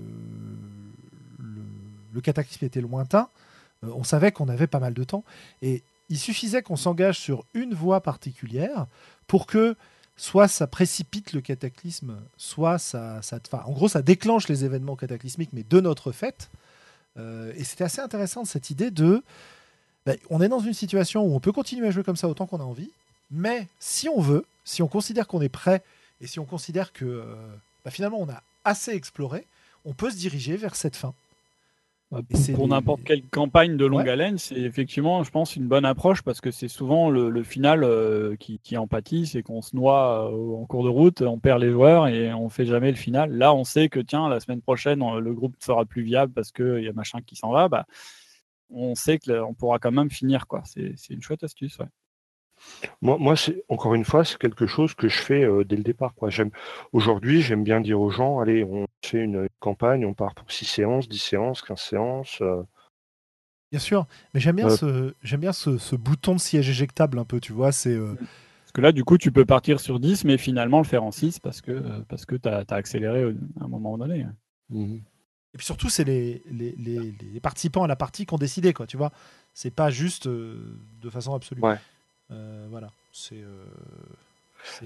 [2.23, 3.29] cataclysme était lointain,
[3.83, 5.23] euh, on savait qu'on avait pas mal de temps.
[5.61, 8.87] Et il suffisait qu'on s'engage sur une voie particulière
[9.27, 9.75] pour que
[10.17, 13.21] soit ça précipite le cataclysme, soit ça,
[13.51, 16.49] en gros, ça déclenche les événements cataclysmiques, mais de notre fait.
[17.17, 19.23] Et c'était assez intéressant cette idée de,
[20.05, 22.45] ben, on est dans une situation où on peut continuer à jouer comme ça autant
[22.45, 22.91] qu'on a envie,
[23.31, 25.81] mais si on veut, si on considère qu'on est prêt
[26.21, 27.23] et si on considère que euh,
[27.83, 29.45] ben, finalement on a assez exploré,
[29.83, 31.13] on peut se diriger vers cette fin.
[32.11, 34.11] Bah, Et pour n'importe quelle campagne de longue Ouais.
[34.11, 37.83] haleine, c'est effectivement, je pense, une bonne approche parce que c'est souvent le, le final
[37.83, 41.39] euh, qui, qui en pâtit, c'est qu'on se noie euh, en cours de route, on
[41.39, 43.31] perd les joueurs et on fait jamais le final.
[43.35, 46.51] Là, on sait que tiens, la semaine prochaine, on- le groupe sera plus viable parce
[46.51, 47.69] qu'il y a machin qui s'en va.
[47.69, 47.87] Bah,
[48.69, 50.47] on sait qu'on pourra quand même finir.
[50.47, 50.61] quoi.
[50.65, 51.77] C'est c'est une chouette astuce.
[51.79, 51.87] Ouais.
[53.01, 55.83] Moi, moi c'est encore une fois, c'est quelque chose que je fais euh, dès le
[55.83, 56.13] départ.
[56.15, 56.29] Quoi.
[56.29, 56.51] J'aime
[56.93, 60.65] aujourd'hui, j'aime bien dire aux gens, allez, on fait une campagne, on part pour 6
[60.65, 62.41] séances, 10 séances, 15 séances.
[62.41, 62.63] euh,
[63.71, 67.19] Bien sûr, mais j'aime bien, Euh, ce, j'aime bien ce, ce bouton de siège éjectable
[67.19, 67.93] un peu, tu vois, c'est...
[67.93, 71.03] euh, Parce que là, du coup, tu peux partir sur 10, mais finalement le faire
[71.03, 73.23] en 6 parce que, euh, parce que tu as, accéléré
[73.59, 74.25] à un moment donné.
[74.69, 75.01] mhm.
[75.55, 78.73] Et puis surtout, c'est les, les, les- les participants à la partie qui ont décidé,
[78.73, 79.11] quoi, tu vois.
[79.53, 81.61] C'est pas juste euh, de façon absolue.
[81.61, 81.77] Ouais.
[82.31, 83.41] Euh, voilà, c'est...
[83.41, 83.63] euh,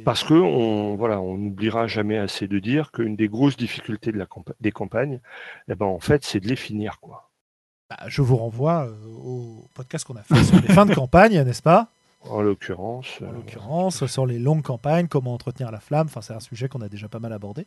[0.06, 4.18] Parce que on voilà, on n'oubliera jamais assez de dire qu'une des grosses difficultés de
[4.18, 4.28] la
[4.60, 5.20] des campagnes,
[5.70, 7.00] eh ben, en fait, c'est de les finir.
[7.00, 7.30] Quoi.
[7.90, 11.42] Bah, je vous renvoie euh, au podcast qu'on a fait sur les fins de campagne,
[11.42, 11.88] n'est-ce pas?
[12.30, 16.34] En l'occurrence, En euh, l'occurrence, sur les longues campagnes, comment entretenir la flamme, enfin, c'est
[16.34, 17.66] un sujet qu'on a déjà pas mal abordé.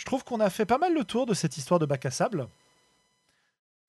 [0.00, 2.10] Je trouve qu'on a fait pas mal le tour de cette histoire de bac à
[2.10, 2.48] sable.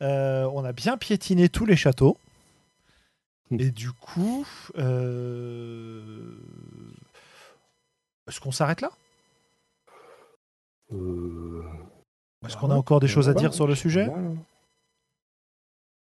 [0.02, 2.18] Euh, on a bien piétiné tous les châteaux.
[3.50, 4.46] Et du coup,
[4.78, 6.36] euh,
[8.28, 8.92] est-ce qu'on s'arrête là?
[10.92, 11.64] Euh,
[12.46, 14.10] Est-ce qu'on a encore des choses à dire sur le sujet?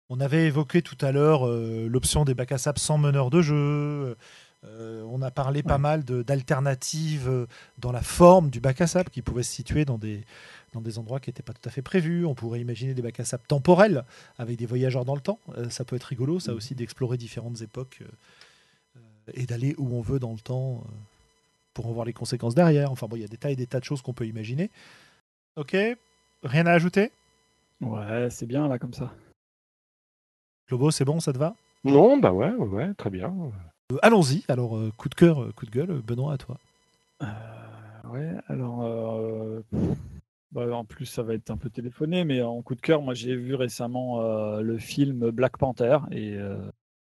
[0.09, 4.17] On avait évoqué tout à l'heure l'option des bacs à sable sans meneur de jeu.
[4.65, 7.47] Euh, on a parlé pas mal d'alternatives euh,
[7.79, 10.25] dans la forme du bac à sable qui pouvaient se situer dans des,
[10.73, 12.25] dans des endroits qui n'étaient pas tout à fait prévus.
[12.25, 14.05] On pourrait imaginer des bacs à sable temporels
[14.39, 15.39] avec des voyageurs dans le temps.
[15.57, 16.57] Euh, ça peut être rigolo, ça Mhm.
[16.57, 19.01] aussi, d'explorer différentes époques euh,
[19.35, 20.93] et d'aller où on veut dans le temps euh,
[21.75, 22.91] pour en voir les conséquences derrière.
[22.91, 24.71] Enfin bon, il y a des tas et des tas de choses qu'on peut imaginer.
[25.57, 25.77] Ok,
[26.43, 27.13] rien à ajouter?
[27.81, 29.13] Ouais, c'est bien là comme ça.
[30.71, 31.55] Lobo, c'est bon, ça te va?
[31.85, 33.33] Non, bah ouais, ouais, très bien.
[33.93, 34.45] Euh, Allons-y.
[34.49, 36.59] Alors, euh, coup de cœur, euh, coup de gueule, Benoît, à toi.
[37.23, 37.27] Euh,
[38.13, 39.63] ouais, alors euh,
[40.53, 43.15] bah, en plus ça va être un peu téléphoné, mais en coup de cœur, moi
[43.15, 46.59] j'ai vu récemment euh, le film Black Panther et euh,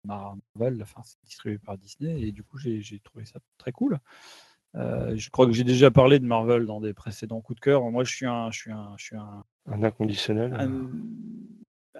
[0.04, 4.00] Marvel, enfin c'est distribué par Disney et du coup j'ai j'ai trouvé ça très cool.
[4.76, 7.84] Euh, je crois que j'ai déjà parlé de Marvel dans des précédents coups de cœur.
[7.92, 10.56] Moi je suis un, je suis un, je suis un, Un inconditionnel.
[10.56, 10.90] un-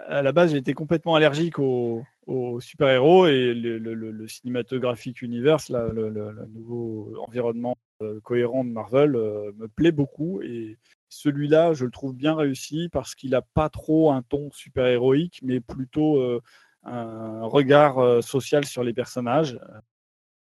[0.08, 5.20] à la base, j'étais complètement allergique aux, aux super-héros et le, le- le- le cinématographique
[5.22, 10.40] universe, là, le, le- le nouveau environnement euh, cohérent de Marvel, euh, me plaît beaucoup.
[10.42, 10.78] Et
[11.08, 15.60] celui-là, je le trouve bien réussi parce qu'il n'a pas trop un ton super-héroïque, mais
[15.60, 16.40] plutôt euh,
[16.84, 19.58] un regard social sur les personnages.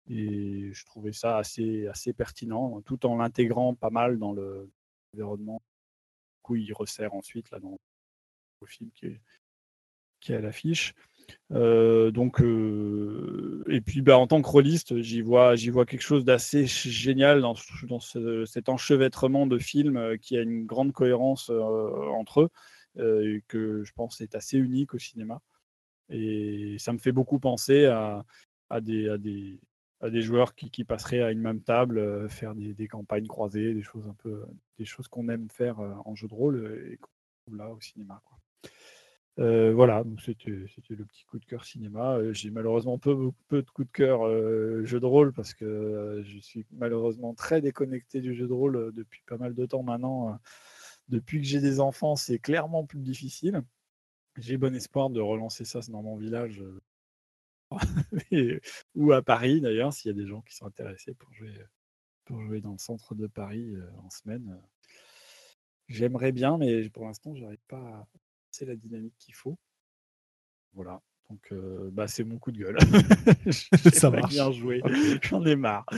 [0.09, 4.69] Et je trouvais ça assez, assez pertinent, tout en l'intégrant pas mal dans le-
[5.15, 5.63] l'environnement.
[6.37, 7.79] Du coup, il resserre ensuite là, dans
[8.61, 9.21] au film qui est,
[10.21, 10.95] qui est à l'affiche.
[11.53, 16.03] Euh, donc, euh, et puis bah, en tant que rôliste, j'y vois, j'y vois quelque
[16.03, 20.67] chose d'assez génial dans, ce- dans ce- cet enchevêtrement de films euh, qui a une
[20.67, 22.51] grande cohérence entre eux,
[23.01, 25.41] et que je pense est assez unique au cinéma.
[26.11, 28.25] Et ça me fait beaucoup penser à,
[28.81, 29.59] des,
[30.23, 34.45] joueurs qui, passeraient à une même table, faire des, campagnes croisées, des choses un peu,
[34.79, 37.11] des choses qu'on aime faire en jeu de rôle et qu'on
[37.47, 38.23] trouve là au cinéma.
[39.39, 42.17] Euh, voilà, c'était le petit coup de cœur cinéma.
[42.17, 43.15] Euh, J'ai malheureusement peu,
[43.51, 47.63] de coups de cœur euh, jeu de rôle parce que euh, je suis malheureusement très
[47.63, 50.39] déconnecté du jeu de rôle depuis pas mal de temps maintenant.
[51.09, 53.63] depuis que j'ai des enfants, c'est clairement plus difficile.
[54.39, 56.63] J'ai bon espoir de relancer ça dans mon village
[58.95, 61.55] ou à Paris d'ailleurs, s'il y a des gens qui sont intéressés pour jouer,
[62.61, 64.59] dans le centre de Paris en semaine.
[65.89, 68.07] J'aimerais bien, mais pour l'instant, j'arrive pas
[68.53, 69.59] c'est la dynamique qu'il faut.
[70.75, 71.01] Voilà.
[71.31, 72.77] Donc, euh, bah, c'est mon coup de gueule.
[73.93, 74.33] Ça marche.
[74.33, 74.83] bien jouer.
[75.23, 75.87] J'en ai marre.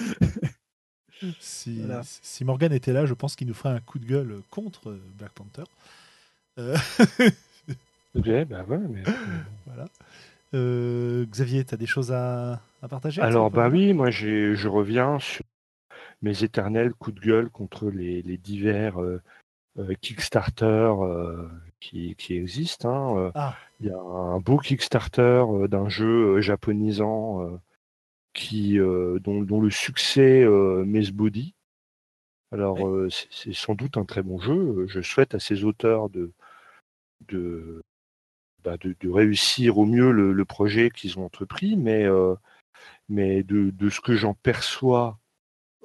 [1.38, 2.02] Si, Voilà.
[2.04, 5.00] si Morgan était là, je pense qu'il nous ferait un coup de gueule contre euh,
[5.16, 5.62] Black Panther.
[6.58, 6.76] Euh,
[8.16, 9.02] Ok, bah ouais, mais...
[9.64, 9.86] voilà.
[10.54, 14.68] Euh, Xavier, tu as des choses à, à partager Alors, bah oui, moi j'ai- je
[14.68, 15.44] reviens sur
[16.20, 19.22] mes éternels coups de gueule contre les, les divers euh,
[20.00, 20.64] Kickstarter
[21.00, 21.48] euh,
[21.80, 22.88] qui, qui existent.
[22.88, 23.18] hein.
[23.18, 27.58] Euh, Ah, Il y a un beau Kickstarter euh, d'un jeu euh, japonisant euh,
[28.32, 31.54] qui, euh, dont, dont le succès euh, m'esbaudit.
[32.52, 32.84] Alors, Oui.
[32.84, 34.86] euh, c'est c'est sans doute un très bon jeu.
[34.86, 36.30] Je souhaite à ces auteurs de,
[37.28, 37.82] de,
[38.62, 42.34] bah, de, de réussir au mieux le, le projet qu'ils ont entrepris, mais, euh,
[43.08, 45.18] mais de, de ce que j'en perçois,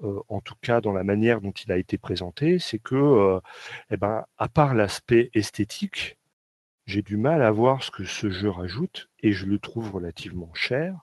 [0.04, 3.40] euh, en tout cas dans la manière dont il a été présenté, c'est que, euh,
[3.92, 6.18] eh ben, à part l'aspect esthétique,
[6.86, 10.54] j'ai du mal à voir ce que ce jeu rajoute et je le trouve relativement
[10.54, 10.96] cher.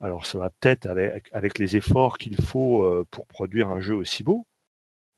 [0.00, 4.22] Alors ça va peut-être avec, les efforts qu'il faut euh, pour produire un jeu aussi
[4.22, 4.46] beau,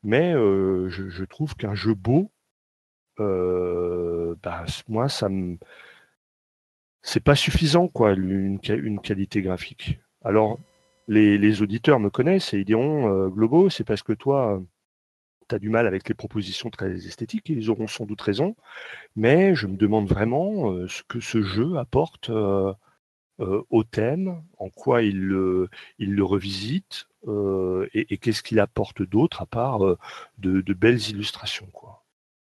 [0.03, 2.31] mais je, trouve qu'un jeu beau,
[3.17, 5.57] bah, moi ça me
[7.01, 9.99] c'est pas suffisant quoi une, une qualité graphique.
[10.23, 10.59] Alors
[11.07, 14.61] les, les auditeurs me connaissent et ils diront euh, Globo, c'est parce que toi
[15.49, 18.55] tu as du mal avec les propositions très esthétiques, et ils auront sans doute raison,
[19.15, 22.73] mais je me demande vraiment euh, ce que ce jeu apporte euh,
[23.39, 25.69] euh, au thème, en quoi il le,
[25.99, 27.07] il le revisite,
[27.93, 29.79] et, et qu'est-ce qu'il apporte d'autre à part
[30.37, 31.67] de, de belles illustrations.
[31.73, 32.03] Quoi.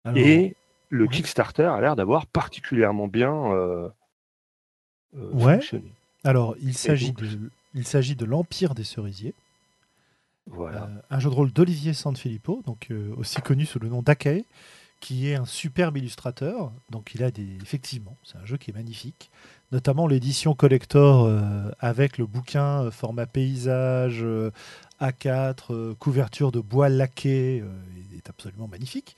[0.04, 0.56] alors, Et
[0.90, 1.10] le ouais.
[1.10, 3.34] Kickstarter a l'air d'avoir particulièrement bien
[5.14, 5.56] Ouais.
[5.56, 5.92] fonctionné.
[6.26, 9.34] alors, il s'agit de, il s'agit de l'Empire des Cerisiers,
[10.48, 10.84] Voilà.
[10.84, 14.44] euh, un jeu de rôle d'Olivier Sanfilippo, donc euh, aussi connu sous le nom d'Akae,
[15.00, 16.72] qui est un superbe illustrateur.
[16.90, 19.30] Donc, il a des, effectivement, c'est un jeu qui est magnifique,
[19.72, 24.50] notamment l'édition collector euh, avec le bouquin euh, format paysage euh,
[25.00, 27.70] A4, euh, couverture de bois laqué, euh,
[28.12, 29.16] il est absolument magnifique.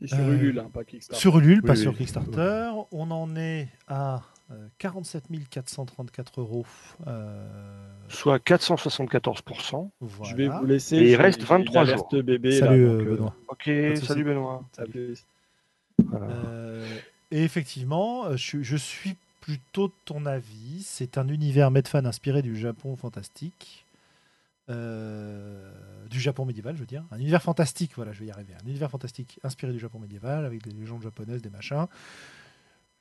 [0.00, 1.20] C'est sur Euh, Ulule, hein, pas Kickstarter.
[1.20, 1.98] Sur Ulule, pas Oui, sur oui.
[1.98, 2.70] Kickstarter.
[2.92, 4.20] On en est à
[4.78, 6.66] 47 434 euros.
[7.06, 7.46] Euh,
[8.08, 9.90] Soit 474%.
[10.00, 10.30] voilà.
[10.30, 10.96] Je vais vous laisser.
[10.96, 12.22] Et il reste j'ai 23 une alerte jours.
[12.22, 12.58] bébé.
[12.58, 13.36] Salut là, euh, donc, euh, Benoît.
[13.48, 14.62] Ok, salut Benoît.
[16.06, 16.26] Voilà.
[16.26, 16.98] Euh,
[17.30, 20.82] et effectivement, euh, je, je suis plutôt de ton avis.
[20.82, 23.84] C'est un univers Medfan inspiré du Japon fantastique.
[24.70, 25.70] Euh,
[26.08, 27.04] du Japon médiéval, je veux dire.
[27.10, 28.54] Un univers fantastique, voilà, je vais y arriver.
[28.64, 31.86] Un univers fantastique inspiré du Japon médiéval, avec des légendes japonaises, des machins.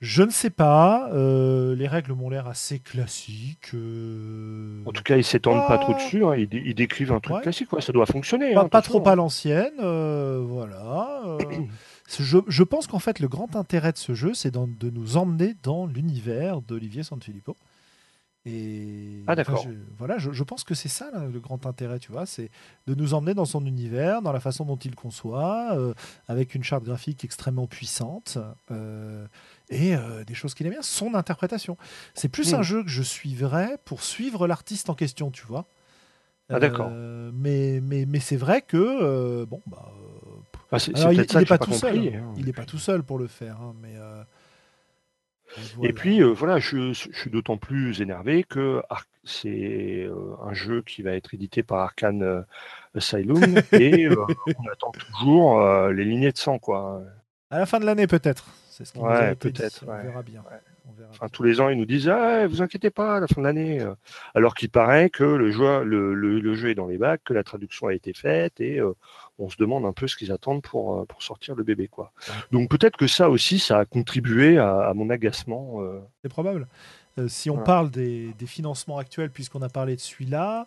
[0.06, 1.10] Je ne sais pas.
[1.14, 3.72] euh, les règles m'ont l'air assez classiques.
[3.74, 6.26] euh, En tout cas, ils s'étendent pas trop dessus.
[6.26, 6.36] hein.
[6.36, 7.42] Ils, dé- ils décrivent un truc Ouais.
[7.42, 7.72] classique.
[7.72, 8.54] Ouais, ça doit fonctionner.
[8.54, 11.22] pas, hein, pas trop à l'ancienne, euh, voilà.
[12.10, 15.86] je pense qu'en fait, le grand intérêt de ce jeu, c'est de nous emmener dans
[15.86, 17.56] l'univers d'Olivier Sanfilippo.
[18.46, 19.62] Et Ah, d'accord.
[19.62, 22.26] enfin, je, voilà, je, je pense que c'est ça là, le grand intérêt, tu vois,
[22.26, 22.50] c'est
[22.88, 25.94] de nous emmener dans son univers, dans la façon dont il conçoit, euh,
[26.28, 28.38] avec une charte graphique extrêmement puissante
[28.70, 29.26] euh,
[29.74, 31.78] et euh, des choses qu'il aime bien, son interprétation.
[32.14, 32.58] C'est plus Hmm.
[32.58, 35.66] un jeu que je suivrais pour suivre l'artiste en question, tu vois.
[36.50, 36.90] Ah, d'accord.
[36.92, 39.92] Euh, mais mais, mais c'est vrai que euh, bon bah
[40.72, 41.94] Ah, alors, il n'est pas pas tout seul.
[41.96, 42.16] compris.
[42.16, 42.24] hein.
[42.30, 42.34] hein.
[42.38, 43.94] Il n'est pas tout seul pour le faire, hein, mais.
[45.76, 45.90] voilà.
[45.90, 48.82] Et puis, voilà, je, je suis d'autant plus énervé que
[49.24, 50.08] c'est
[50.44, 52.46] un jeu qui va être édité par Arkane
[52.96, 57.02] Asylum et on attend toujours les lignées de sang, quoi.
[57.52, 58.46] à la fin de l'année peut-être.
[58.76, 60.42] C'est ce qui nous Ouais, peut-être, On verra bien.
[60.42, 60.58] Ouais.
[60.90, 61.30] On verra Enfin, bien.
[61.32, 63.80] tous les ans, ils nous disent ah, vous inquiétez pas, à la fin de l'année.
[63.82, 63.94] euh.
[64.34, 67.34] Alors qu'il paraît que le jeu, le, le- le jeu est dans les bacs, que
[67.34, 68.94] la traduction a été faite et euh,
[69.38, 71.88] on se demande un peu ce qu'ils attendent pour, euh, pour sortir le bébé.
[71.88, 72.12] quoi.
[72.52, 75.84] Donc peut-être que ça aussi, ça a contribué à, à mon agacement.
[75.84, 76.00] euh.
[76.24, 76.68] C'est probable.
[77.20, 77.66] Euh, si on Voilà.
[77.66, 80.66] parle des, des financements actuels, puisqu'on a parlé de celui-là,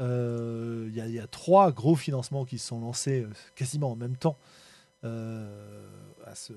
[0.00, 3.26] euh, il y, a- il y a trois gros financements qui se sont lancés
[3.56, 4.36] quasiment en même temps
[5.04, 5.86] euh,
[6.24, 6.52] à ce,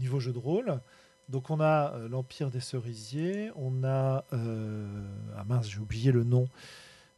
[0.00, 0.80] niveau jeu de rôle.
[1.28, 4.24] Donc on a euh, l'Empire des Cerisiers, on a...
[4.32, 4.84] euh,
[5.36, 6.48] ah mince, j'ai oublié le nom.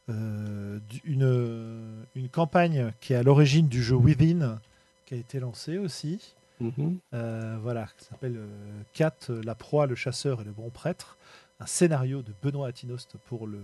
[0.09, 4.59] euh, une, une campagne qui est à l'origine du jeu Within,
[5.05, 6.35] qui a été lancée aussi.
[6.59, 6.99] Mhm.
[7.61, 11.17] Voilà, qui s'appelle euh, la proie, le chasseur et le bon prêtre.
[11.59, 13.63] Un scénario de Benoît Atinost pour le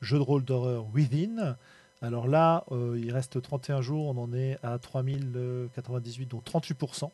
[0.00, 1.56] jeu de rôle d'horreur Within.
[2.02, 7.10] Alors là, il reste 31 jours, on en est à 3098, donc 38%.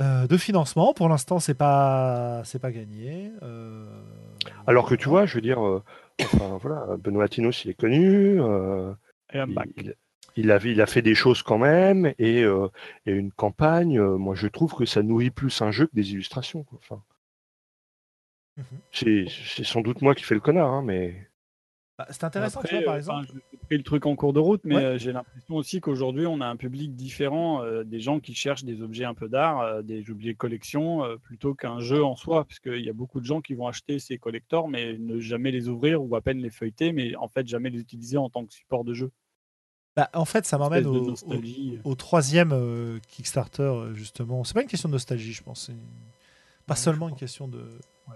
[0.00, 3.32] Euh, de financement, pour l'instant, c'est pas, c'est pas gagné.
[3.42, 3.86] euh,
[4.66, 5.82] Alors que tu vois, je veux dire, euh,
[6.20, 8.40] enfin, voilà, Benoît Tinos, il est connu.
[8.40, 8.92] euh,
[9.32, 9.68] Et un il, bac.
[9.76, 9.94] il-
[10.36, 12.68] il a, il a fait des choses quand même et, euh,
[13.04, 13.98] et une campagne.
[13.98, 16.62] euh, moi, je trouve que ça nourrit plus un jeu que des illustrations.
[16.62, 16.78] quoi.
[16.82, 17.02] Enfin,
[18.56, 18.64] Mhm.
[18.92, 21.28] c'est c'est sans doute moi qui fais le connard, hein, mais
[21.98, 23.26] Bah, c'est intéressant, tu vois, par exemple.
[23.32, 23.38] enfin,
[23.76, 24.84] le truc en cours de route, mais Ouais.
[24.84, 28.64] euh, j'ai l'impression aussi qu'aujourd'hui, on a un public différent, euh, des gens qui cherchent
[28.64, 32.44] des objets un peu d'art, euh, des objets collection, euh, plutôt qu'un jeu en soi,
[32.44, 35.50] parce qu'il y a beaucoup de gens qui vont acheter ces collectors, mais ne jamais
[35.50, 38.44] les ouvrir ou à peine les feuilleter, mais en fait jamais les utiliser en tant
[38.44, 39.10] que support de jeu.
[39.96, 41.78] Bah, en fait, ça de au, au- nostalgie.
[41.84, 44.44] au troisième Kickstarter, justement.
[44.44, 45.66] C'est pas une question de nostalgie, je pense.
[45.66, 45.72] C'est
[46.66, 47.64] pas Ouais, seulement une question de.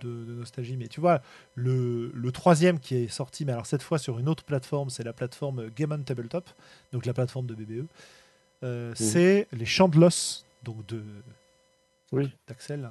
[0.01, 0.77] De- de nostalgie.
[0.77, 1.21] Mais tu vois,
[1.55, 5.05] le, le troisième qui est sorti, mais alors cette fois sur une autre plateforme, c'est
[5.05, 6.49] la plateforme Game on Tabletop,
[6.93, 7.87] donc la plateforme de BBE.
[8.62, 11.03] Euh, C'est les Champs de l'Os, donc de
[12.12, 12.31] Oui.
[12.49, 12.91] d'Axel.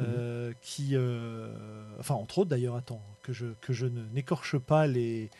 [0.00, 1.54] euh, qui, euh,
[2.00, 5.30] enfin entre autres d'ailleurs, attends, que je, que je n'écorche pas les,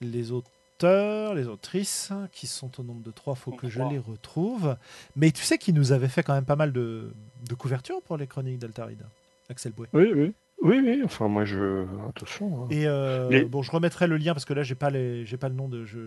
[0.00, 4.76] les auteurs, les autrices, qui sont au nombre de trois, faut que je les retrouve.
[5.16, 7.12] Mais tu sais qu'il nous avait fait quand même pas mal de,
[7.46, 9.04] de couvertures pour les chroniques d'Altarida,
[9.50, 9.88] Axel Bouet.
[9.92, 10.32] Oui, oui.
[10.62, 11.84] Oui, oui, enfin moi je.
[12.08, 12.62] Attention.
[12.64, 12.68] hein.
[12.70, 15.36] Et euh, Les- bon, je remettrai le lien parce que là, j'ai pas les, j'ai
[15.36, 15.98] pas le nom de, je,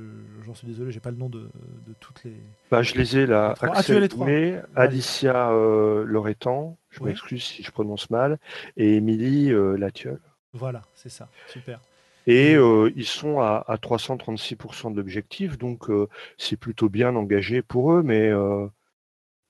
[0.44, 2.34] j'en suis désolé, j'ai pas le nom de, de toutes les.
[2.72, 3.54] Bah, je les ai là.
[3.62, 3.68] Les.
[3.70, 4.26] Ah, Axel as les trois.
[4.26, 7.10] Bouet, Alicia euh, Loretan, je Oui.
[7.10, 8.40] m'excuse si je prononce mal,
[8.78, 10.20] et Émilie euh, Latiol.
[10.54, 11.80] Voilà, c'est ça, super.
[12.26, 16.08] Et euh, ils sont à, à 336% de l'objectif, donc euh,
[16.38, 18.02] c'est plutôt bien engagé pour eux.
[18.02, 18.66] Mais, euh,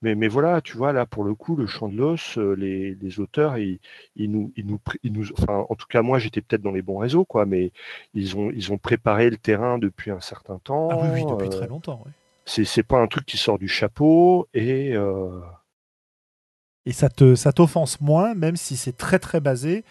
[0.02, 2.96] mais, mais voilà, tu vois, là, pour le coup, le champ de l'os, euh, les,
[2.96, 3.80] les auteurs, ils,
[4.16, 6.72] ils nous, ils nous, pré- ils nous, enfin, en tout cas, moi, j'étais peut-être dans
[6.72, 7.72] les bons réseaux, quoi, mais
[8.14, 10.90] ils ont, ils ont préparé le terrain depuis un certain temps.
[10.90, 12.04] Ah oui, oui, depuis euh, très longtemps.
[12.06, 12.12] oui.
[12.46, 15.42] c'est, c'est pas un truc qui sort du chapeau, et euh,
[16.88, 19.84] Et ça te, ça t'offense moins, même si c'est très très basé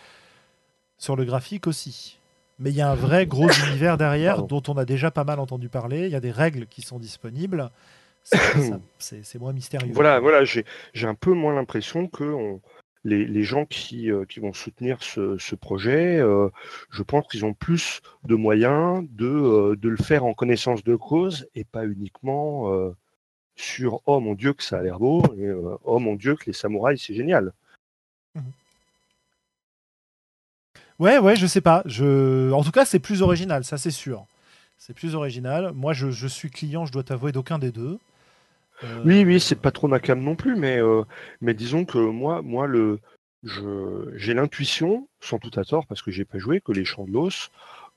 [0.99, 2.19] sur le graphique aussi.
[2.59, 4.43] Mais il y a un vrai gros univers derrière Pardon.
[4.43, 6.07] dont on a déjà pas mal entendu parler.
[6.07, 7.71] Il y a des règles qui sont disponibles.
[8.99, 9.93] C'est, moins mystérieux.
[9.93, 10.65] Voilà, voilà, j'ai
[11.03, 12.61] un peu moins l'impression que on-
[13.05, 16.49] les, les gens qui, euh, qui vont soutenir ce, ce projet, euh,
[16.91, 20.97] je pense qu'ils ont plus de moyens de, euh, de le faire en connaissance de
[20.97, 22.91] cause et pas uniquement euh,
[23.55, 25.49] sur oh mon dieu que ça a l'air beau et
[25.85, 27.53] oh mon dieu que les samouraïs c'est génial.
[30.99, 31.83] Ouais, ouais, je sais pas.
[31.85, 32.51] Je...
[32.53, 34.27] En tout cas, c'est plus original, ça c'est sûr.
[34.79, 35.73] C'est plus original.
[35.73, 37.99] Moi, je, je suis client, je dois t'avouer, d'aucun des deux.
[38.85, 41.03] Euh, Oui, oui, c'est pas trop ma cam non plus, mais, euh,
[41.41, 43.01] mais disons que moi, moi le,
[43.43, 47.05] je, j'ai l'intuition, sans tout à tort, parce que j'ai pas joué, que les champs
[47.05, 47.51] de l'os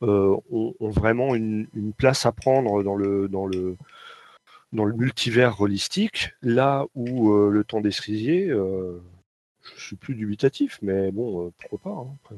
[0.04, 3.76] euh, ont, ont vraiment une, une place à prendre dans le, dans le,
[4.72, 9.02] dans le multivers holistique, là où euh, le temps des cerisiers, euh,
[9.76, 12.00] je suis plus dubitatif, mais bon, euh, pourquoi pas.
[12.32, 12.38] hein.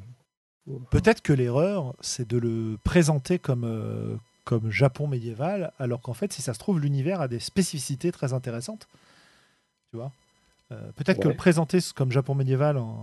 [0.89, 4.15] Peut-être que l'erreur, c'est de le présenter comme, euh,
[4.51, 8.33] comme Japon médiéval, alors qu'en fait, si ça se trouve, l'univers a des spécificités très
[8.33, 8.85] intéressantes.
[9.91, 10.11] Tu vois?
[10.73, 13.01] Euh, Peut-être que le présenter comme Japon médiéval en...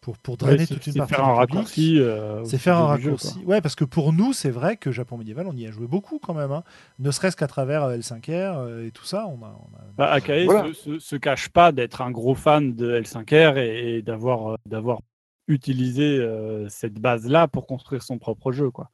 [0.00, 1.98] pour, pour drainer Ouais, c'est- toute une c'est partie faire du un public, raccourci.
[1.98, 3.44] euh, c'est faire un du jeu, raccourci.
[3.44, 6.20] ouais, parce que pour nous, c'est vrai que Japon médiéval, on y a joué beaucoup
[6.20, 6.52] quand même.
[6.52, 6.62] hein.
[7.00, 9.26] Ne serait-ce qu'à travers euh, L5R euh, et tout ça.
[9.26, 10.68] On a, on a- Bah, Akae Voilà.
[10.68, 14.56] se, se- se cache pas d'être un gros fan de L5R et, et d'avoir euh,
[14.64, 15.00] d'avoir
[15.48, 18.70] utilisé euh, cette base-là pour construire son propre jeu.
[18.70, 18.90] Quoi.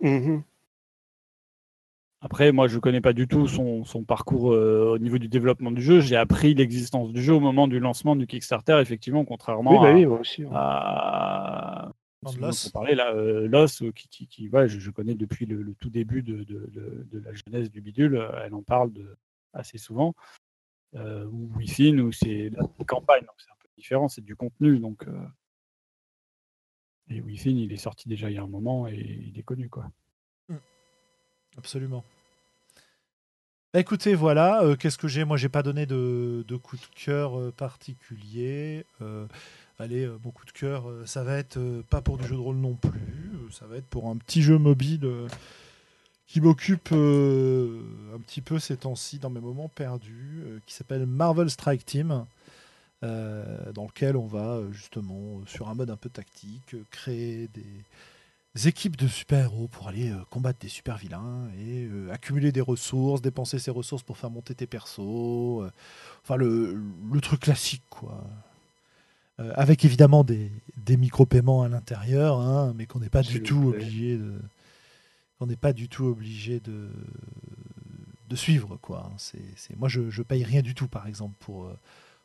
[0.00, 0.42] Mhm.
[2.22, 5.70] Après, moi, je connais pas du tout son, son parcours euh, au niveau du développement
[5.70, 6.00] du jeu.
[6.00, 9.88] J'ai appris l'existence du jeu au moment du lancement du Kickstarter, effectivement, contrairement Oui, bah
[9.88, 10.42] à, oui, moi aussi.
[10.44, 10.50] hein.
[10.52, 11.92] à-
[12.22, 15.74] on parlait là, euh, euh, qui, qui, qui- ouais, je, je connais depuis le, le
[15.74, 18.16] tout début de, de, de- de la jeunesse du bidule.
[18.16, 19.16] euh, Elle en parle de,
[19.54, 20.14] assez souvent.
[20.96, 24.78] Euh, ou Within, où c'est la campagne, donc c'est un peu différent, c'est du contenu.
[24.78, 25.12] Donc, euh,
[27.08, 29.70] Et Within, il est sorti déjà il y a un moment et il est connu.
[29.70, 29.90] quoi.
[31.60, 32.02] Absolument.
[33.74, 34.62] Bah, écoutez, voilà.
[34.62, 35.24] euh, Qu'est-ce que j'ai?
[35.24, 38.86] Moi, j'ai pas donné de, coup de cœur euh, particulier.
[39.02, 39.26] Euh,
[39.78, 41.60] allez, mon coup de cœur, ça va être
[41.90, 43.52] pas pour du jeu de rôle non plus.
[43.52, 45.06] ça va être pour un petit jeu mobile
[46.26, 51.84] qui m'occupe un petit peu ces temps-ci dans mes moments perdus, qui s'appelle Marvel Strike
[51.84, 52.24] Team.
[53.02, 57.84] dans lequel on va justement sur un mode un peu tactique créer des
[58.64, 63.58] équipes de super-héros pour aller euh, combattre des super-vilains et euh, accumuler des ressources, dépenser
[63.58, 64.98] ces ressources pour faire monter tes persos.
[65.62, 65.70] euh,
[66.24, 66.80] enfin, le,
[67.12, 68.24] le truc classique, quoi.
[69.38, 73.38] Euh, avec évidemment des, des micro-paiements à l'intérieur, hein, mais qu'on n'est pas S'il du
[73.40, 73.84] vous tout plaît.
[73.84, 74.34] obligé de.
[75.38, 76.90] qu'on n'est pas du tout obligé de,
[78.28, 79.10] de suivre, quoi.
[79.16, 81.74] C'est, c'est- Moi, je, je paye rien du tout, par exemple, pour, euh,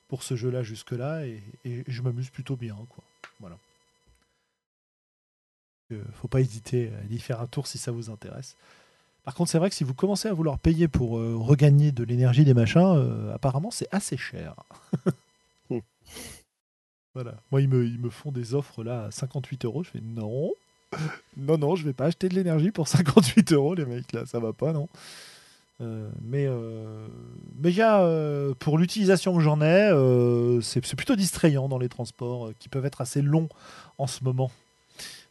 [0.09, 3.03] pour ce jeu-là jusque-là, et, et je m'amuse plutôt bien, quoi.
[3.39, 3.57] Voilà.
[6.13, 8.55] Faut pas hésiter à y faire un tour si ça vous intéresse.
[9.23, 12.03] Par contre, c'est vrai que si vous commencez à vouloir payer pour euh, regagner de
[12.03, 14.55] l'énergie des machins, euh, apparemment c'est assez cher.
[15.71, 15.79] Hmm.
[17.15, 17.33] voilà.
[17.51, 19.83] Moi, ils me, ils me font des offres là à 58 euros.
[19.83, 20.51] Je fais non.
[21.37, 24.39] Non, non, je vais pas acheter de l'énergie pour 58 euros, les mecs, là, ça
[24.39, 24.87] va pas, non.
[25.81, 27.07] Euh, mais euh,
[27.81, 29.91] a, euh, pour l'utilisation que j'en ai,
[30.61, 33.49] c'est plutôt distrayant dans les transports qui peuvent être assez longs
[33.97, 34.51] en ce moment,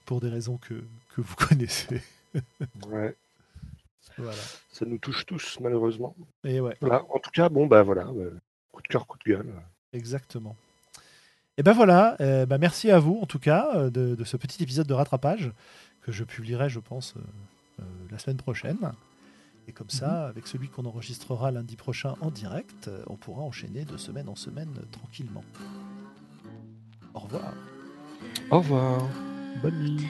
[0.04, 0.74] pour des raisons que,
[1.14, 2.02] que vous connaissez.
[2.88, 3.16] Ouais,
[4.18, 4.36] Voilà.
[4.70, 6.14] ça nous touche tous, malheureusement.
[6.44, 7.02] Et ouais, Voilà.
[7.10, 8.06] En tout cas, bon, bah voilà.
[8.08, 8.36] euh,
[8.72, 9.52] Coup de cœur, coup de gueule.
[9.92, 10.56] exactement.
[11.56, 14.36] Et ben voilà, euh, bah merci à vous en tout cas euh, de, de ce
[14.36, 15.52] petit épisode de rattrapage
[16.02, 17.20] que je publierai, je pense, euh,
[17.80, 18.92] euh, la semaine prochaine.
[19.68, 23.96] Et comme ça, avec celui qu'on enregistrera lundi prochain en direct, on pourra enchaîner de
[23.96, 25.44] semaine en semaine tranquillement.
[27.14, 27.54] Au revoir.
[28.50, 29.08] Au revoir.
[29.54, 30.08] Bonne.